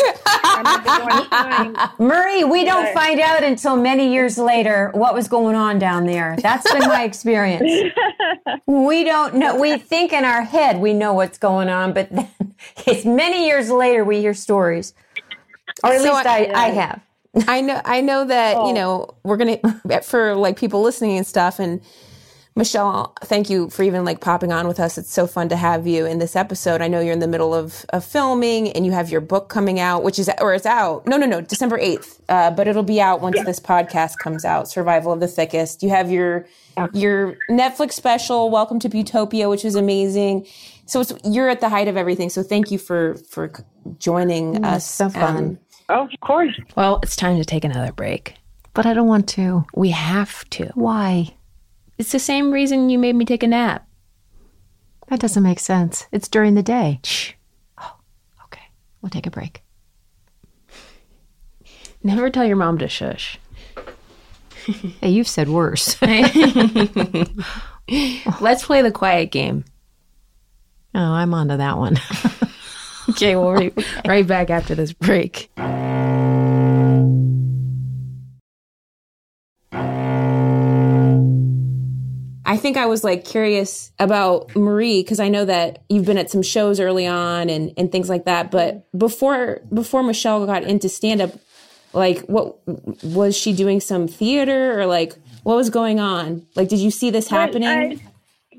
I 0.55 0.61
remember 0.61 0.90
one 0.92 1.28
time 1.31 1.74
Marie, 1.98 2.44
we 2.44 2.64
don't 2.64 2.85
Right. 2.85 2.94
find 2.94 3.20
out 3.20 3.42
until 3.42 3.76
many 3.76 4.12
years 4.12 4.37
later 4.37 4.90
what 4.92 5.14
was 5.14 5.28
going 5.28 5.57
on 5.57 5.78
down 5.78 6.05
there. 6.05 6.37
That's 6.42 6.70
been 6.70 6.87
my 6.88 7.05
experience. 7.05 7.72
we 8.66 9.05
don't 9.05 9.37
know. 9.37 9.57
We 9.59 9.78
think 9.78 10.12
in 10.12 10.24
our 10.26 10.42
head 10.42 10.78
we 10.81 10.92
know 10.92 11.14
what's 11.14 11.38
going 11.38 11.70
on, 11.70 11.94
but 11.94 12.11
then 12.11 12.28
it's 12.87 13.07
many 13.07 13.46
years 13.46 13.70
later 13.70 14.05
we 14.05 14.20
hear 14.20 14.35
stories. 14.35 14.92
Or 15.83 15.92
at 15.94 16.02
So 16.02 16.12
least 16.12 16.26
I, 16.26 16.50
I 16.55 16.68
have. 16.70 17.00
I 17.49 17.61
know 17.61 17.81
I 17.85 18.01
know 18.01 18.25
that, 18.25 18.66
you 18.66 18.73
know, 18.73 19.14
we're 19.23 19.37
going 19.37 19.59
to 19.88 20.03
for 20.03 20.35
like 20.35 20.59
people 20.59 20.83
listening 20.83 21.16
and 21.16 21.27
stuff 21.27 21.59
and 21.59 21.81
Michelle, 22.55 23.14
thank 23.23 23.49
you 23.49 23.71
for 23.71 23.83
even 23.83 24.05
like 24.05 24.21
popping 24.21 24.53
on 24.53 24.68
with 24.68 24.79
us. 24.79 24.99
It's 24.99 25.11
so 25.11 25.27
fun 25.27 25.49
to 25.49 25.57
have 25.57 25.87
you 25.87 26.05
in 26.05 26.18
this 26.18 26.37
episode. 26.37 26.83
I 26.83 26.88
know 26.88 27.01
you're 27.01 27.14
in 27.14 27.21
the 27.21 27.29
middle 27.29 27.55
of, 27.55 27.87
of 27.90 28.05
filming 28.05 28.68
and 28.73 28.85
you 28.85 28.92
have 28.92 29.09
your 29.09 29.23
book 29.23 29.49
coming 29.49 29.81
out, 29.81 30.03
which 30.03 30.18
is, 30.18 30.31
or 30.38 30.53
it's 30.53 30.66
out. 30.66 31.07
No, 31.07 31.16
no, 31.16 31.25
no, 31.25 31.40
December 31.40 31.79
8th. 31.79 32.21
Uh, 32.29 32.51
but 32.51 32.68
it'll 32.68 32.83
be 32.83 33.01
out 33.01 33.23
once 33.23 33.42
this 33.45 33.59
podcast 33.59 34.18
comes 34.18 34.45
out, 34.45 34.68
Survival 34.68 35.12
of 35.12 35.21
the 35.21 35.29
Thickest. 35.29 35.83
You 35.83 35.88
have 35.88 36.11
your, 36.11 36.47
your 36.92 37.38
Netflix 37.49 37.92
special, 37.92 38.51
Welcome 38.51 38.79
to 38.81 38.90
Buteaupia, 38.90 39.49
which 39.49 39.64
is 39.64 39.75
amazing. 39.75 40.47
So 40.85 41.01
it's, 41.01 41.14
you're 41.25 41.49
at 41.49 41.62
the 41.62 41.71
height 41.71 41.88
of 41.88 41.97
everything. 41.97 42.29
So 42.29 42.42
thank 42.42 42.71
you 42.71 42.77
for, 42.77 43.14
for 43.31 43.51
joining 43.99 44.62
us. 44.62 44.87
so 44.87 45.09
fun. 45.09 45.37
Um, 45.37 45.59
Oh, 45.94 46.05
of 46.05 46.20
course. 46.20 46.59
Well, 46.74 47.00
it's 47.02 47.16
time 47.16 47.37
to 47.37 47.44
take 47.44 47.64
another 47.64 47.92
break. 47.92 48.37
But 48.72 48.87
I 48.87 48.94
don't 48.94 49.09
want 49.09 49.28
to. 49.31 49.66
We 49.74 49.90
have 49.90 50.48
to. 50.50 50.70
Why? 50.74 51.35
It's 51.98 52.12
the 52.12 52.18
same 52.18 52.50
reason 52.50 52.88
you 52.88 52.98
made 52.98 53.14
me 53.14 53.26
take 53.26 53.42
a 53.42 53.46
nap. 53.46 53.87
That 55.09 55.20
doesn't 55.20 55.42
make 55.42 55.59
sense. 55.59 56.07
It's 56.11 56.28
during 56.28 56.55
the 56.55 56.62
day. 56.62 57.00
Shh. 57.05 57.33
Oh, 57.76 57.96
okay, 58.44 58.62
we'll 59.02 59.11
take 59.11 59.26
a 59.26 59.31
break. 59.31 59.62
Never 62.02 62.31
tell 62.31 62.46
your 62.46 62.57
mom 62.57 62.78
to 62.78 62.88
shush. 62.88 63.38
Hey, 65.00 65.11
you've 65.11 65.26
said 65.26 65.48
worse. 65.48 66.00
Let's 66.02 66.24
play 68.64 68.81
the 68.83 68.92
quiet 68.94 69.33
game. 69.33 69.64
oh, 70.94 71.00
I'm 71.00 71.35
onto 71.35 71.57
that 71.57 71.78
one. 71.78 71.98
Okay, 73.11 73.35
we'll 73.35 73.59
be 73.59 73.72
right 74.07 74.24
back 74.24 74.50
after 74.50 74.76
this 74.76 74.92
break. 74.92 75.50
I 82.52 82.56
think 82.58 82.76
I 82.76 82.84
was 82.84 83.02
like 83.02 83.24
curious 83.24 83.92
about 83.98 84.54
Marie 84.54 85.02
because 85.02 85.20
I 85.20 85.28
know 85.30 85.46
that 85.46 85.82
you've 85.88 86.04
been 86.04 86.18
at 86.18 86.30
some 86.30 86.42
shows 86.42 86.80
early 86.80 87.06
on 87.06 87.48
and, 87.48 87.72
and 87.78 87.90
things 87.90 88.10
like 88.10 88.26
that. 88.26 88.50
But 88.50 88.86
before 88.96 89.60
before 89.72 90.02
Michelle 90.02 90.44
got 90.44 90.62
into 90.64 90.88
stand 90.90 91.22
up, 91.22 91.30
like 91.94 92.18
what 92.26 92.58
was 93.02 93.34
she 93.36 93.54
doing 93.54 93.80
some 93.80 94.06
theater 94.06 94.78
or 94.78 94.84
like 94.84 95.14
what 95.44 95.56
was 95.56 95.70
going 95.70 95.98
on? 95.98 96.46
Like 96.54 96.68
did 96.68 96.78
you 96.80 96.90
see 96.90 97.08
this 97.10 97.28
happening? 97.28 97.68
I- 97.68 98.58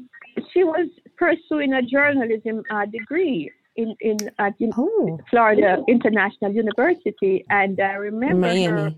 she 0.51 0.63
was 0.63 0.87
pursuing 1.15 1.73
a 1.73 1.83
journalism 1.83 2.63
uh, 2.71 2.85
degree 2.87 3.51
in 3.75 3.95
in 4.01 4.17
at 4.39 4.53
in 4.59 4.71
Oh. 4.75 5.19
Florida 5.29 5.83
International 5.87 6.51
University, 6.51 7.45
and 7.51 7.79
I 7.79 7.93
remember 7.93 8.47
her. 8.47 8.53
Miami. 8.53 8.97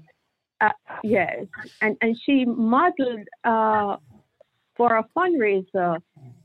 Uh, 0.61 0.69
yes, 1.03 1.45
and 1.81 1.97
and 2.01 2.15
she 2.25 2.45
modeled 2.45 3.27
uh, 3.43 3.97
for 4.75 4.97
a 4.97 5.05
fundraiser 5.15 6.01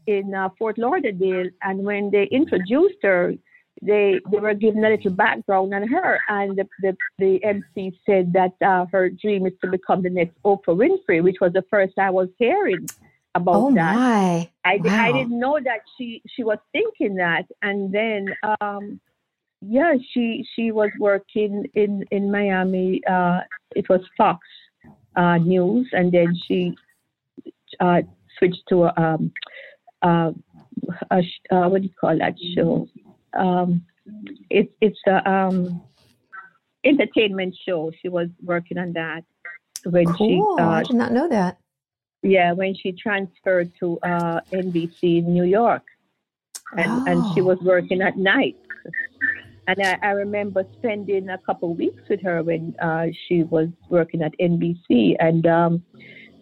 in 0.06 0.34
uh, 0.34 0.48
Fort 0.58 0.78
Lauderdale, 0.78 1.50
and 1.62 1.84
when 1.84 2.10
they 2.10 2.24
introduced 2.24 2.98
her, 3.02 3.34
they 3.82 4.20
they 4.30 4.38
were 4.38 4.54
given 4.54 4.84
a 4.84 4.90
little 4.90 5.12
background 5.12 5.72
on 5.74 5.86
her, 5.88 6.20
and 6.28 6.56
the 6.56 6.68
the, 6.82 6.96
the 7.18 7.44
MC 7.44 7.98
said 8.04 8.32
that 8.32 8.52
uh, 8.64 8.86
her 8.92 9.08
dream 9.10 9.46
is 9.46 9.52
to 9.62 9.70
become 9.70 10.02
the 10.02 10.10
next 10.10 10.36
Oprah 10.44 10.76
Winfrey, 10.76 11.22
which 11.22 11.36
was 11.40 11.52
the 11.52 11.64
first 11.70 11.98
I 11.98 12.10
was 12.10 12.28
hearing 12.38 12.86
about 13.34 13.56
Oh 13.56 13.74
that. 13.74 13.94
my. 13.94 14.50
I, 14.64 14.76
di- 14.76 14.90
I 14.90 15.12
didn't 15.12 15.38
know 15.38 15.58
that 15.64 15.80
she 15.96 16.22
she 16.34 16.44
was 16.44 16.58
thinking 16.72 17.14
that, 17.16 17.46
and 17.62 17.92
then 17.92 18.34
um, 18.60 19.00
yeah, 19.62 19.94
she 20.12 20.44
she 20.54 20.72
was 20.72 20.90
working 20.98 21.64
in 21.74 22.04
in 22.10 22.30
Miami. 22.30 23.00
Uh, 23.06 23.40
it 23.74 23.88
was 23.88 24.00
Fox 24.18 24.46
uh, 25.16 25.38
News, 25.38 25.88
and 25.92 26.12
then 26.12 26.36
she 26.46 26.74
uh, 27.80 28.02
switched 28.40 28.62
to 28.70 28.84
a, 28.86 28.94
um, 28.96 29.32
uh, 30.02 30.32
a 31.12 31.22
sh- 31.22 31.46
uh, 31.52 31.68
what 31.68 31.82
do 31.82 31.86
you 31.88 31.94
call 32.00 32.18
that 32.18 32.34
show? 32.56 32.88
Um, 33.38 33.84
it's 34.50 34.72
it's 34.80 34.98
a 35.06 35.30
um, 35.30 35.80
entertainment 36.84 37.54
show. 37.64 37.92
She 38.02 38.08
was 38.08 38.28
working 38.42 38.78
on 38.78 38.92
that 38.94 39.22
when 39.84 40.06
Cool. 40.06 40.56
she 40.58 40.62
uh, 40.62 40.68
I 40.68 40.82
did 40.82 40.96
not 40.96 41.12
know 41.12 41.28
that. 41.28 41.58
yeah, 42.22 42.52
when 42.52 42.74
she 42.74 42.92
transferred 42.92 43.70
to 43.80 43.98
uh, 44.02 44.40
NBC 44.52 45.18
in 45.20 45.32
New 45.32 45.44
York, 45.44 45.84
and 46.76 47.06
and 47.08 47.22
she 47.34 47.40
Oh. 47.40 47.44
was 47.44 47.58
working 47.62 48.00
at 48.02 48.16
night. 48.16 48.56
and 49.68 49.78
I, 49.82 49.98
I 50.02 50.10
remember 50.12 50.64
spending 50.78 51.28
a 51.28 51.38
couple 51.38 51.70
of 51.72 51.76
weeks 51.78 52.02
with 52.08 52.20
her 52.22 52.42
when 52.42 52.74
uh, 52.82 53.06
she 53.28 53.44
was 53.44 53.68
working 53.90 54.22
at 54.22 54.32
NBC, 54.40 55.14
and 55.20 55.46
um, 55.46 55.82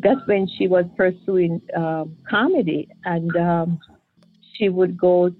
that's 0.00 0.20
when 0.26 0.48
she 0.56 0.68
was 0.68 0.84
pursuing 0.96 1.60
um, 1.76 2.16
comedy, 2.28 2.88
and 3.04 3.34
um, 3.36 3.78
she 4.54 4.68
would 4.68 4.96
go 4.96 5.30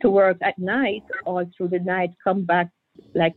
to 0.00 0.10
work 0.10 0.38
at 0.42 0.58
night 0.58 1.04
all 1.24 1.44
through 1.56 1.68
the 1.68 1.80
night, 1.80 2.10
come 2.22 2.44
back 2.44 2.68
like 3.14 3.34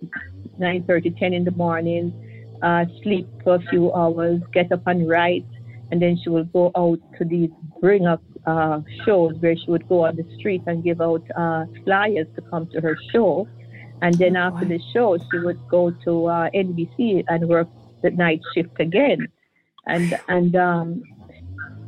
9:30, 0.60 1.18
10 1.18 1.34
in 1.34 1.43
the 1.43 1.52
morning, 1.52 2.14
uh, 2.62 2.86
sleep 3.04 3.28
for 3.43 3.56
a 3.56 3.62
few 3.70 3.93
hours, 3.93 4.41
get 4.54 4.72
up 4.72 4.86
and 4.88 5.10
write, 5.10 5.45
and 5.91 6.02
then 6.02 6.18
she 6.22 6.30
would 6.30 6.52
go 6.54 6.72
out 6.76 6.99
to 7.18 7.26
these 7.26 7.49
bring 7.80 8.06
up 8.06 8.22
uh, 8.45 8.80
shows 9.06 9.34
where 9.39 9.56
she 9.56 9.66
would 9.68 9.88
go 9.88 10.06
on 10.06 10.16
the 10.16 10.26
street 10.38 10.62
and 10.68 10.84
give 10.84 11.02
out 11.02 11.24
uh, 11.36 11.66
flyers 11.84 12.28
to 12.36 12.41
come 12.41 12.68
to 12.68 12.80
her 12.80 12.97
show. 13.12 13.47
And 14.02 14.16
then 14.16 14.36
after 14.36 14.66
the 14.66 14.80
show, 14.93 15.18
she 15.18 15.39
would 15.39 15.60
go 15.68 15.91
to 16.06 16.26
uh, 16.26 16.49
NBC 16.56 17.24
and 17.28 17.47
work 17.47 17.68
the 18.02 18.12
night 18.12 18.41
shift 18.54 18.80
again. 18.80 19.28
And 19.88 20.20
and 20.28 20.56
um, 20.56 21.04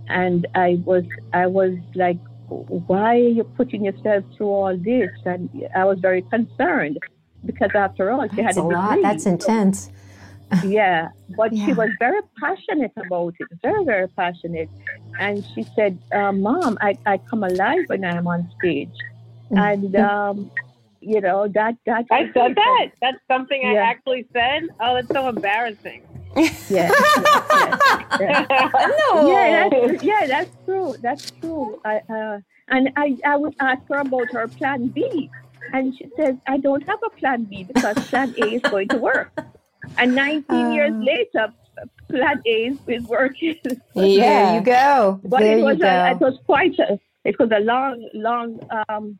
and 0.08 0.48
I 0.56 0.82
was 0.86 1.04
I 1.34 1.48
was 1.48 1.76
like, 1.96 2.18
why 2.48 3.16
are 3.16 3.30
you 3.40 3.44
putting 3.44 3.86
yourself 3.86 4.24
through 4.36 4.48
all 4.48 4.78
this? 4.78 5.12
And 5.26 5.50
I 5.76 5.86
was 5.86 6.00
very 6.00 6.22
concerned 6.24 6.98
because 7.46 7.72
after 7.76 8.12
all, 8.12 8.28
she 8.30 8.42
That's 8.42 8.56
had 8.56 8.58
a 8.58 8.62
a 8.62 8.68
lot. 8.68 8.90
degree. 8.90 9.04
That's 9.04 9.26
intense. 9.26 9.92
Yeah, 10.64 11.10
but 11.36 11.52
she 11.56 11.74
was 11.74 11.90
very 11.98 12.22
passionate 12.40 12.92
about 12.96 13.34
it, 13.40 13.48
very, 13.64 13.84
very 13.84 14.08
passionate. 14.10 14.70
And 15.20 15.44
she 15.56 15.66
said, 15.76 15.98
uh, 16.12 16.32
Mom, 16.32 16.78
I, 16.80 16.96
I 17.08 17.18
come 17.18 17.44
alive 17.44 17.86
when 17.88 18.06
I'm 18.06 18.28
on 18.28 18.48
stage. 18.60 18.94
And, 19.50 19.96
um, 19.96 20.52
you 21.02 21.22
know, 21.22 21.48
that, 21.48 21.76
that. 21.88 22.06
I 22.12 22.32
said 22.34 22.56
that. 22.56 22.92
That's 23.02 23.18
something 23.28 23.64
I 23.66 23.76
actually 23.78 24.28
said. 24.32 24.68
Oh, 24.80 24.94
that's 24.94 25.08
so 25.08 25.28
embarrassing. 25.28 26.04
Yeah. 26.70 26.90
no. 28.20 29.28
Yeah, 29.28 29.70
that's, 29.70 30.04
yeah, 30.04 30.26
that's 30.28 30.52
true. 30.66 30.96
That's 31.02 31.32
true. 31.42 31.80
I, 31.86 31.98
uh, 32.10 32.40
and 32.70 32.92
I, 32.96 33.18
I 33.26 33.36
would 33.38 33.56
ask 33.60 33.82
her 33.90 34.00
about 34.00 34.32
her 34.32 34.48
plan 34.48 34.88
B. 34.88 35.30
And 35.72 35.96
she 35.96 36.08
says, 36.18 36.36
I 36.48 36.58
don't 36.58 36.86
have 36.88 37.00
a 37.06 37.10
plan 37.12 37.46
B 37.46 37.64
because 37.64 37.96
plan 38.10 38.34
A 38.38 38.46
is 38.56 38.62
going 38.64 38.90
to 38.90 38.98
work. 38.98 39.32
And 39.98 40.16
19 40.16 40.72
years 40.72 40.92
Uh. 40.94 40.98
later, 41.00 41.54
plan 42.10 42.42
A 42.46 42.50
is, 42.68 42.78
is 42.88 43.04
working. 43.08 43.58
There 43.96 44.06
Yeah. 44.06 44.56
you 44.56 44.62
go. 44.62 45.20
But 45.24 45.40
there 45.40 45.58
it 45.58 45.60
you 45.60 45.66
was 45.66 45.82
a, 45.82 46.12
it 46.12 46.20
was 46.20 46.40
quite 46.46 46.78
a 46.80 47.00
it 47.26 47.40
was 47.40 47.50
a 47.52 47.60
long, 47.60 48.10
long. 48.14 48.60
Um, 48.90 49.18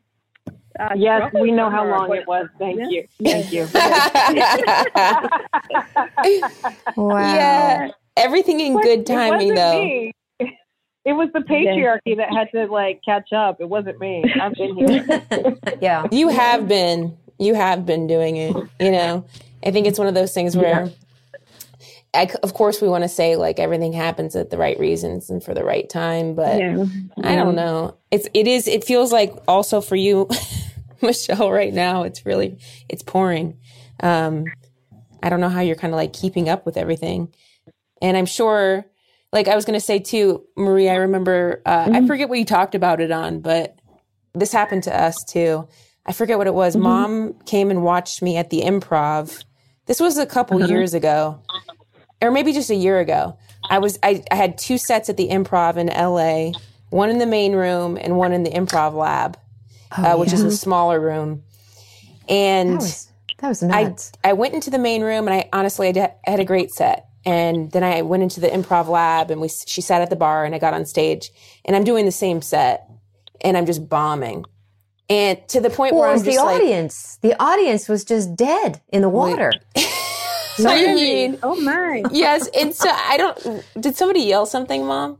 uh, 0.80 0.88
Yes, 0.96 1.32
we 1.34 1.50
know 1.50 1.70
how 1.70 1.86
long 1.88 2.12
it 2.14 2.26
was. 2.26 2.48
Thank 2.58 2.78
Yeah. 2.80 2.88
you. 2.88 3.06
Thank 3.22 3.52
you. 3.52 3.68
Wow. 6.96 7.34
yeah. 7.34 7.88
Everything 8.16 8.60
in 8.60 8.74
But 8.74 8.82
good 8.84 9.00
it 9.00 9.06
timing, 9.06 9.54
wasn't 9.54 9.56
though. 9.56 9.84
me. 9.84 10.12
It 11.04 11.12
was 11.12 11.28
the 11.34 11.40
patriarchy 11.40 12.16
that 12.16 12.32
had 12.32 12.50
to 12.52 12.66
like 12.72 13.00
catch 13.04 13.32
up. 13.32 13.60
It 13.60 13.68
wasn't 13.68 13.98
me. 14.00 14.24
I've 14.40 14.54
been 14.54 14.76
here. 14.76 15.56
Yeah. 15.80 16.06
You 16.10 16.28
have 16.28 16.66
been. 16.68 17.16
You 17.38 17.54
have 17.54 17.84
been 17.84 18.06
doing 18.06 18.36
it. 18.36 18.54
You 18.80 18.90
know, 18.92 19.24
I 19.66 19.70
think 19.70 19.86
it's 19.86 19.98
one 19.98 20.08
of 20.08 20.14
those 20.14 20.32
things 20.32 20.56
where, 20.56 20.88
I 22.14 22.26
c 22.28 22.34
of 22.44 22.54
course, 22.54 22.80
we 22.80 22.88
want 22.88 23.02
to 23.02 23.08
say 23.08 23.34
like 23.36 23.58
everything 23.58 23.92
happens 23.92 24.36
at 24.36 24.50
the 24.50 24.56
right 24.56 24.78
reasons 24.78 25.28
and 25.30 25.42
for 25.42 25.52
the 25.52 25.64
right 25.64 25.88
time, 25.90 26.34
but 26.34 26.58
Yeah. 26.58 26.84
I 27.22 27.34
don't 27.34 27.56
know. 27.56 27.96
It's 28.12 28.28
it 28.32 28.46
is. 28.46 28.68
It 28.68 28.84
feels 28.84 29.12
like 29.12 29.34
also 29.48 29.80
for 29.80 29.96
you, 29.96 30.28
Michelle, 31.06 31.50
right 31.50 31.72
now. 31.72 32.02
It's 32.02 32.26
really 32.26 32.58
it's 32.88 33.02
pouring. 33.02 33.58
Um, 34.00 34.44
I 35.22 35.30
don't 35.30 35.40
know 35.40 35.48
how 35.48 35.60
you're 35.60 35.76
kind 35.76 35.94
of 35.94 35.96
like 35.96 36.12
keeping 36.12 36.48
up 36.48 36.66
with 36.66 36.76
everything, 36.76 37.32
and 38.02 38.16
I'm 38.16 38.26
sure. 38.26 38.86
Like 39.32 39.48
I 39.48 39.56
was 39.56 39.64
going 39.64 39.74
to 39.74 39.84
say 39.84 39.98
too, 39.98 40.44
Marie. 40.56 40.88
I 40.88 40.94
remember. 40.94 41.60
Uh, 41.66 41.90
I 41.92 42.06
forget 42.06 42.28
what 42.28 42.38
you 42.38 42.44
talked 42.44 42.76
about 42.76 43.00
it 43.00 43.10
on, 43.10 43.40
but 43.40 43.80
this 44.32 44.52
happened 44.52 44.84
to 44.84 44.96
us 44.96 45.16
too. 45.24 45.66
I 46.06 46.12
forget 46.12 46.38
what 46.38 46.46
it 46.46 46.54
was. 46.54 46.76
Mom 46.76 47.34
came 47.46 47.70
and 47.70 47.82
watched 47.82 48.22
me 48.22 48.36
at 48.36 48.50
the 48.50 48.60
improv. 48.60 49.44
This 49.86 50.00
was 50.00 50.18
a 50.18 50.26
couple 50.26 50.66
years 50.68 50.94
ago, 50.94 51.40
or 52.20 52.30
maybe 52.30 52.52
just 52.52 52.70
a 52.70 52.74
year 52.74 53.00
ago. 53.00 53.38
I 53.70 53.78
was 53.78 53.98
I, 54.02 54.22
I 54.30 54.34
had 54.34 54.58
two 54.58 54.78
sets 54.78 55.08
at 55.08 55.16
the 55.16 55.28
improv 55.28 55.76
in 55.76 55.86
LA, 55.86 56.58
one 56.90 57.10
in 57.10 57.18
the 57.18 57.26
main 57.26 57.54
room 57.54 57.96
and 58.00 58.16
one 58.16 58.32
in 58.32 58.42
the 58.42 58.50
improv 58.50 58.94
lab, 58.94 59.38
uh, 59.92 60.16
which 60.16 60.32
is 60.32 60.42
a 60.42 60.50
smaller 60.50 61.00
room. 61.00 61.42
And 62.28 62.72
That 62.72 62.76
was, 62.76 63.08
that 63.38 63.48
was 63.48 63.62
I 63.62 63.84
nuts. 63.84 64.12
I 64.22 64.32
went 64.32 64.54
into 64.54 64.70
the 64.70 64.78
main 64.78 65.02
room 65.02 65.28
and 65.28 65.34
I 65.34 65.48
honestly 65.52 65.88
I, 65.88 65.92
did, 65.92 66.10
I 66.26 66.30
had 66.30 66.40
a 66.40 66.44
great 66.44 66.70
set. 66.70 67.06
And 67.26 67.70
then 67.72 67.82
I 67.82 68.02
went 68.02 68.22
into 68.22 68.40
the 68.40 68.48
improv 68.48 68.88
lab 68.88 69.30
and 69.30 69.40
we 69.40 69.48
she 69.48 69.80
sat 69.80 70.02
at 70.02 70.10
the 70.10 70.16
bar 70.16 70.44
and 70.44 70.54
I 70.54 70.58
got 70.58 70.74
on 70.74 70.84
stage 70.84 71.30
and 71.64 71.74
I'm 71.74 71.84
doing 71.84 72.04
the 72.04 72.12
same 72.12 72.42
set 72.42 72.88
and 73.40 73.56
I'm 73.56 73.66
just 73.66 73.88
bombing. 73.88 74.44
And 75.08 75.38
to 75.48 75.60
the 75.60 75.70
point 75.70 75.92
well, 75.92 76.02
where 76.02 76.10
I'm 76.10 76.14
was 76.14 76.22
the 76.22 76.32
just 76.32 76.44
like, 76.44 76.56
audience. 76.62 77.18
the 77.22 77.34
audience 77.42 77.88
was 77.88 78.04
just 78.04 78.34
dead 78.36 78.80
in 78.88 79.02
the 79.02 79.08
water. 79.08 79.52
I 80.58 80.94
mean, 80.94 81.38
Oh 81.42 81.60
my! 81.60 82.04
yes. 82.12 82.48
And 82.58 82.74
so 82.74 82.88
I 82.88 83.16
don't. 83.16 83.64
Did 83.80 83.96
somebody 83.96 84.20
yell 84.20 84.46
something, 84.46 84.84
mom? 84.86 85.18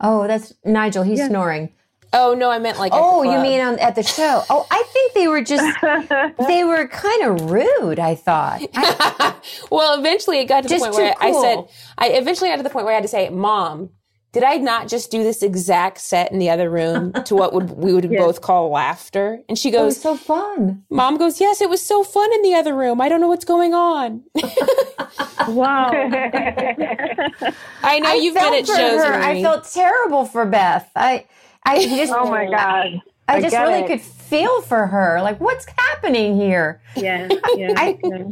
Oh, 0.00 0.26
that's 0.26 0.54
Nigel. 0.64 1.02
He's 1.02 1.24
snoring. 1.24 1.72
Oh 2.12 2.34
no, 2.34 2.50
I 2.50 2.58
meant 2.58 2.78
like. 2.78 2.92
at 2.92 2.96
the 2.96 3.02
Oh, 3.02 3.22
you 3.22 3.38
mean 3.40 3.60
on, 3.60 3.78
at 3.78 3.94
the 3.94 4.02
show? 4.02 4.42
Oh, 4.48 4.66
I 4.70 4.82
think 4.92 5.12
they 5.14 5.28
were 5.28 5.42
just, 5.42 5.64
they 6.48 6.64
were 6.64 6.88
kind 6.88 7.22
of 7.24 7.50
rude, 7.50 7.98
I 7.98 8.14
thought. 8.14 8.62
I, 8.74 9.34
well, 9.70 9.98
eventually 9.98 10.38
it 10.38 10.46
got 10.46 10.62
to 10.62 10.68
the 10.68 10.78
point 10.78 10.94
too 10.94 11.00
where 11.00 11.14
I 11.20 11.32
said. 11.32 11.64
I 11.98 12.08
eventually 12.10 12.50
got 12.50 12.56
to 12.56 12.62
the 12.62 12.70
point 12.70 12.84
where 12.86 12.92
I 12.92 12.96
had 12.96 13.04
to 13.04 13.08
say, 13.08 13.28
Mom, 13.28 13.90
did 14.32 14.44
I 14.44 14.56
not 14.56 14.88
just 14.88 15.10
do 15.10 15.22
this 15.22 15.42
exact 15.42 15.98
set 15.98 16.30
in 16.30 16.38
the 16.38 16.50
other 16.50 16.68
room 16.68 17.12
to 17.24 17.34
what 17.34 17.54
would 17.54 17.70
we 17.70 17.94
would 17.94 18.08
both 18.18 18.42
call 18.42 18.68
laughter? 18.70 19.40
And 19.48 19.58
she 19.58 19.70
goes 19.70 19.80
it 19.80 19.84
was 19.86 20.02
so 20.02 20.16
fun. 20.16 20.84
Mom 20.90 21.16
goes, 21.16 21.40
Yes, 21.40 21.62
it 21.62 21.70
was 21.70 21.80
so 21.80 22.04
fun 22.04 22.30
in 22.34 22.42
the 22.42 22.54
other 22.54 22.74
room. 22.74 23.00
I 23.00 23.08
don't 23.08 23.20
know 23.20 23.28
what's 23.28 23.46
going 23.46 23.72
on. 23.72 24.24
Wow! 25.48 25.90
I 27.82 27.98
know 28.00 28.12
you've 28.14 28.34
been 28.34 28.42
felt 28.42 28.54
at 28.56 28.66
for 28.66 28.76
shows. 28.76 29.04
her. 29.04 29.14
I 29.14 29.40
felt 29.42 29.64
terrible 29.72 30.24
for 30.24 30.44
Beth. 30.44 30.90
I, 30.96 31.24
I 31.66 31.84
just, 31.86 32.12
oh 32.12 32.30
my 32.30 32.46
god. 32.46 33.00
I 33.28 33.36
I 33.36 33.40
just 33.40 33.56
really 33.56 33.80
it. 33.80 33.86
could 33.88 34.00
feel 34.00 34.62
for 34.62 34.86
her. 34.86 35.20
Like, 35.20 35.40
what's 35.40 35.66
happening 35.76 36.36
here? 36.36 36.80
yeah, 36.96 37.28
yeah. 37.56 37.72
I- 37.76 37.98
yeah. 38.02 38.24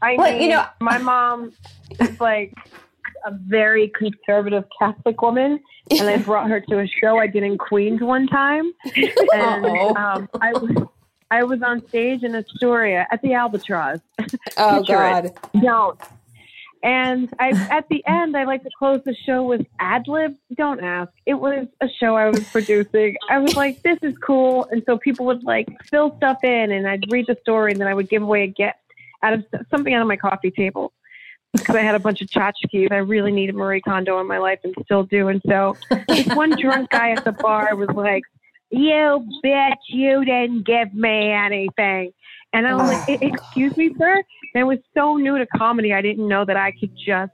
I 0.00 0.14
Well, 0.16 0.30
mean, 0.32 0.42
you 0.42 0.48
know- 0.50 0.66
my 0.80 0.98
mom 0.98 1.52
is 2.00 2.20
like 2.20 2.54
a 3.26 3.32
very 3.32 3.88
conservative 3.88 4.64
Catholic 4.78 5.20
woman, 5.20 5.58
and 5.90 6.08
I 6.08 6.18
brought 6.18 6.48
her 6.50 6.60
to 6.60 6.78
a 6.78 6.86
show 6.86 7.18
I 7.18 7.26
did 7.26 7.42
in 7.42 7.58
Queens 7.58 8.00
one 8.00 8.28
time, 8.28 8.72
and 8.94 9.66
Uh-oh. 9.66 9.94
um, 9.96 10.28
I 10.40 10.52
was 10.52 10.88
I 11.32 11.42
was 11.42 11.60
on 11.62 11.86
stage 11.88 12.22
in 12.22 12.34
Astoria 12.36 13.06
at 13.10 13.20
the 13.22 13.34
Albatross. 13.34 13.98
oh 14.56 14.82
God. 14.84 15.26
it. 15.26 15.38
Don't. 15.60 15.98
And 16.82 17.32
I, 17.40 17.50
at 17.70 17.88
the 17.88 18.04
end, 18.06 18.36
I 18.36 18.44
like 18.44 18.62
to 18.62 18.70
close 18.78 19.02
the 19.04 19.14
show 19.26 19.42
with 19.42 19.66
ad 19.80 20.06
lib. 20.06 20.36
Don't 20.56 20.80
ask. 20.80 21.10
It 21.26 21.34
was 21.34 21.66
a 21.80 21.88
show 21.88 22.16
I 22.16 22.28
was 22.28 22.44
producing. 22.50 23.16
I 23.28 23.38
was 23.38 23.56
like, 23.56 23.82
"This 23.82 23.98
is 24.02 24.16
cool," 24.18 24.68
and 24.70 24.82
so 24.86 24.96
people 24.96 25.26
would 25.26 25.42
like 25.42 25.66
fill 25.84 26.16
stuff 26.18 26.44
in, 26.44 26.70
and 26.70 26.86
I'd 26.86 27.10
read 27.10 27.26
the 27.26 27.36
story, 27.40 27.72
and 27.72 27.80
then 27.80 27.88
I 27.88 27.94
would 27.94 28.08
give 28.08 28.22
away 28.22 28.44
a 28.44 28.46
gift 28.46 28.78
out 29.24 29.32
of 29.32 29.44
something 29.70 29.92
out 29.92 30.02
of 30.02 30.06
my 30.06 30.16
coffee 30.16 30.52
table 30.52 30.92
because 31.52 31.74
I 31.74 31.80
had 31.80 31.96
a 31.96 31.98
bunch 31.98 32.22
of 32.22 32.28
tchotchkes. 32.28 32.92
I 32.92 32.98
really 32.98 33.32
needed 33.32 33.56
Marie 33.56 33.80
Kondo 33.80 34.20
in 34.20 34.28
my 34.28 34.38
life, 34.38 34.60
and 34.62 34.72
still 34.84 35.02
do. 35.02 35.28
And 35.28 35.42
so 35.48 35.76
this 36.06 36.28
one 36.28 36.50
drunk 36.50 36.90
guy 36.90 37.10
at 37.10 37.24
the 37.24 37.32
bar 37.32 37.74
was 37.74 37.88
like, 37.88 38.22
"You 38.70 39.26
bitch! 39.44 39.74
You 39.88 40.24
didn't 40.24 40.64
give 40.64 40.94
me 40.94 41.32
anything." 41.32 42.12
And 42.52 42.66
I 42.66 42.74
was 42.74 42.88
like, 42.90 43.08
"E- 43.08 43.18
oh, 43.22 43.26
"Excuse 43.34 43.76
me, 43.76 43.90
sir." 43.98 44.14
And 44.54 44.60
I 44.60 44.64
was 44.64 44.78
so 44.96 45.16
new 45.16 45.36
to 45.38 45.46
comedy, 45.56 45.92
I 45.92 46.00
didn't 46.02 46.26
know 46.26 46.44
that 46.44 46.56
I 46.56 46.72
could 46.72 46.90
just 46.96 47.32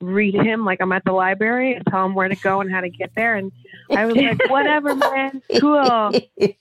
read 0.00 0.34
him 0.34 0.64
like 0.64 0.80
I'm 0.82 0.92
at 0.92 1.04
the 1.04 1.12
library 1.12 1.74
and 1.74 1.84
tell 1.86 2.04
him 2.04 2.14
where 2.14 2.28
to 2.28 2.36
go 2.36 2.60
and 2.60 2.70
how 2.70 2.80
to 2.80 2.90
get 2.90 3.10
there. 3.16 3.36
And 3.36 3.50
I 3.90 4.04
was 4.06 4.16
like, 4.16 4.38
"Whatever, 4.50 4.94
man, 4.94 5.40
cool." 5.60 6.12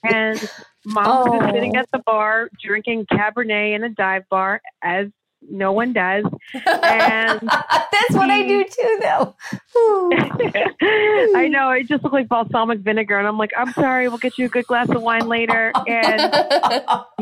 And 0.04 0.50
mom 0.86 1.06
was 1.32 1.42
Oh. 1.44 1.52
sitting 1.54 1.76
at 1.76 1.90
the 1.92 2.00
bar 2.06 2.50
drinking 2.64 3.08
Cabernet 3.12 3.76
in 3.76 3.84
a 3.84 3.90
dive 3.90 4.24
bar, 4.30 4.62
as 4.84 5.08
no 5.50 5.72
one 5.72 5.94
does. 5.94 6.26
And 6.66 7.40
That's 7.42 8.14
what 8.14 8.30
I 8.30 8.48
do 8.48 8.64
too, 8.64 9.00
though. 9.02 9.36
I 11.36 11.48
know 11.50 11.72
it 11.72 11.88
just 11.88 12.04
looked 12.04 12.14
like 12.14 12.28
balsamic 12.28 12.80
vinegar, 12.80 13.18
and 13.18 13.28
I'm 13.28 13.38
like, 13.38 13.52
I'm 13.58 13.72
sorry, 13.74 14.08
we'll 14.08 14.18
get 14.18 14.38
you 14.38 14.46
a 14.46 14.50
good 14.50 14.66
glass 14.66 14.90
of 14.90 15.02
wine 15.02 15.28
later. 15.28 15.72
And 15.88 16.34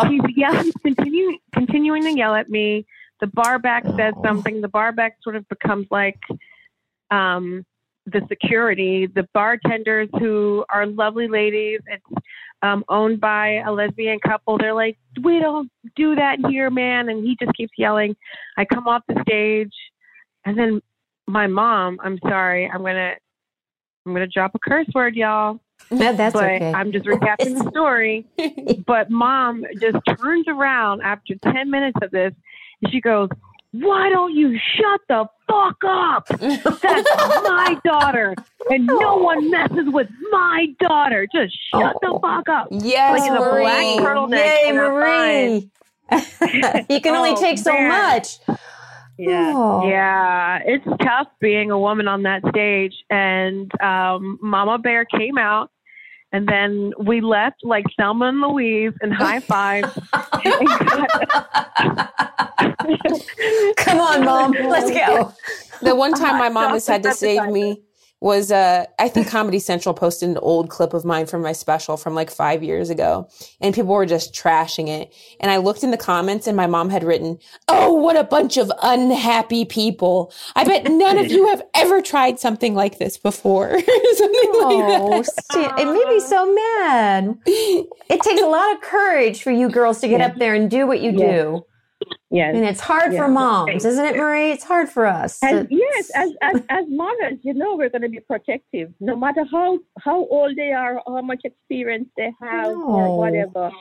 he's 0.10 0.22
yelling, 0.36 0.72
continuing, 0.84 1.40
continuing 1.54 2.04
to 2.04 2.12
yell 2.18 2.36
at 2.36 2.50
me. 2.50 2.86
The 3.22 3.28
bar 3.28 3.60
back 3.60 3.86
says 3.96 4.14
something. 4.24 4.62
The 4.62 4.68
bar 4.68 4.92
back 4.92 5.18
sort 5.22 5.36
of 5.36 5.48
becomes 5.48 5.88
like, 5.90 6.20
um, 7.12 7.66
the 8.06 8.22
security, 8.28 9.08
the 9.08 9.28
bartenders 9.34 10.10
who 10.20 10.66
are 10.70 10.86
lovely 10.86 11.28
ladies. 11.28 11.80
It's 11.88 12.26
um, 12.62 12.84
owned 12.89 13.20
by 13.20 13.62
a 13.66 13.72
lesbian 13.72 14.20
couple. 14.20 14.58
They're 14.58 14.74
like, 14.74 14.97
we 15.22 15.39
don't 15.39 15.70
do 15.95 16.16
that 16.16 16.38
here, 16.49 16.70
man. 16.70 17.10
And 17.10 17.24
he 17.24 17.36
just 17.39 17.56
keeps 17.56 17.74
yelling. 17.78 18.16
I 18.58 18.66
come 18.66 18.88
off 18.88 19.04
the 19.08 19.22
stage, 19.28 19.74
and 20.45 20.58
then 20.58 20.82
my 21.28 21.47
mom. 21.47 21.99
I'm 22.04 22.20
sorry. 22.28 22.70
I'm 22.70 22.82
gonna. 22.82 23.14
I'm 24.06 24.14
gonna 24.14 24.28
drop 24.28 24.54
a 24.54 24.60
curse 24.60 24.88
word, 24.93 25.16
y'all. 25.16 25.60
No, 25.89 26.14
that's 26.14 26.34
but 26.34 26.43
okay. 26.43 26.74
I'm 26.74 26.91
just 26.91 27.06
recapping 27.06 27.58
the 27.58 27.70
story. 27.70 28.26
but 28.86 29.10
mom 29.10 29.64
just 29.80 29.97
turns 30.20 30.45
around 30.47 31.01
after 31.01 31.36
10 31.36 31.70
minutes 31.70 31.97
of 32.01 32.12
this 32.12 32.34
and 32.82 32.91
she 32.91 32.99
goes, 32.99 33.30
Why 33.74 34.10
don't 34.10 34.34
you 34.36 34.58
shut 34.76 35.02
the 35.10 35.26
fuck 35.50 35.78
up? 35.84 36.28
That's 36.30 37.10
my 37.44 37.76
daughter. 37.84 38.36
And 38.70 38.86
no 38.86 39.18
one 39.18 39.50
messes 39.50 39.88
with 39.88 40.08
my 40.32 40.68
daughter. 40.80 41.28
Just 41.34 41.56
shut 41.72 41.96
the 42.02 42.20
fuck 42.22 42.48
up. 42.50 42.68
Yes, 42.72 43.20
Like 43.20 43.30
in 43.30 43.36
a 43.36 43.40
Marie. 43.40 43.64
black 43.64 43.86
turtleneck 44.16 44.64
Yay, 44.64 44.72
Marie. 44.72 45.70
you 46.90 47.02
can 47.02 47.16
only 47.16 47.32
Oh, 47.32 47.36
take 47.42 47.58
so 47.58 47.74
man. 47.74 47.90
much. 47.90 48.38
Yeah. 49.18 49.54
Oh. 49.56 49.88
Yeah, 49.88 50.60
it's 50.66 50.86
tough 51.04 51.28
being 51.40 51.72
a 51.72 51.80
woman 51.80 52.08
on 52.08 52.24
that 52.24 52.42
stage. 52.50 52.94
And 53.10 53.72
um, 53.82 54.38
Mama 54.42 54.78
Bear 54.80 55.06
came 55.06 55.38
out, 55.38 55.70
and 56.34 56.48
then 56.48 56.92
we 57.00 57.22
left 57.22 57.64
like 57.64 57.86
Thelma 57.98 58.30
and 58.30 58.42
Louise 58.42 58.94
and 59.02 59.14
high 59.14 59.40
five. 59.40 59.84
Come 63.78 64.00
on, 64.00 64.26
mom. 64.26 64.52
Let's 64.52 64.90
go. 64.90 65.32
The 65.84 65.96
one 65.96 66.14
time 66.14 66.40
my 66.40 66.50
mom 66.50 66.74
has 66.74 66.88
had 66.88 67.04
to 67.04 67.14
save 67.14 67.48
me 67.50 67.82
was 68.24 68.52
uh 68.54 68.86
I 68.98 69.10
think 69.10 69.28
Comedy 69.28 69.60
Central 69.60 69.94
posted 69.94 70.30
an 70.30 70.38
old 70.38 70.70
clip 70.70 70.94
of 70.94 71.04
mine 71.04 71.26
from 71.26 71.42
my 71.42 71.52
special 71.52 71.98
from 71.98 72.16
like 72.16 72.32
5 72.32 72.64
years 72.64 72.90
ago 72.90 73.28
and 73.60 73.76
people 73.76 73.94
were 73.94 74.06
just 74.06 74.34
trashing 74.34 74.88
it 74.88 75.14
and 75.42 75.52
I 75.52 75.58
looked 75.58 75.84
in 75.84 75.92
the 75.92 75.98
comments 75.98 76.48
and 76.48 76.56
my 76.56 76.66
mom 76.66 76.90
had 76.90 77.04
written, 77.04 77.38
"Oh, 77.68 77.94
what 77.94 78.16
a 78.16 78.24
bunch 78.24 78.56
of 78.58 78.72
unhappy 78.82 79.66
people. 79.66 80.32
I 80.56 80.64
bet 80.64 80.86
none 80.90 81.18
of 81.18 81.30
you 81.30 81.48
have 81.48 81.62
ever 81.76 82.02
tried 82.02 82.40
something 82.40 82.74
like 82.74 82.98
this 82.98 83.18
before." 83.18 83.70
something 84.16 84.50
Oh, 84.56 85.08
like 85.18 85.26
that. 85.26 85.80
It 85.80 85.86
made 85.86 86.08
me 86.08 86.20
so 86.22 86.52
mad. 86.54 87.38
It 87.46 88.22
takes 88.22 88.42
a 88.42 88.48
lot 88.48 88.74
of 88.74 88.82
courage 88.82 89.44
for 89.44 89.52
you 89.52 89.70
girls 89.70 90.00
to 90.00 90.08
get 90.08 90.22
up 90.22 90.36
there 90.38 90.54
and 90.54 90.72
do 90.72 90.88
what 90.88 91.02
you 91.02 91.12
do. 91.12 91.66
Yes. 92.34 92.56
And 92.56 92.66
it's 92.66 92.80
hard 92.82 93.14
Yeah. 93.14 93.20
for 93.20 93.28
moms, 93.28 93.86
isn't 93.86 94.06
it, 94.06 94.16
Marie? 94.18 94.52
It's 94.52 94.64
hard 94.64 94.90
for 94.90 95.06
us. 95.06 95.38
And 95.44 95.68
yes, 95.70 96.10
as, 96.16 96.32
as 96.42 96.62
as 96.70 96.86
mothers, 96.90 97.38
you 97.44 97.54
know 97.54 97.76
we're 97.76 97.90
going 97.90 98.02
to 98.02 98.10
be 98.10 98.22
protective, 98.22 98.92
no 99.00 99.16
matter 99.16 99.46
how 99.52 99.78
how 100.00 100.26
old 100.26 100.56
they 100.58 100.72
are, 100.72 101.00
how 101.06 101.22
much 101.22 101.42
experience 101.44 102.10
they 102.18 102.32
have, 102.42 102.72
No. 102.74 102.84
or 102.88 103.18
whatever. 103.20 103.72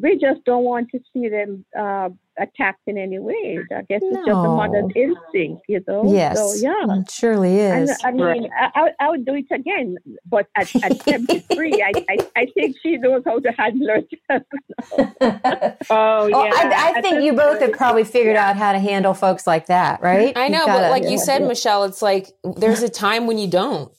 We 0.00 0.16
just 0.18 0.44
don't 0.44 0.62
want 0.64 0.90
to 0.92 1.00
see 1.12 1.28
them 1.28 1.64
uh, 1.76 2.10
attacked 2.38 2.82
in 2.86 2.96
any 2.96 3.18
way. 3.18 3.58
I 3.74 3.82
guess 3.82 4.00
it's 4.02 4.16
just 4.18 4.28
a 4.28 4.30
No. 4.32 4.56
mother's 4.56 4.92
instinct, 4.94 5.62
you 5.68 5.82
know. 5.88 6.04
yes. 6.06 6.38
So 6.38 6.54
yeah. 6.64 7.00
It 7.00 7.10
surely 7.10 7.58
And, 7.60 7.90
is. 7.90 7.98
I 8.04 8.12
mean, 8.12 8.48
I, 8.56 8.70
I, 8.74 8.90
I 9.00 9.10
would 9.10 9.26
do 9.26 9.34
it 9.34 9.46
again, 9.50 9.96
but 10.24 10.46
at, 10.56 10.72
at 10.84 11.02
73, 11.02 11.82
I, 11.82 11.92
I, 12.08 12.18
I 12.36 12.46
think 12.54 12.76
she 12.80 12.96
knows 12.98 13.22
how 13.26 13.40
to 13.40 13.50
handle 13.58 13.88
it. 13.90 14.08
Oh, 15.90 16.26
yeah. 16.26 16.36
Well, 16.36 16.72
I, 16.72 16.92
I 16.96 17.00
think 17.00 17.22
you 17.22 17.32
both 17.32 17.60
have 17.60 17.72
probably 17.72 18.04
figured 18.04 18.36
out 18.36 18.56
how 18.56 18.72
to 18.72 18.78
handle 18.78 19.14
folks 19.14 19.46
like 19.46 19.66
that, 19.66 20.00
right? 20.02 20.32
I 20.36 20.48
know, 20.48 20.58
You've 20.58 20.66
but 20.66 20.72
gotta- 20.78 20.90
like 20.90 21.10
you 21.10 21.18
said, 21.18 21.42
Michelle, 21.42 21.84
it's 21.84 22.02
like 22.02 22.28
there's 22.56 22.82
a 22.82 22.88
time 22.88 23.26
when 23.26 23.38
you 23.38 23.48
don't. 23.48 23.90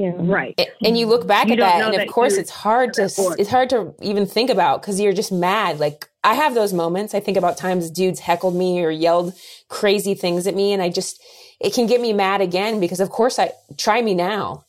Yeah. 0.00 0.12
Right. 0.16 0.54
A- 0.58 0.68
and 0.86 0.98
you 0.98 1.06
look 1.06 1.26
back 1.26 1.46
You 1.46 1.54
at 1.54 1.56
don't 1.58 1.68
that 1.68 1.84
and 1.86 1.94
of 1.94 2.00
that 2.00 2.08
course 2.08 2.34
it's 2.34 2.50
hard 2.50 2.94
to 2.94 3.04
it's 3.38 3.50
hard 3.50 3.70
to 3.70 3.94
even 4.02 4.26
think 4.26 4.50
about 4.50 4.82
because 4.82 5.00
you're 5.00 5.12
just 5.12 5.32
mad 5.32 5.78
like 5.80 6.08
i 6.24 6.34
have 6.34 6.54
those 6.54 6.72
moments 6.72 7.14
i 7.14 7.20
think 7.20 7.36
about 7.36 7.56
times 7.58 7.90
dudes 7.90 8.20
heckled 8.20 8.54
me 8.56 8.82
or 8.84 8.90
yelled 8.90 9.34
crazy 9.68 10.14
things 10.14 10.46
at 10.46 10.54
me 10.54 10.72
and 10.72 10.82
i 10.82 10.88
just 10.88 11.22
it 11.60 11.72
can 11.74 11.86
get 11.86 12.00
me 12.00 12.12
mad 12.12 12.40
again 12.40 12.80
because 12.80 13.00
of 13.00 13.10
course 13.10 13.38
i 13.38 13.50
try 13.78 14.02
me 14.02 14.14
now 14.14 14.64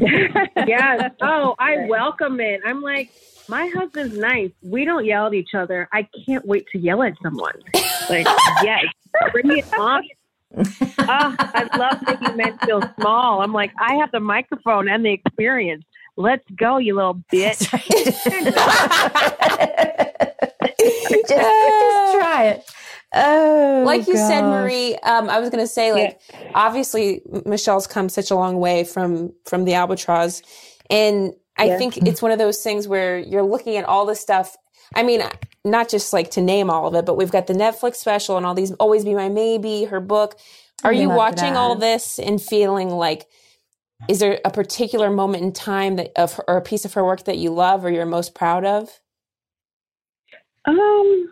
yes. 0.00 1.12
Oh, 1.22 1.54
I 1.58 1.86
welcome 1.88 2.40
it. 2.40 2.60
I'm 2.64 2.82
like, 2.82 3.10
my 3.48 3.68
husband's 3.68 4.16
nice. 4.18 4.50
We 4.62 4.84
don't 4.84 5.04
yell 5.04 5.26
at 5.26 5.34
each 5.34 5.54
other. 5.54 5.88
I 5.92 6.08
can't 6.26 6.46
wait 6.46 6.66
to 6.72 6.78
yell 6.78 7.02
at 7.02 7.14
someone. 7.22 7.54
Like, 8.10 8.26
yes, 8.62 8.84
bring 9.32 9.50
it 9.58 9.66
on. 9.78 10.02
Ah, 11.00 11.34
I 11.54 11.76
love 11.76 11.98
making 12.06 12.36
men 12.36 12.58
feel 12.58 12.80
small. 12.98 13.42
I'm 13.42 13.52
like, 13.52 13.70
I 13.78 13.94
have 13.96 14.10
the 14.10 14.20
microphone 14.20 14.88
and 14.88 15.04
the 15.04 15.12
experience. 15.12 15.84
Let's 16.16 16.44
go, 16.56 16.78
you 16.78 16.96
little 16.96 17.14
bitch. 17.32 17.68
just, 20.80 21.28
just 21.28 22.14
try 22.14 22.44
it. 22.54 22.70
Oh, 23.14 23.84
like 23.86 24.06
you 24.06 24.18
said 24.18 24.42
marie 24.42 24.94
um, 24.96 25.30
i 25.30 25.40
was 25.40 25.48
going 25.48 25.64
to 25.64 25.66
say 25.66 25.94
like 25.94 26.20
obviously 26.54 27.22
michelle's 27.46 27.86
come 27.86 28.10
such 28.10 28.30
a 28.30 28.34
long 28.34 28.58
way 28.58 28.84
from 28.84 29.32
from 29.46 29.64
the 29.64 29.72
albatross 29.72 30.42
and 30.90 31.32
i 31.56 31.68
Yeah. 31.68 31.78
think 31.78 31.96
it's 32.06 32.20
one 32.20 32.32
of 32.32 32.38
those 32.38 32.62
things 32.62 32.86
where 32.86 33.18
you're 33.18 33.42
looking 33.42 33.78
at 33.78 33.86
all 33.86 34.04
this 34.04 34.20
stuff 34.20 34.58
i 34.94 35.02
mean 35.02 35.22
not 35.64 35.88
just 35.88 36.12
like 36.12 36.30
to 36.30 36.40
name 36.40 36.70
all 36.70 36.86
of 36.88 36.94
it 36.94 37.06
but 37.06 37.16
we've 37.16 37.32
got 37.32 37.46
the 37.46 37.52
netflix 37.52 37.96
special 37.96 38.36
and 38.36 38.46
all 38.46 38.54
these 38.54 38.72
always 38.74 39.04
be 39.04 39.14
my 39.14 39.28
maybe 39.28 39.84
her 39.84 40.00
book 40.00 40.38
are 40.84 40.92
I 40.92 40.96
you 40.96 41.08
love 41.08 41.16
watching 41.16 41.56
all 41.56 41.74
this 41.76 42.18
and 42.18 42.40
feeling 42.40 42.90
like 42.90 43.26
is 44.08 44.20
there 44.20 44.40
a 44.44 44.50
particular 44.50 45.10
moment 45.10 45.44
in 45.44 45.52
time 45.52 45.96
that 45.96 46.12
of 46.16 46.34
her, 46.34 46.44
or 46.48 46.56
a 46.56 46.62
piece 46.62 46.84
of 46.84 46.94
her 46.94 47.04
work 47.04 47.24
that 47.24 47.38
you 47.38 47.50
love 47.50 47.84
or 47.84 47.90
you're 47.90 48.06
most 48.06 48.34
proud 48.34 48.64
of 48.64 49.00
Um, 50.66 51.28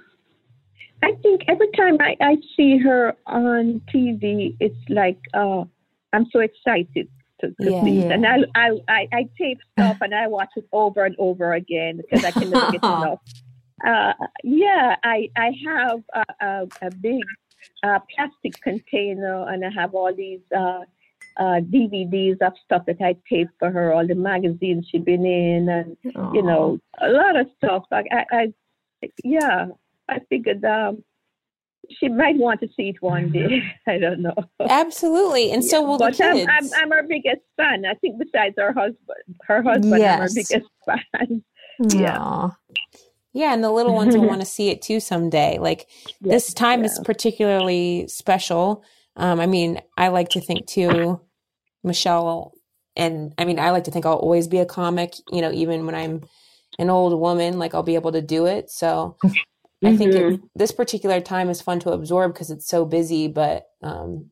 I 1.02 1.12
think 1.22 1.42
every 1.48 1.68
time 1.76 1.98
I, 2.00 2.16
I 2.20 2.36
see 2.56 2.78
her 2.78 3.14
on 3.26 3.80
TV, 3.94 4.56
it's 4.60 4.76
like 4.88 5.18
uh, 5.34 5.64
I'm 6.12 6.26
so 6.32 6.40
excited 6.40 7.08
to, 7.40 7.48
to 7.48 7.54
Yeah. 7.60 7.84
see. 7.84 8.06
Yeah. 8.06 8.14
And 8.14 8.26
I, 8.26 8.36
I, 8.54 8.70
I, 8.88 9.08
I 9.12 9.28
tape 9.38 9.58
stuff 9.72 9.98
and 10.00 10.14
I 10.14 10.26
watch 10.26 10.50
it 10.56 10.66
over 10.72 11.04
and 11.04 11.14
over 11.18 11.52
again 11.54 11.98
because 11.98 12.24
I 12.24 12.32
can 12.32 12.50
never 12.50 12.66
get 12.66 12.82
enough. 12.88 13.20
Uh, 13.86 14.12
yeah, 14.42 14.96
I, 15.04 15.30
I 15.36 15.52
have 15.64 16.02
a, 16.12 16.24
a, 16.44 16.68
a 16.82 16.90
big 16.90 17.22
uh, 17.82 18.00
plastic 18.14 18.60
container 18.60 19.48
and 19.48 19.64
I 19.64 19.70
have 19.70 19.94
all 19.94 20.12
these 20.14 20.40
uh, 20.54 20.80
uh, 21.36 21.60
DVDs 21.60 22.40
of 22.42 22.54
stuff 22.64 22.84
that 22.86 23.00
I 23.00 23.16
taped 23.28 23.52
for 23.58 23.70
her, 23.70 23.92
all 23.92 24.06
the 24.06 24.14
magazines 24.14 24.88
she's 24.90 25.02
been 25.02 25.24
in, 25.24 25.68
and 25.68 25.96
you 26.34 26.42
know, 26.42 26.78
a 27.00 27.08
lot 27.08 27.36
of 27.36 27.46
stuff. 27.58 27.84
Like 27.90 28.06
I, 28.10 28.52
I 29.02 29.10
yeah, 29.22 29.66
I 30.08 30.20
figured 30.30 30.64
um, 30.64 31.04
she 31.90 32.08
might 32.08 32.36
want 32.36 32.60
to 32.60 32.68
see 32.76 32.88
it 32.88 32.96
one 33.00 33.30
day. 33.32 33.62
I 33.86 33.98
don't 33.98 34.20
know. 34.20 34.34
absolutely 34.60 35.52
and 35.52 35.64
so 35.64 35.82
will 35.82 35.98
the 35.98 36.06
but 36.06 36.20
I'm, 36.20 36.48
I'm, 36.48 36.70
I'm 36.74 36.90
her 36.90 37.02
biggest 37.02 37.42
fan. 37.56 37.84
I 37.84 37.94
think 37.94 38.18
besides 38.18 38.54
her 38.58 38.72
husband, 38.72 39.36
her 39.42 39.62
husband, 39.62 40.02
I'm 40.02 40.20
her 40.20 40.28
biggest 40.34 40.70
fan. 40.86 41.44
yeah. 41.90 42.00
Yeah. 42.00 42.48
Yeah, 43.36 43.52
and 43.52 43.62
the 43.62 43.70
little 43.70 43.92
ones 43.92 44.16
will 44.16 44.26
want 44.28 44.40
to 44.40 44.46
see 44.46 44.70
it 44.70 44.80
too 44.80 44.98
someday. 44.98 45.58
Like 45.58 45.90
this 46.22 46.54
time 46.54 46.84
is 46.84 46.98
particularly 47.04 48.08
special. 48.08 48.82
Um, 49.14 49.40
I 49.40 49.46
mean, 49.46 49.78
I 49.98 50.08
like 50.08 50.30
to 50.30 50.40
think 50.40 50.66
too, 50.66 51.20
Michelle, 51.84 52.54
and 52.96 53.34
I 53.36 53.44
mean, 53.44 53.58
I 53.58 53.70
like 53.70 53.84
to 53.84 53.90
think 53.90 54.06
I'll 54.06 54.14
always 54.14 54.48
be 54.48 54.58
a 54.58 54.64
comic. 54.64 55.14
You 55.30 55.42
know, 55.42 55.52
even 55.52 55.84
when 55.84 55.94
I'm 55.94 56.22
an 56.78 56.88
old 56.88 57.18
woman, 57.20 57.58
like 57.58 57.74
I'll 57.74 57.82
be 57.82 57.94
able 57.94 58.12
to 58.12 58.22
do 58.22 58.46
it. 58.46 58.70
So 58.70 59.18
I 59.84 59.94
think 59.98 60.14
it, 60.14 60.40
this 60.54 60.72
particular 60.72 61.20
time 61.20 61.50
is 61.50 61.60
fun 61.60 61.78
to 61.80 61.90
absorb 61.90 62.32
because 62.32 62.50
it's 62.50 62.66
so 62.66 62.86
busy. 62.86 63.28
But 63.28 63.66
um, 63.82 64.30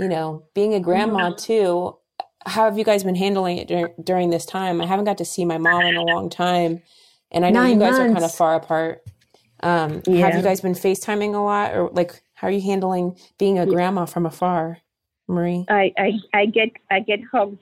you 0.00 0.08
know, 0.08 0.46
being 0.52 0.74
a 0.74 0.80
grandma 0.80 1.30
too. 1.30 1.96
How 2.44 2.64
have 2.64 2.76
you 2.76 2.82
guys 2.82 3.04
been 3.04 3.14
handling 3.14 3.58
it 3.58 3.68
dur- 3.68 3.94
during 4.02 4.30
this 4.30 4.44
time? 4.44 4.80
I 4.80 4.86
haven't 4.86 5.04
got 5.04 5.18
to 5.18 5.24
see 5.24 5.44
my 5.44 5.58
mom 5.58 5.82
in 5.82 5.94
a 5.94 6.02
long 6.02 6.28
time, 6.28 6.82
and 7.32 7.44
I 7.44 7.50
know 7.50 7.62
you 7.62 7.76
Nine 7.76 7.78
guys 7.78 7.98
are 7.98 8.12
kind 8.12 8.24
of 8.24 8.34
far 8.34 8.54
apart. 8.54 9.02
Um, 9.60 10.02
Have 10.06 10.36
you 10.36 10.42
guys 10.42 10.60
been 10.60 10.72
FaceTiming 10.74 11.34
a 11.34 11.38
lot, 11.38 11.74
or 11.74 11.88
like 11.90 12.22
how 12.34 12.48
are 12.48 12.50
you 12.50 12.60
handling 12.60 13.16
being 13.38 13.58
a 13.58 13.66
grandma 13.66 14.04
from 14.06 14.26
afar, 14.26 14.78
Marie? 15.28 15.64
I, 15.68 15.92
I, 15.96 16.12
I 16.34 16.46
get 16.46 16.70
I 16.90 17.00
get 17.00 17.20
hugs 17.30 17.58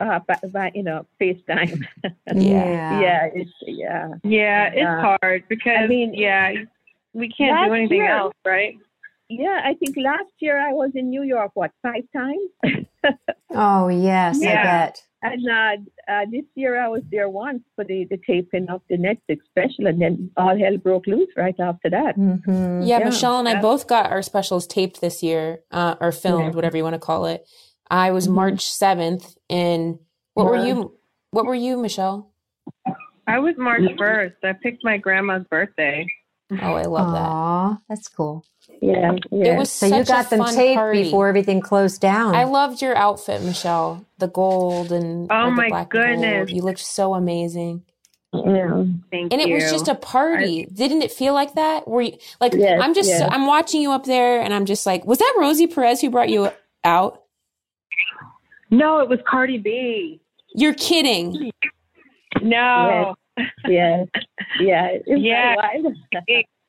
uh, 0.00 0.20
by, 0.26 0.38
by 0.48 0.72
you 0.74 0.82
know 0.82 1.06
FaceTime. 1.20 1.82
Yeah. 2.34 3.00
yeah, 3.00 3.28
it's 3.34 3.50
yeah. 3.62 4.14
Yeah, 4.24 4.66
it's 4.68 4.76
Yeah. 4.76 5.16
hard 5.20 5.44
because, 5.48 5.76
I 5.80 5.86
mean, 5.86 6.14
yeah, 6.14 6.52
we 7.12 7.28
can't 7.28 7.68
do 7.68 7.74
anything 7.74 7.98
year- 7.98 8.08
else, 8.10 8.34
right? 8.46 8.76
Yeah, 9.28 9.60
I 9.64 9.74
think 9.74 9.96
last 9.96 10.32
year 10.40 10.58
I 10.58 10.72
was 10.72 10.90
in 10.94 11.08
New 11.10 11.22
York. 11.22 11.50
What 11.54 11.70
five 11.82 12.04
times? 12.14 12.50
Oh, 13.54 13.88
yes, 13.88 14.40
I 14.40 14.54
bet. 14.54 15.02
And 15.24 15.48
uh, 15.48 16.12
uh, 16.12 16.24
this 16.30 16.44
year 16.56 16.82
I 16.82 16.88
was 16.88 17.02
there 17.12 17.28
once 17.28 17.62
for 17.76 17.84
the, 17.84 18.06
the 18.10 18.18
taping 18.26 18.68
of 18.68 18.82
the 18.90 18.96
Netflix 18.96 19.38
special, 19.48 19.86
and 19.86 20.02
then 20.02 20.30
all 20.36 20.58
hell 20.58 20.76
broke 20.78 21.06
loose 21.06 21.28
right 21.36 21.54
after 21.60 21.88
that. 21.90 22.16
hmm 22.16 22.82
Yeah, 22.82 22.98
Yeah. 22.98 23.04
Michelle 23.04 23.38
and 23.38 23.48
I 23.48 23.52
Yeah. 23.52 23.60
both 23.60 23.86
got 23.86 24.10
our 24.10 24.22
specials 24.22 24.66
taped 24.66 25.00
this 25.00 25.22
year, 25.22 25.60
uh, 25.70 25.94
or 26.00 26.10
filmed, 26.10 26.46
Yeah. 26.50 26.56
whatever 26.56 26.76
you 26.76 26.82
want 26.82 26.94
to 26.94 26.98
call 27.00 27.26
it. 27.26 27.46
I 27.88 28.10
was 28.10 28.26
Mm-hmm. 28.26 28.34
March 28.34 28.64
7th 28.64 29.36
and 29.48 29.98
what 30.34 30.46
were 30.46 30.56
you 30.56 30.96
what 31.30 31.46
were 31.46 31.54
you, 31.54 31.76
Michelle? 31.78 32.32
I 33.26 33.38
was 33.38 33.54
March 33.56 33.82
1st. 33.98 34.34
I 34.42 34.52
picked 34.54 34.82
my 34.84 34.98
grandma's 34.98 35.44
birthday. 35.50 36.06
Oh, 36.50 36.74
I 36.74 36.82
love 36.82 37.12
that. 37.12 37.28
Aw, 37.30 37.78
that's 37.88 38.08
cool. 38.08 38.44
Yeah. 38.82 39.12
It 39.32 39.58
was 39.58 39.72
So 39.72 39.88
such 39.88 39.98
you 39.98 40.04
got 40.04 40.26
a 40.26 40.30
them 40.30 40.40
taped 40.56 40.76
party. 40.76 41.04
before 41.04 41.28
everything 41.28 41.60
closed 41.62 42.00
down. 42.02 42.34
I 42.36 42.44
loved 42.44 42.82
your 42.82 42.96
outfit, 42.96 43.42
Michelle. 43.42 44.06
The 44.18 44.28
gold 44.28 44.92
and 44.92 45.32
Oh 45.32 45.48
or 45.48 45.56
the 45.56 45.56
my 45.56 45.68
black 45.70 45.94
and 45.94 46.20
gold. 46.20 46.20
goodness. 46.20 46.52
You 46.52 46.62
looked 46.62 46.80
so 46.80 47.14
amazing. 47.14 47.84
Yeah. 48.34 48.84
Thank 49.10 49.32
And 49.32 49.42
it 49.42 49.48
you. 49.48 49.54
was 49.56 49.70
just 49.70 49.88
a 49.88 49.94
party. 49.96 50.66
Didn't 50.72 51.02
it 51.02 51.12
feel 51.12 51.34
like 51.34 51.54
that? 51.54 51.88
Were 51.88 52.02
you 52.02 52.18
like 52.40 52.54
Yes, 52.54 52.80
I'm 52.82 52.94
just 52.94 53.08
yes. 53.10 53.28
I'm 53.30 53.46
watching 53.46 53.82
you 53.82 53.92
up 53.92 54.04
there 54.04 54.40
and 54.42 54.54
I'm 54.54 54.66
just 54.66 54.86
like, 54.86 55.04
was 55.06 55.18
that 55.18 55.34
Rosie 55.38 55.68
Perez 55.68 56.00
who 56.00 56.10
brought 56.10 56.30
you 56.30 56.50
out? 56.84 57.22
No, 58.70 59.00
it 59.00 59.08
was 59.08 59.20
Cardi 59.28 59.58
B. 59.58 60.20
You're 60.54 60.74
kidding. 60.74 61.52
No. 62.42 63.14
Yes. 63.66 64.08
Yeah. 64.60 64.86
It 65.06 65.82
was 65.84 65.96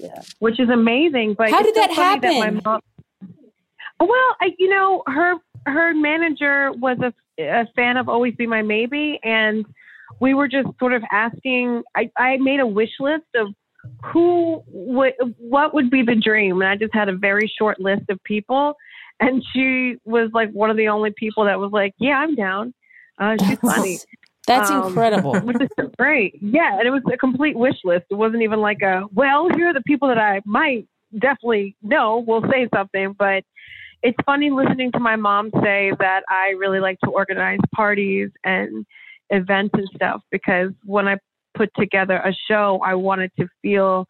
Yeah. 0.00 0.20
which 0.38 0.60
is 0.60 0.68
amazing. 0.68 1.34
But 1.36 1.50
How 1.50 1.62
did 1.62 1.74
so 1.74 1.80
that 1.80 1.90
my 1.90 2.02
happen? 2.02 2.60
mom, 2.64 2.80
well, 4.00 4.36
I, 4.40 4.50
you 4.58 4.68
know, 4.68 5.02
her 5.06 5.34
her 5.66 5.94
manager 5.94 6.72
was 6.72 6.98
a, 7.00 7.12
a 7.42 7.66
fan 7.74 7.96
of 7.96 8.08
Always 8.08 8.34
Be 8.36 8.46
My 8.46 8.62
Maybe, 8.62 9.18
and 9.22 9.66
we 10.20 10.34
were 10.34 10.48
just 10.48 10.68
sort 10.78 10.92
of 10.92 11.02
asking. 11.10 11.82
I, 11.96 12.10
I 12.16 12.36
made 12.38 12.60
a 12.60 12.66
wish 12.66 12.92
list 13.00 13.26
of 13.34 13.48
who 14.12 14.62
would 14.68 15.14
what 15.38 15.74
would 15.74 15.90
be 15.90 16.02
the 16.02 16.14
dream, 16.14 16.60
and 16.60 16.68
I 16.68 16.76
just 16.76 16.94
had 16.94 17.08
a 17.08 17.16
very 17.16 17.50
short 17.58 17.80
list 17.80 18.04
of 18.08 18.22
people. 18.24 18.74
And 19.20 19.42
she 19.52 19.96
was 20.04 20.30
like 20.32 20.50
one 20.52 20.70
of 20.70 20.76
the 20.76 20.88
only 20.88 21.12
people 21.16 21.44
that 21.46 21.58
was 21.58 21.72
like, 21.72 21.94
"Yeah, 21.98 22.18
I'm 22.18 22.34
down." 22.36 22.72
Uh, 23.18 23.36
she's 23.44 23.58
funny. 23.58 23.98
That's 24.48 24.70
Um, 24.70 24.86
incredible. 24.88 25.38
which 25.44 25.58
is 25.60 25.68
great. 25.98 26.36
Yeah, 26.40 26.78
and 26.78 26.86
it 26.86 26.90
was 26.90 27.02
a 27.12 27.16
complete 27.16 27.56
wish 27.56 27.76
list. 27.84 28.06
It 28.10 28.14
wasn't 28.14 28.42
even 28.42 28.60
like 28.60 28.82
a 28.82 29.02
well, 29.14 29.48
here 29.54 29.68
are 29.68 29.74
the 29.74 29.82
people 29.86 30.08
that 30.08 30.18
I 30.18 30.40
might 30.44 30.86
definitely 31.18 31.76
know 31.82 32.24
will 32.26 32.42
say 32.50 32.68
something. 32.74 33.14
But 33.18 33.44
it's 34.02 34.16
funny 34.26 34.50
listening 34.50 34.90
to 34.92 35.00
my 35.00 35.16
mom 35.16 35.50
say 35.62 35.92
that 35.98 36.22
I 36.28 36.54
really 36.58 36.80
like 36.80 36.98
to 37.04 37.10
organize 37.10 37.58
parties 37.74 38.30
and 38.44 38.84
events 39.30 39.74
and 39.74 39.88
stuff 39.94 40.22
because 40.30 40.70
when 40.84 41.06
I 41.06 41.18
put 41.54 41.70
together 41.76 42.16
a 42.16 42.32
show, 42.48 42.80
I 42.84 42.94
wanted 42.94 43.30
to 43.38 43.46
feel 43.62 44.06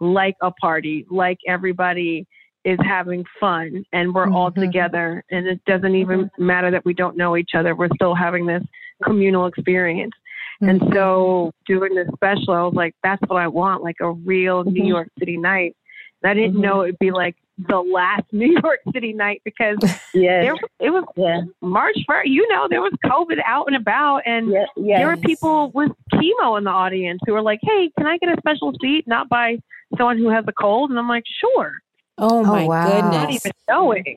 like 0.00 0.36
a 0.42 0.50
party, 0.52 1.06
like 1.10 1.38
everybody 1.46 2.26
is 2.64 2.78
having 2.84 3.24
fun 3.40 3.84
and 3.92 4.14
we're 4.14 4.30
all 4.30 4.50
Mhm. 4.52 4.60
together 4.66 5.24
and 5.32 5.46
it 5.48 5.60
doesn't 5.64 5.96
even 5.96 6.30
matter 6.38 6.70
that 6.70 6.84
we 6.84 6.94
don't 6.94 7.16
know 7.16 7.36
each 7.36 7.54
other. 7.56 7.74
We're 7.74 7.88
still 7.96 8.14
having 8.14 8.46
this 8.46 8.62
communal 9.02 9.46
experience. 9.46 10.12
And 10.60 10.80
Mm-hmm. 10.80 10.92
so 10.94 11.50
doing 11.66 11.94
this 11.96 12.06
special, 12.14 12.54
I 12.54 12.62
was 12.62 12.74
like, 12.74 12.94
that's 13.02 13.20
what 13.26 13.36
I 13.42 13.48
want, 13.48 13.82
like 13.82 13.96
a 14.00 14.12
real 14.12 14.62
New 14.64 14.84
York 14.84 15.08
City 15.18 15.36
night. 15.36 15.76
And 16.22 16.30
I 16.30 16.34
didn't 16.34 16.60
know 16.60 16.82
it'd 16.84 16.98
be 17.00 17.10
like 17.10 17.34
the 17.68 17.80
last 17.80 18.22
New 18.32 18.58
York 18.62 18.78
City 18.92 19.12
night 19.12 19.42
because 19.44 19.76
Yes. 20.14 20.44
there, 20.44 20.54
it 20.78 20.90
was. 20.90 21.48
March 21.60 21.96
1st. 22.08 22.22
You 22.26 22.48
know, 22.48 22.68
there 22.70 22.80
was 22.80 22.92
COVID 23.04 23.38
out 23.44 23.64
and 23.66 23.74
about 23.76 24.18
and. 24.24 24.52
Yeah. 24.76 24.98
there 24.98 25.08
were 25.08 25.16
people 25.16 25.72
with 25.74 25.90
chemo 26.14 26.56
in 26.58 26.64
the 26.64 26.70
audience 26.70 27.18
who 27.26 27.32
were 27.32 27.42
like, 27.42 27.58
hey, 27.62 27.90
can 27.98 28.06
I 28.06 28.18
get 28.18 28.28
a 28.28 28.36
special 28.38 28.72
seat? 28.80 29.04
Not 29.08 29.28
by 29.28 29.56
someone 29.98 30.18
who 30.18 30.28
has 30.30 30.44
a 30.46 30.52
cold. 30.52 30.90
And 30.90 30.98
I'm 30.98 31.08
like, 31.08 31.24
sure. 31.40 31.72
Oh 32.18 32.44
my 32.44 32.66
wow. 32.66 33.00
Not 33.00 33.28
goodness. 33.28 33.46
even 33.46 33.52
knowing. 33.68 34.16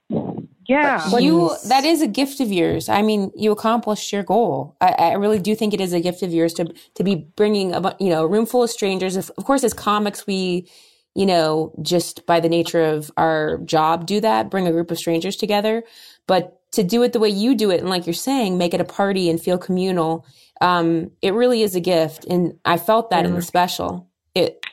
Yeah. 0.68 1.18
you 1.18 1.56
that 1.68 1.86
is 1.86 2.02
a 2.02 2.08
gift 2.08 2.40
of 2.40 2.52
yours. 2.52 2.90
I 2.90 3.02
mean, 3.02 3.32
you 3.36 3.52
accomplished 3.52 4.12
your 4.12 4.24
goal. 4.24 4.76
I, 4.82 4.88
I 4.88 5.14
really 5.14 5.40
do 5.40 5.56
think 5.56 5.74
it 5.74 5.82
is 5.82 5.94
a 5.94 6.00
gift 6.00 6.24
of 6.24 6.34
yours 6.34 6.54
to 6.56 6.74
to 6.96 7.04
be 7.04 7.16
bringing 7.36 7.74
a 7.74 7.96
you 8.00 8.10
know 8.10 8.24
a 8.24 8.28
room 8.28 8.46
full 8.46 8.64
of 8.64 8.70
strangers. 8.70 9.16
Of, 9.16 9.32
of 9.38 9.46
course, 9.46 9.64
as 9.64 9.74
comics, 9.74 10.26
we 10.26 10.68
you 11.14 11.26
know 11.26 11.74
just 11.82 12.26
by 12.26 12.40
the 12.40 12.50
nature 12.50 12.84
of 12.84 13.12
our 13.18 13.60
job 13.60 14.06
do 14.06 14.20
that, 14.22 14.50
bring 14.50 14.68
a 14.68 14.72
group 14.72 14.92
of 14.92 14.98
strangers 14.98 15.36
together. 15.36 15.84
But 16.28 16.60
to 16.74 16.84
do 16.84 17.04
it 17.04 17.14
the 17.14 17.20
way 17.20 17.30
you 17.30 17.56
do 17.56 17.70
it, 17.70 17.80
and 17.80 17.90
like 17.90 18.06
you're 18.06 18.14
saying, 18.14 18.58
make 18.58 18.74
it 18.74 18.82
a 18.82 18.86
party 18.86 19.30
and 19.30 19.40
feel 19.40 19.58
communal. 19.58 20.26
Um, 20.62 21.12
it 21.22 21.34
really 21.34 21.62
is 21.62 21.76
a 21.76 21.82
gift, 21.82 22.26
and 22.26 22.58
I 22.66 22.78
felt 22.78 23.12
that 23.12 23.26
in 23.26 23.36
the 23.36 23.42
special. 23.42 24.10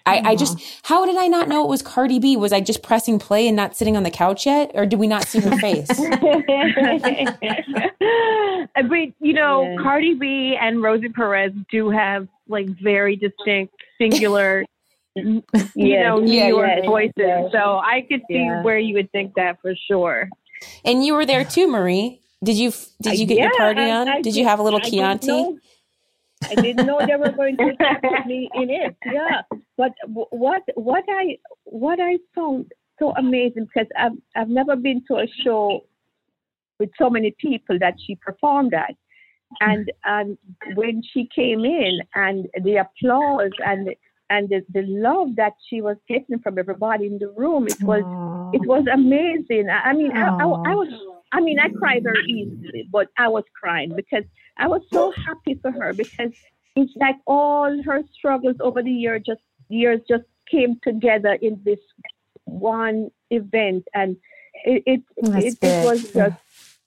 It, 0.07 0.11
I, 0.11 0.31
I 0.31 0.37
just, 0.37 0.59
mm-hmm. 0.59 0.81
how 0.95 1.07
did 1.07 1.17
I 1.17 1.27
not 1.29 1.49
know 1.49 1.63
it 1.65 1.69
was 1.69 1.81
Cardi 1.83 2.19
B? 2.19 2.37
Was 2.37 2.53
I 2.53 2.61
just 2.61 2.83
pressing 2.83 3.19
play 3.19 3.47
and 3.47 3.57
not 3.57 3.77
sitting 3.77 3.97
on 3.97 4.03
the 4.03 4.11
couch 4.11 4.47
yet, 4.47 4.71
or 4.75 4.85
did 4.87 4.99
we 4.99 5.07
not 5.07 5.25
see 5.25 5.41
her 5.41 5.57
face? 5.59 5.89
Uh, 8.75 8.83
but 8.85 8.99
you 9.21 9.33
know, 9.35 9.63
Yeah. 9.65 9.77
Cardi 9.83 10.15
B 10.15 10.57
and 10.61 10.83
Rosie 10.83 11.09
Perez 11.09 11.53
do 11.71 11.91
have 11.91 12.27
like 12.49 12.67
very 12.83 13.17
distinct, 13.17 13.75
singular, 13.99 14.65
you 15.15 15.43
Yes. 15.75 16.05
know, 16.05 16.19
New 16.21 16.33
Yeah, 16.33 16.49
York 16.49 16.71
yes, 16.77 16.87
voices. 16.87 17.13
yes. 17.19 17.53
So 17.53 17.79
I 17.79 18.07
could 18.09 18.23
see 18.29 18.35
Yeah. 18.37 18.63
where 18.63 18.79
you 18.79 18.95
would 18.95 19.11
think 19.13 19.35
that 19.35 19.61
for 19.61 19.75
sure. 19.89 20.29
And 20.85 21.05
you 21.05 21.15
were 21.15 21.27
there 21.27 21.45
too, 21.45 21.67
Marie. 21.69 22.21
Did 22.43 22.57
you 22.57 22.73
did 23.01 23.19
you 23.19 23.27
get 23.27 23.39
your 23.39 23.57
party 23.57 23.83
on? 23.83 24.09
I 24.09 24.21
did 24.23 24.35
you 24.37 24.45
have 24.45 24.59
a 24.59 24.63
little 24.63 24.81
I 24.83 24.89
Chianti? 24.89 25.59
I 26.51 26.55
didn't 26.55 26.87
know 26.87 27.01
they 27.07 27.17
were 27.17 27.33
going 27.33 27.57
to 27.57 27.73
put 28.03 28.27
me 28.27 28.49
in 28.55 28.71
it. 28.71 28.97
Yeah, 29.07 29.43
but 29.77 29.93
what 30.21 30.63
what 30.75 31.05
I 31.09 31.39
what 31.65 31.99
I 32.01 32.19
found 32.35 32.73
so 32.99 33.13
amazing 33.17 33.67
because 33.67 33.89
I've 33.99 34.13
I've 34.37 34.49
never 34.49 34.77
been 34.77 35.03
to 35.09 35.17
a 35.17 35.27
show 35.45 35.85
with 36.79 36.91
so 37.01 37.11
many 37.11 37.35
people 37.39 37.79
that 37.79 37.95
she 38.07 38.17
performed 38.17 38.75
at, 38.75 38.95
and 39.61 39.91
and 40.05 40.39
when 40.75 41.03
she 41.13 41.29
came 41.35 41.65
in 41.65 42.01
and 42.15 42.49
the 42.63 42.77
applause 42.77 43.53
and 43.65 43.91
and 44.31 44.49
the, 44.49 44.65
the 44.73 44.83
love 44.87 45.37
that 45.37 45.53
she 45.69 45.83
was 45.83 45.97
getting 46.09 46.39
from 46.39 46.59
everybody 46.59 47.07
in 47.07 47.19
the 47.19 47.29
room, 47.37 47.67
it 47.69 47.83
was 47.83 48.03
Aw. 48.05 48.51
it 48.53 48.67
was 48.67 48.85
amazing. 48.93 49.69
I 49.69 49.91
I 49.91 49.93
mean, 49.93 50.13
I, 50.13 50.29
I, 50.29 50.45
I 50.45 50.75
was, 50.75 50.89
I 51.33 51.41
mean, 51.41 51.59
I 51.59 51.69
cry 51.71 52.01
very 52.01 52.25
easily, 52.27 52.89
but 52.91 53.09
I 53.19 53.29
was 53.29 53.45
crying 53.59 53.95
because 53.97 54.25
I 54.59 54.69
was 54.69 54.83
so 54.93 55.13
happy 55.27 55.55
for 55.61 55.71
her 55.71 55.93
because 55.95 56.33
it's 56.77 56.93
like 56.97 57.17
all 57.27 57.83
her 57.83 58.03
struggles 58.13 58.57
over 58.61 58.83
the 58.83 58.91
year 58.91 59.19
just 59.19 59.41
years 59.69 60.01
just 60.09 60.25
came 60.51 60.79
together 60.83 61.33
in 61.41 61.61
this 61.65 61.79
one 62.45 63.11
event, 63.31 63.85
and 63.95 64.17
it 64.65 64.83
it 64.87 65.03
it, 65.17 65.59
it 65.63 65.85
was 65.85 66.13
just. 66.13 66.37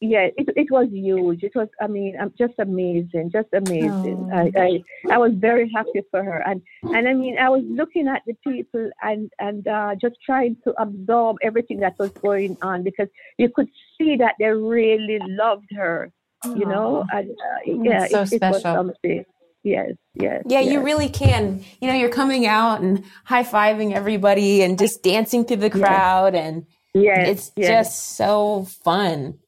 Yeah, 0.02 0.28
it, 0.38 0.50
it 0.56 0.70
was 0.70 0.90
huge. 0.92 1.44
It 1.44 1.54
was, 1.56 1.70
I 1.82 1.88
mean, 1.88 2.18
um, 2.20 2.34
just 2.38 2.54
amazing, 2.60 3.32
just 3.32 3.48
amazing. 3.54 4.30
Oh. 4.32 4.38
I, 4.38 4.52
I 4.60 5.14
I 5.14 5.18
was 5.18 5.32
very 5.36 5.72
happy 5.74 6.02
for 6.12 6.22
her, 6.22 6.44
and 6.46 6.62
and 6.84 7.08
I 7.08 7.14
mean, 7.14 7.38
I 7.38 7.50
was 7.50 7.64
looking 7.66 8.08
at 8.08 8.22
the 8.28 8.34
people 8.46 8.90
and 9.02 9.32
and 9.40 9.66
uh, 9.68 9.96
just 10.00 10.16
trying 10.26 10.58
to 10.66 10.74
absorb 10.82 11.38
everything 11.42 11.80
that 11.80 11.98
was 11.98 12.12
going 12.12 12.58
on 12.62 12.84
because 12.84 13.08
you 13.38 13.50
could 13.50 13.70
see 13.98 14.18
that 14.18 14.36
they 14.38 14.50
really 14.50 15.20
loved 15.22 15.70
her, 15.76 16.12
you 16.44 16.66
know. 16.66 17.06
And, 17.12 17.30
uh, 17.32 17.82
yeah, 17.84 18.08
so 18.08 18.22
it, 18.22 18.34
it 18.34 18.42
was 18.42 18.62
special. 18.62 18.62
something. 18.62 19.26
Yes, 19.64 19.94
yes. 20.14 20.44
Yeah, 20.46 20.60
you 20.60 20.82
really 20.82 21.10
can. 21.10 21.64
You 21.80 21.88
know, 21.88 21.96
you're 21.96 22.10
coming 22.10 22.46
out 22.46 22.82
and 22.82 23.04
high 23.24 23.44
fiving 23.44 23.94
everybody 23.94 24.62
and 24.62 24.78
just 24.78 25.02
dancing 25.04 25.46
through 25.46 25.58
the 25.58 25.70
crowd, 25.70 26.36
and 26.36 26.66
Yes, 26.96 27.28
it's 27.28 27.52
yes. 27.58 27.70
just 27.70 28.16
so 28.16 28.66
fun. 28.84 29.40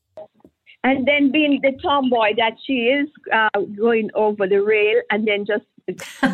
And 0.87 1.07
then 1.07 1.31
being 1.31 1.59
the 1.61 1.71
tomboy 1.81 2.33
that 2.37 2.53
she 2.65 2.73
is, 2.73 3.07
uh, 3.31 3.49
going 3.77 4.09
over 4.15 4.47
the 4.47 4.57
rail 4.57 5.01
and 5.09 5.27
then 5.27 5.45
just 5.45 5.63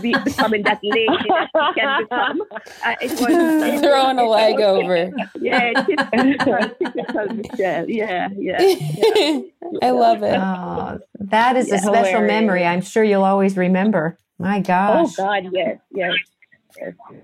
be, 0.02 0.16
becoming 0.24 0.64
that 0.64 0.80
lady 0.84 1.06
that 1.28 1.50
she 1.54 1.80
can 1.80 2.04
become. 2.04 2.42
Uh, 2.84 2.96
it 3.02 3.12
was 3.12 3.82
Throwing 3.82 4.20
a 4.20 4.28
leg 4.28 4.60
over. 4.60 5.12
Yeah, 5.40 5.74
typical, 5.84 6.58
typical 6.80 7.36
Michelle. 7.36 7.90
Yeah, 7.90 8.30
yeah. 8.36 8.58
I 9.82 9.92
love 9.92 10.24
it. 10.24 10.38
Oh, 10.38 11.00
that 11.20 11.56
is 11.56 11.72
a 11.72 11.78
special 11.78 11.94
Hilarious. 11.94 12.28
memory. 12.28 12.66
I'm 12.66 12.82
sure 12.82 13.04
you'll 13.04 13.24
always 13.24 13.56
remember. 13.56 14.18
My 14.40 14.60
gosh. 14.60 15.14
Oh. 15.20 15.24
God, 15.24 15.50
yes, 15.52 15.78
yes, 15.92 16.14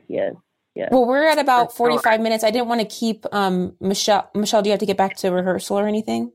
yes, 0.07 0.33
yes. 0.75 0.89
Well, 0.91 1.05
we're 1.05 1.27
at 1.27 1.39
about 1.39 1.75
45 1.75 2.21
minutes. 2.21 2.43
I 2.43 2.51
didn't 2.51 2.67
want 2.67 2.81
to 2.81 2.87
keep 2.87 3.25
um 3.33 3.75
Michelle. 3.79 4.29
Michelle, 4.35 4.61
do 4.61 4.69
you 4.69 4.73
have 4.73 4.79
to 4.79 4.85
get 4.85 4.97
back 4.97 5.17
to 5.17 5.29
rehearsal 5.29 5.79
or 5.79 5.87
anything? 5.87 6.31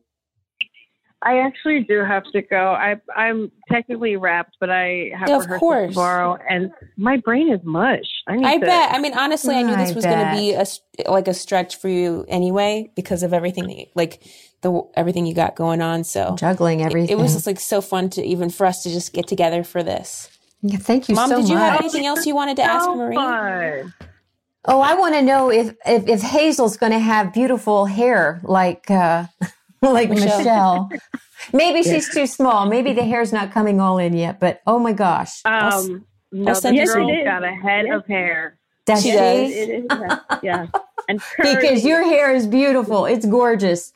I 1.24 1.38
actually 1.38 1.84
do 1.84 2.04
have 2.04 2.24
to 2.32 2.42
go. 2.42 2.72
I 2.72 2.96
I'm 3.16 3.50
technically 3.72 4.16
wrapped, 4.16 4.56
but 4.60 4.70
I 4.70 5.10
have 5.18 5.30
Of 5.30 5.42
rehearsal 5.42 5.58
course. 5.58 5.94
tomorrow, 5.94 6.38
and 6.48 6.70
my 6.96 7.16
brain 7.16 7.52
is 7.52 7.60
mush. 7.64 8.04
I 8.28 8.36
need 8.36 8.44
I 8.46 8.58
to. 8.58 8.66
bet. 8.66 8.92
I 8.94 8.98
mean, 8.98 9.14
honestly, 9.14 9.54
I 9.54 9.62
knew 9.62 9.76
this 9.76 9.90
I 9.90 9.94
was 9.94 10.04
going 10.04 10.18
to 10.26 10.36
be 10.36 10.52
a 10.52 10.60
s- 10.60 10.80
like 11.06 11.26
a 11.28 11.34
stretch 11.34 11.76
for 11.76 11.88
you 11.88 12.24
anyway 12.28 12.90
because 12.94 13.22
of 13.22 13.32
everything 13.32 13.66
that 13.68 13.76
you, 13.78 13.86
like 13.94 14.22
the 14.60 14.82
everything 14.94 15.26
you 15.26 15.34
got 15.34 15.56
going 15.56 15.80
on. 15.82 16.04
So 16.04 16.36
Juggling 16.36 16.82
everything. 16.82 17.10
it 17.18 17.20
was 17.20 17.32
just 17.32 17.46
like 17.46 17.58
so 17.60 17.80
fun 17.80 18.10
to 18.10 18.22
even 18.22 18.50
for 18.50 18.66
us 18.66 18.82
to 18.82 18.90
just 18.90 19.12
get 19.12 19.26
together 19.26 19.64
for 19.64 19.82
this. 19.82 20.30
Yeah, 20.62 20.78
thank 20.78 21.08
you 21.08 21.14
Mom, 21.14 21.28
so 21.30 21.36
did 21.40 21.48
you 21.48 21.56
much. 21.56 21.70
have 21.72 21.80
anything 21.80 22.06
else 22.06 22.26
you 22.26 22.34
wanted 22.34 22.56
to 22.56 22.62
ask 22.62 22.88
Marie? 22.88 23.16
fun. 23.16 23.94
Oh, 24.66 24.80
I 24.80 24.94
want 24.94 25.14
to 25.14 25.20
know 25.22 25.50
if, 25.50 25.74
if 25.84 26.08
if 26.08 26.22
Hazel's 26.22 26.76
going 26.78 26.92
to 26.92 26.98
have 26.98 27.34
beautiful 27.34 27.84
hair 27.86 28.40
like 28.44 28.90
uh, 28.90 29.26
like 29.92 30.08
Michelle. 30.10 30.38
Michelle. 30.38 30.90
Maybe 31.52 31.82
she's 31.82 32.12
too 32.12 32.26
small. 32.26 32.66
Maybe 32.66 32.92
the 32.92 33.04
hair's 33.04 33.32
not 33.32 33.52
coming 33.52 33.80
all 33.80 33.98
in 33.98 34.14
yet, 34.16 34.40
but 34.40 34.60
oh 34.66 34.78
my 34.78 34.92
gosh. 34.92 35.40
Um, 35.44 36.06
no, 36.32 36.52
I'll 36.52 36.60
the 36.60 36.68
it 36.70 36.86
to 36.86 36.92
girl's 36.92 37.10
you. 37.12 37.24
got 37.24 37.44
a 37.44 37.52
head 37.52 37.86
of 37.86 38.06
hair. 38.06 38.58
Does 38.86 39.02
She 39.02 39.10
she? 39.10 39.16
does. 39.16 39.50
It 39.52 39.68
is, 39.70 39.84
yeah. 39.90 40.18
yeah. 40.42 40.66
And. 41.08 41.20
Because 41.38 41.84
your 41.84 42.02
hair 42.02 42.34
is 42.34 42.46
beautiful. 42.46 43.06
It's 43.06 43.26
gorgeous. 43.26 43.92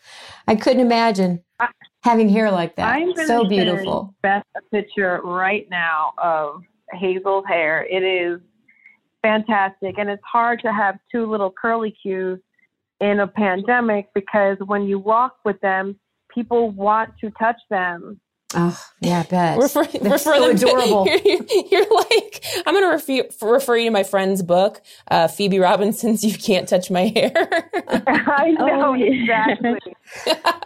I 0.46 0.56
couldn't 0.56 0.80
imagine 0.80 1.42
I- 1.58 1.68
having 2.02 2.28
hair 2.28 2.50
like 2.50 2.76
that. 2.76 2.88
I'm 2.94 3.14
gonna 3.14 3.26
So 3.26 3.38
send 3.40 3.48
beautiful. 3.48 4.14
Beth 4.22 4.44
a 4.56 4.60
picture 4.74 5.20
right 5.24 5.66
now 5.70 6.12
of 6.18 6.62
Hazel's 6.92 7.44
hair. 7.46 7.86
It 7.90 8.02
is 8.02 8.40
fantastic, 9.22 9.98
and 9.98 10.08
it's 10.08 10.22
hard 10.30 10.60
to 10.60 10.72
have 10.72 10.96
two 11.10 11.26
little 11.26 11.50
curly 11.50 11.94
cues 12.02 12.40
in 13.00 13.20
a 13.20 13.26
pandemic 13.26 14.08
because 14.14 14.56
when 14.66 14.84
you 14.84 14.98
walk 14.98 15.36
with 15.44 15.60
them, 15.60 15.98
people 16.34 16.70
want 16.70 17.10
to 17.20 17.30
touch 17.32 17.60
them. 17.70 18.20
Oh, 18.54 18.80
yeah, 19.02 19.20
I 19.20 19.22
bet. 19.24 19.58
refer, 19.58 19.84
They're 19.84 20.12
refer 20.12 20.18
so 20.36 20.48
them 20.48 20.56
to- 20.56 20.66
adorable. 20.66 21.06
you're, 21.24 21.44
you're 21.70 21.94
like, 21.94 22.42
I'm 22.66 22.74
going 22.74 22.82
to 22.98 23.12
refer, 23.12 23.52
refer 23.54 23.76
you 23.76 23.84
to 23.86 23.90
my 23.90 24.04
friend's 24.04 24.42
book, 24.42 24.80
uh, 25.10 25.28
Phoebe 25.28 25.58
Robinson's 25.58 26.24
You 26.24 26.32
Can't 26.36 26.66
Touch 26.66 26.90
My 26.90 27.08
Hair. 27.14 27.32
I 28.06 28.52
know 28.52 28.88
Oh, 28.88 28.94
exactly. 28.94 29.78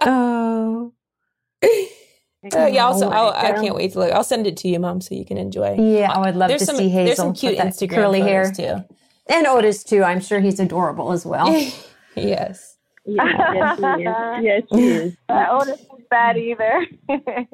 oh, 0.03 0.93
Uh, 1.65 2.67
yeah, 2.67 2.85
also, 2.87 3.07
Oh, 3.09 3.11
I'll, 3.13 3.33
I 3.33 3.53
can't 3.61 3.75
wait 3.75 3.93
to 3.93 3.99
look. 4.01 4.13
I'll 4.13 4.25
send 4.25 4.47
it 4.47 4.57
to 4.59 4.69
you, 4.69 4.79
Mom, 4.81 5.01
so 5.01 5.15
you 5.15 5.25
can 5.25 5.37
enjoy. 5.39 5.75
yeah. 5.75 6.11
I 6.13 6.19
would 6.21 6.37
love 6.37 6.49
there's 6.49 6.61
to 6.63 6.67
some, 6.67 6.77
see 6.77 6.89
Hazel. 6.89 7.05
There's 7.07 7.17
some 7.17 7.33
cute 7.35 7.53
with 7.53 7.59
that 7.59 7.73
Instagram 7.75 7.95
curly 7.95 8.21
hair. 8.21 8.51
too. 8.53 8.85
And 9.29 9.47
Otis, 9.47 9.85
too. 9.85 10.03
I'm 10.03 10.21
sure 10.21 10.41
he's 10.41 10.59
adorable 10.61 11.13
as 11.13 11.25
well. 11.27 11.47
Yes. 12.17 12.77
Yeah, 13.05 13.53
yes, 13.55 13.79
he 13.79 14.03
is. 14.05 14.45
Yes, 14.45 14.63
he 14.71 14.89
is. 14.89 15.17
Uh, 15.29 15.47
Otis 15.51 15.81
is 15.81 16.05
bad 16.11 16.37
either. 16.37 16.87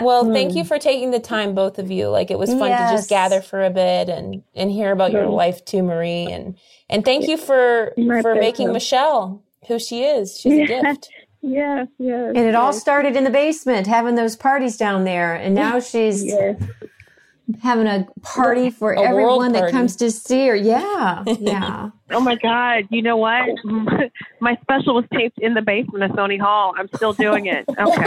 Well, 0.00 0.32
thank 0.32 0.54
you 0.54 0.64
for 0.64 0.78
taking 0.78 1.10
the 1.12 1.20
time, 1.20 1.54
both 1.54 1.78
of 1.78 1.90
you. 1.90 2.08
Like 2.08 2.30
it 2.30 2.38
was 2.38 2.50
fun 2.50 2.70
to 2.70 2.92
just 2.92 3.08
gather 3.08 3.40
for 3.40 3.62
a 3.62 3.70
bit 3.70 4.08
and 4.08 4.42
and 4.54 4.70
hear 4.70 4.90
about 4.90 5.12
your 5.12 5.26
life 5.26 5.64
too, 5.64 5.82
Marie. 5.82 6.26
And 6.32 6.58
and 6.88 7.04
thank 7.04 7.28
you 7.28 7.36
for 7.36 7.92
My 7.96 8.22
for 8.22 8.34
making. 8.34 8.72
Michelle 8.72 9.44
who 9.68 9.78
she 9.78 10.02
is. 10.02 10.38
She's 10.40 10.54
a 10.54 10.66
gift. 10.66 11.08
Yes, 11.42 11.88
yes. 11.98 12.32
And 12.34 12.46
it 12.46 12.54
all 12.54 12.72
started 12.72 13.16
in 13.16 13.24
the 13.24 13.30
basement, 13.30 13.86
having 13.86 14.14
those 14.14 14.34
parties 14.36 14.76
down 14.76 15.04
there. 15.04 15.34
And 15.34 15.54
now 15.54 15.78
she's 15.80 16.24
Yes. 16.24 16.60
Having 17.62 17.86
a 17.86 18.06
party 18.22 18.70
for 18.70 18.92
A 18.92 19.00
world 19.00 19.10
everyone 19.10 19.52
that 19.52 19.70
comes 19.70 19.96
to 19.96 20.10
see 20.10 20.46
her. 20.48 20.56
Yeah, 20.56 21.24
yeah. 21.40 21.90
oh 22.10 22.20
my 22.20 22.36
God! 22.36 22.84
You 22.90 23.02
know 23.02 23.16
what? 23.16 23.44
My 24.40 24.56
special 24.62 24.94
was 24.94 25.04
taped 25.12 25.38
in 25.38 25.54
the 25.54 25.62
basement 25.62 26.04
of 26.04 26.10
Sony 26.12 26.40
Hall. 26.40 26.74
I'm 26.76 26.88
still 26.96 27.12
doing 27.12 27.46
it. 27.46 27.66
Okay. 27.78 28.02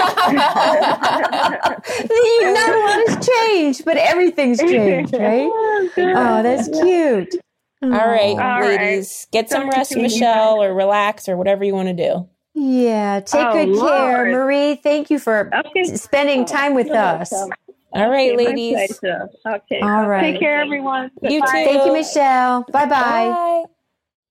Not 2.41 2.75
a 2.75 2.79
lot 2.79 3.07
has 3.07 3.27
changed, 3.27 3.85
but 3.85 3.97
everything's 3.97 4.59
changed, 4.59 5.13
right? 5.13 5.49
Oh, 5.51 5.89
oh 5.97 6.43
that's 6.43 6.67
cute. 6.69 7.35
All 7.83 7.89
right, 7.89 8.35
All 8.37 8.61
right. 8.61 8.79
ladies, 8.79 9.27
get 9.31 9.49
some 9.49 9.63
Talk 9.65 9.73
rest. 9.75 9.95
Michelle, 9.95 10.61
or 10.63 10.73
relax, 10.73 11.27
or 11.29 11.37
whatever 11.37 11.63
you 11.63 11.73
want 11.73 11.89
to 11.89 11.93
do. 11.93 12.27
Yeah, 12.53 13.19
take 13.19 13.45
Oh, 13.45 13.53
good 13.65 13.77
care. 13.79 14.25
Marie, 14.31 14.75
thank 14.75 15.09
you 15.11 15.19
for 15.19 15.51
Okay. 15.53 15.95
spending 15.95 16.41
oh, 16.41 16.45
time 16.45 16.73
with 16.73 16.87
You're 16.87 16.95
us. 16.97 17.31
welcome. 17.31 17.53
All 17.95 18.09
right, 18.09 18.33
Okay, 18.33 18.45
ladies. 18.45 18.99
Okay. 19.01 19.79
All 19.81 20.07
right. 20.07 20.33
Take 20.33 20.39
care, 20.41 20.61
everyone. 20.61 21.11
You 21.21 21.39
too. 21.39 21.47
Thank 21.47 21.85
you, 21.85 21.93
Michelle. 21.93 22.65
Bye 22.69 22.85
bye. 22.87 22.89
Bye. 22.89 23.63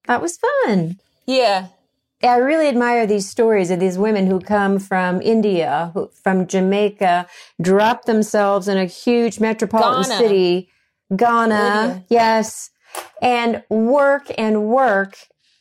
That 0.06 0.20
was 0.20 0.36
fun. 0.36 1.00
Yeah. 1.26 1.68
I 2.22 2.36
really 2.36 2.68
admire 2.68 3.06
these 3.06 3.28
stories 3.28 3.70
of 3.70 3.80
these 3.80 3.96
women 3.96 4.26
who 4.26 4.38
come 4.38 4.78
from 4.78 5.22
India, 5.22 5.90
who, 5.94 6.10
from 6.22 6.46
Jamaica, 6.46 7.26
drop 7.60 8.04
themselves 8.04 8.68
in 8.68 8.76
a 8.76 8.84
huge 8.84 9.40
metropolitan 9.40 10.02
Ghana. 10.04 10.16
city, 10.18 10.68
Ghana, 11.16 11.80
Lydia. 11.86 12.04
yes, 12.10 12.70
and 13.22 13.62
work 13.70 14.30
and 14.36 14.64
work 14.64 15.16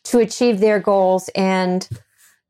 to 0.05 0.19
achieve 0.19 0.59
their 0.59 0.79
goals, 0.79 1.29
and 1.35 1.87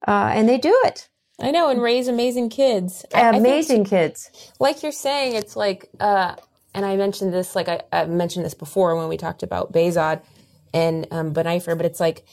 uh, 0.08 0.32
and 0.34 0.49
they 0.49 0.58
do 0.58 0.76
it. 0.86 1.10
I 1.40 1.52
know, 1.52 1.70
and 1.70 1.82
raise 1.82 2.08
amazing 2.08 2.50
kids. 2.50 3.06
I- 3.14 3.30
I 3.30 3.32
think 3.32 3.46
Amazing 3.46 3.84
kids. 3.86 4.30
like 4.60 4.84
you're 4.84 4.92
saying, 4.92 5.36
it's 5.36 5.56
like, 5.56 5.90
uh, 6.00 6.36
and 6.76 6.86
I 6.86 6.96
mentioned 6.96 7.34
this, 7.34 7.56
like 7.56 7.68
I, 7.70 7.82
I 7.92 8.06
mentioned 8.06 8.46
this 8.46 8.54
before 8.54 8.96
when 8.96 9.08
we 9.10 9.18
talked 9.18 9.44
about 9.44 9.74
Bezod 9.74 10.22
and 10.74 11.08
um, 11.12 11.34
Benifer, 11.34 11.76
but 11.76 11.86
it's 11.86 12.00
like, 12.00 12.26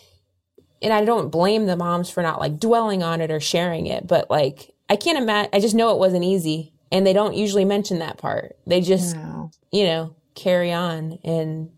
and 0.82 0.92
I 0.92 1.04
don't 1.04 1.30
blame 1.30 1.66
the 1.66 1.76
moms 1.76 2.08
for 2.10 2.22
not 2.22 2.40
like 2.40 2.58
dwelling 2.58 3.02
on 3.02 3.20
it 3.20 3.30
or 3.30 3.40
sharing 3.40 3.86
it, 3.86 4.06
but 4.06 4.30
like, 4.30 4.70
I 4.88 4.96
can't 4.96 5.18
imagine, 5.18 5.50
I 5.52 5.60
just 5.60 5.74
know 5.74 5.92
it 5.92 5.98
wasn't 5.98 6.24
easy. 6.24 6.72
And 6.92 7.06
they 7.06 7.12
don't 7.12 7.36
usually 7.36 7.64
mention 7.64 8.00
that 8.00 8.18
part. 8.18 8.56
They 8.66 8.80
just, 8.80 9.14
No. 9.14 9.50
you 9.70 9.84
know, 9.84 10.16
carry 10.34 10.72
on 10.72 11.18
and 11.22 11.70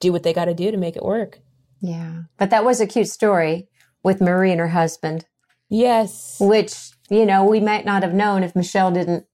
do 0.00 0.10
what 0.12 0.22
they 0.22 0.32
got 0.32 0.46
to 0.46 0.54
do 0.54 0.70
to 0.70 0.76
make 0.78 0.96
it 0.96 1.04
work. 1.04 1.40
Yeah, 1.80 2.22
but 2.38 2.48
that 2.50 2.64
was 2.64 2.80
a 2.80 2.86
cute 2.86 3.08
story 3.08 3.68
with 4.02 4.20
Marie 4.22 4.52
and 4.52 4.60
her 4.60 4.68
husband, 4.68 5.26
Yes. 5.70 6.36
which 6.40 6.74
you 7.10 7.26
know 7.26 7.44
we 7.44 7.60
might 7.60 7.84
not 7.84 8.02
have 8.02 8.14
known 8.14 8.42
if 8.44 8.54
Michelle 8.56 8.90
didn't 8.90 9.26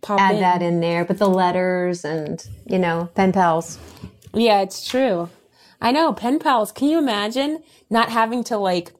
Pop 0.00 0.20
add 0.20 0.36
in. 0.36 0.40
that 0.40 0.62
in 0.62 0.80
there. 0.80 1.04
But 1.04 1.18
the 1.18 1.28
letters 1.28 2.04
and 2.04 2.44
you 2.66 2.78
know 2.78 3.08
pen 3.14 3.32
pals. 3.32 3.78
Yeah, 4.34 4.60
it's 4.60 4.86
true. 4.88 5.28
I 5.80 5.92
know, 5.92 6.12
pen 6.12 6.38
pals. 6.38 6.72
Can 6.72 6.88
you 6.88 6.98
imagine 6.98 7.62
not 7.90 8.08
having 8.10 8.44
to 8.44 8.56
like 8.58 8.92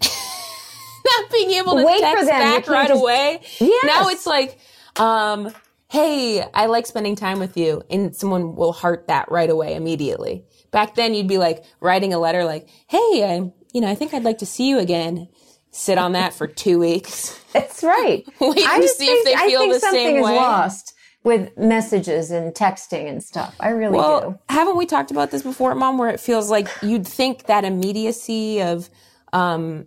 not 0.02 1.30
being 1.32 1.50
able 1.52 1.76
to 1.76 1.84
Wait 1.84 1.96
for 1.96 2.00
text 2.00 2.26
them. 2.26 2.40
Back 2.40 2.68
right 2.68 2.88
just- 2.88 3.00
away? 3.02 3.40
Yes. 3.60 3.84
Now 3.84 4.08
it's 4.08 4.26
like, 4.26 4.58
um, 4.96 5.52
hey, 5.88 6.42
I 6.54 6.66
like 6.66 6.86
spending 6.86 7.16
time 7.16 7.38
with 7.38 7.56
you, 7.56 7.82
and 7.90 8.14
someone 8.14 8.54
will 8.56 8.72
heart 8.72 9.06
that 9.08 9.30
right 9.30 9.48
away 9.50 9.74
immediately. 9.74 10.44
Back 10.70 10.94
then, 10.94 11.14
you'd 11.14 11.28
be 11.28 11.38
like 11.38 11.64
writing 11.80 12.12
a 12.12 12.18
letter, 12.18 12.44
like, 12.44 12.68
hey, 12.88 13.34
I'm 13.36 13.52
you 13.72 13.80
know, 13.82 13.90
I 13.90 13.94
think 13.94 14.14
I'd 14.14 14.24
like 14.24 14.38
to 14.38 14.46
see 14.46 14.68
you 14.68 14.78
again. 14.78 15.28
Sit 15.76 15.98
on 15.98 16.12
that 16.12 16.32
for 16.32 16.46
two 16.46 16.78
weeks. 16.78 17.38
That's 17.52 17.82
right. 17.84 18.24
Wait 18.40 18.66
I 18.66 18.80
to 18.80 18.88
see 18.88 19.04
if 19.06 19.24
think, 19.24 19.26
they 19.26 19.34
I 19.44 19.46
feel 19.48 19.60
think 19.60 19.74
the 19.74 19.80
something 19.80 20.00
same 20.06 20.16
is 20.16 20.24
way. 20.24 20.36
lost 20.36 20.94
with 21.22 21.56
messages 21.58 22.30
and 22.30 22.54
texting 22.54 23.08
and 23.08 23.22
stuff. 23.22 23.54
I 23.60 23.68
really 23.70 23.96
Well, 23.98 24.30
do. 24.30 24.38
haven't 24.48 24.76
we 24.78 24.86
talked 24.86 25.10
about 25.10 25.30
this 25.32 25.42
before, 25.42 25.74
Mom? 25.74 25.98
Where 25.98 26.08
it 26.08 26.18
feels 26.20 26.50
like 26.50 26.68
you'd 26.82 27.06
think 27.06 27.44
that 27.46 27.64
immediacy 27.64 28.62
of, 28.62 28.88
um, 29.34 29.84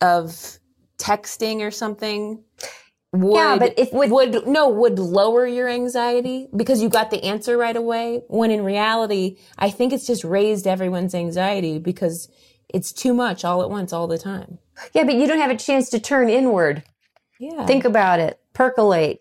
of 0.00 0.58
texting 0.98 1.60
or 1.60 1.70
something 1.70 2.42
would 3.12 3.36
Yeah, 3.36 3.56
but 3.56 3.78
if 3.78 3.92
with- 3.92 4.10
would 4.10 4.46
no 4.48 4.68
would 4.68 4.98
lower 4.98 5.46
your 5.46 5.68
anxiety 5.68 6.48
because 6.56 6.82
you 6.82 6.88
got 6.88 7.10
the 7.10 7.22
answer 7.24 7.56
right 7.56 7.76
away. 7.76 8.22
When 8.28 8.50
in 8.50 8.64
reality, 8.64 9.36
I 9.58 9.70
think 9.70 9.92
it's 9.92 10.06
just 10.06 10.24
raised 10.24 10.66
everyone's 10.66 11.14
anxiety 11.14 11.78
because 11.78 12.28
it's 12.72 12.92
too 12.92 13.12
much 13.14 13.44
all 13.44 13.62
at 13.62 13.70
once 13.70 13.92
all 13.92 14.06
the 14.08 14.18
time. 14.18 14.58
Yeah, 14.94 15.04
but 15.04 15.14
you 15.14 15.26
don't 15.26 15.40
have 15.40 15.50
a 15.50 15.56
chance 15.56 15.90
to 15.90 16.00
turn 16.00 16.28
inward. 16.28 16.82
Yeah, 17.38 17.66
Think 17.66 17.84
about 17.84 18.20
it. 18.20 18.40
Percolate. 18.54 19.20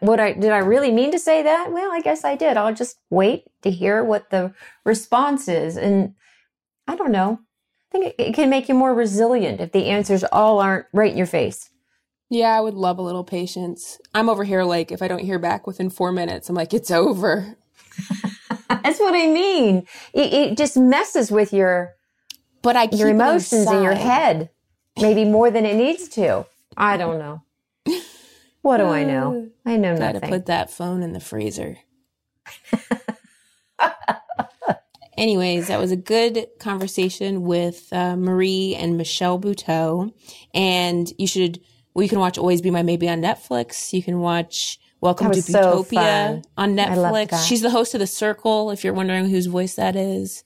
What 0.00 0.20
I 0.20 0.32
did 0.34 0.52
I 0.52 0.58
really 0.58 0.92
mean 0.92 1.10
to 1.12 1.18
say 1.18 1.42
that? 1.42 1.72
Well, 1.72 1.90
I 1.92 2.00
guess 2.00 2.24
I 2.24 2.36
did. 2.36 2.56
I'll 2.56 2.74
just 2.74 2.96
wait 3.10 3.44
to 3.62 3.70
hear 3.70 4.04
what 4.04 4.30
the 4.30 4.54
response 4.84 5.48
is, 5.48 5.76
and 5.76 6.14
I 6.86 6.96
don't 6.96 7.12
know. 7.12 7.40
I 7.90 7.92
think 7.92 8.06
it, 8.06 8.14
it 8.18 8.34
can 8.34 8.50
make 8.50 8.68
you 8.68 8.74
more 8.74 8.94
resilient 8.94 9.60
if 9.60 9.72
the 9.72 9.86
answers 9.86 10.24
all 10.24 10.60
aren't 10.60 10.86
right 10.92 11.12
in 11.12 11.18
your 11.18 11.26
face. 11.26 11.70
yeah, 12.30 12.56
I 12.56 12.60
would 12.60 12.74
love 12.74 12.98
a 12.98 13.02
little 13.02 13.24
patience. 13.24 13.98
I'm 14.14 14.28
over 14.28 14.44
here 14.44 14.64
like 14.64 14.92
if 14.92 15.02
I 15.02 15.08
don't 15.08 15.20
hear 15.24 15.38
back 15.38 15.66
within 15.66 15.90
four 15.90 16.12
minutes, 16.12 16.48
I'm 16.48 16.56
like 16.56 16.74
it's 16.74 16.90
over. 16.90 17.56
That's 18.68 19.00
what 19.00 19.14
I 19.14 19.26
mean. 19.28 19.86
It, 20.12 20.32
it 20.32 20.56
just 20.56 20.76
messes 20.76 21.30
with 21.30 21.52
your 21.52 21.94
But 22.62 22.76
I 22.76 22.88
your 22.92 23.08
emotions 23.10 23.70
in 23.70 23.82
your 23.82 23.94
head, 23.94 24.50
maybe 25.00 25.24
more 25.24 25.50
than 25.50 25.64
it 25.64 25.76
needs 25.76 26.08
to. 26.10 26.46
I 26.76 26.96
don't 26.96 27.18
know. 27.18 27.42
What 28.62 28.78
do 28.78 28.84
I 28.84 29.04
know? 29.04 29.50
I 29.66 29.76
know 29.76 29.90
nothing. 29.90 29.98
Gotta 29.98 30.14
nothing. 30.14 30.30
put 30.30 30.46
that 30.46 30.70
phone 30.70 31.02
in 31.02 31.12
the 31.12 31.20
freezer. 31.20 31.76
Anyways, 35.18 35.68
that 35.68 35.78
was 35.78 35.92
a 35.92 35.96
good 35.96 36.46
conversation 36.58 37.42
with 37.42 37.92
uh, 37.92 38.16
Marie 38.16 38.74
and 38.74 38.96
Michelle 38.96 39.38
Buteau. 39.38 40.12
And 40.54 41.12
you 41.18 41.26
should, 41.26 41.60
well, 41.92 42.02
you 42.02 42.08
can 42.08 42.18
watch 42.18 42.38
Always 42.38 42.62
Be 42.62 42.70
My 42.70 42.82
Maybe 42.82 43.06
on 43.06 43.20
Netflix. 43.20 43.92
You 43.92 44.02
can 44.02 44.20
watch 44.20 44.80
Welcome 45.02 45.30
to 45.32 45.36
was 45.36 45.44
so 45.44 45.58
Utopia 45.58 46.40
on 46.56 46.74
Netflix. 46.74 47.46
She's 47.46 47.60
the 47.60 47.68
host 47.68 47.92
of 47.92 48.00
The 48.00 48.06
Circle, 48.06 48.70
if 48.70 48.82
you're 48.82 48.94
wondering 48.94 49.28
whose 49.28 49.44
voice 49.44 49.74
that 49.74 49.94
is. 49.94 50.42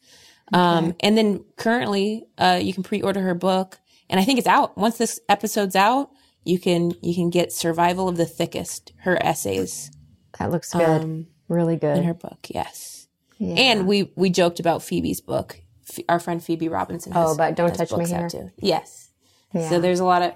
Um, 0.53 0.97
and 1.01 1.17
then 1.17 1.45
currently, 1.57 2.27
uh, 2.37 2.59
you 2.61 2.75
can 2.75 2.83
pre-order 2.83 3.21
her 3.21 3.35
book. 3.35 3.79
And 4.11 4.19
I 4.21 4.25
think 4.25 4.39
it's 4.39 4.49
out. 4.49 4.77
Once 4.79 4.99
this 4.99 5.21
episode's 5.29 5.77
out, 5.77 6.11
you 6.45 6.59
can, 6.59 6.93
you 7.03 7.15
can 7.15 7.31
get 7.31 7.53
Survival 7.53 8.09
of 8.09 8.17
the 8.17 8.25
Thickest, 8.25 8.93
her 9.01 9.19
essays 9.23 9.91
that 10.39 10.51
looks 10.51 10.73
good. 10.73 10.83
um, 11.03 11.27
really 11.49 11.77
good. 11.77 11.99
in 11.99 12.05
her 12.05 12.15
book. 12.15 12.47
Yes. 12.49 13.09
Yeah. 13.39 13.55
And 13.57 13.87
we 13.87 14.13
we 14.17 14.31
joked 14.31 14.59
about 14.61 14.83
Phoebe's 14.83 15.21
book. 15.21 15.61
F- 15.89 16.05
our 16.09 16.19
friend 16.21 16.43
Phoebe 16.43 16.69
Robinson. 16.69 17.13
Has, 17.13 17.31
Oh, 17.31 17.37
but 17.37 17.55
Don't 17.57 17.75
Touch 17.75 17.93
My 17.93 18.03
out 18.03 18.09
Hair? 18.09 18.29
Too. 18.29 18.51
Yes. 18.59 19.11
Yeah. 19.53 19.69
So 19.69 19.81
there's 19.81 20.01
a 20.01 20.05
lot 20.05 20.23
of 20.23 20.33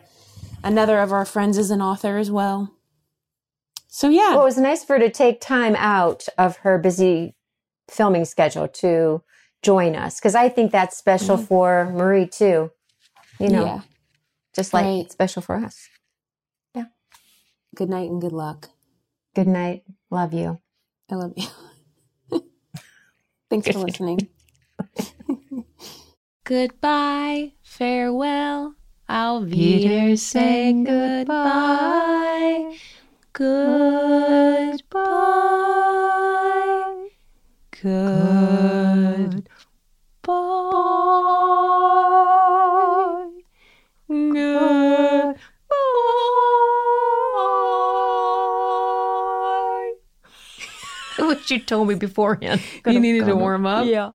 another 0.65 0.99
of 0.99 1.13
our 1.13 1.25
friends 1.25 1.57
is 1.59 1.71
an 1.71 1.81
author 1.83 2.17
as 2.19 2.31
well. 2.31 2.73
So 3.89 4.09
yeah, 4.09 4.31
Well, 4.31 4.43
it 4.43 4.45
was 4.45 4.59
nice 4.59 4.85
for 4.85 4.95
her 4.95 5.01
to 5.01 5.11
take 5.11 5.41
time 5.41 5.77
out 5.77 6.27
of 6.39 6.57
her 6.59 6.79
busy 6.79 7.35
filming 7.91 8.25
schedule 8.25 8.69
to 8.69 9.23
join 9.63 9.95
us 9.95 10.19
because 10.19 10.35
I 10.35 10.49
think 10.49 10.73
that's 10.73 10.97
special 10.97 11.37
for 11.37 11.91
Marie 11.93 12.27
too. 12.27 12.71
You 13.39 13.49
know, 13.51 13.65
yeah. 13.65 13.81
just 14.53 14.73
like 14.75 14.85
Right. 14.85 15.11
special 15.11 15.43
for 15.43 15.57
us. 15.57 15.89
Yeah. 16.75 16.87
Good 17.75 17.89
night 17.91 18.11
and 18.11 18.21
good 18.21 18.33
luck. 18.33 18.71
Good 19.35 19.49
night. 19.49 19.85
Love 20.11 20.33
you. 20.35 20.61
I 21.11 21.15
love 21.17 21.33
you. 21.37 21.47
Thanks 23.51 23.69
for 23.69 23.79
listening. 23.79 24.29
Goodbye, 26.45 27.53
farewell. 27.63 28.75
Auf 29.09 29.45
Wiedersehen, 29.45 30.85
goodbye. 30.85 32.77
Goodbye. 33.33 34.79
Goodbye. 37.83 38.62
You 51.53 51.61
told 51.61 51.89
me 51.89 51.95
beforehand. 51.95 52.61
You 52.87 53.01
needed 53.01 53.27
to 53.27 53.37
warm 53.37 53.67
up? 53.67 53.87
Yeah. 53.87 54.11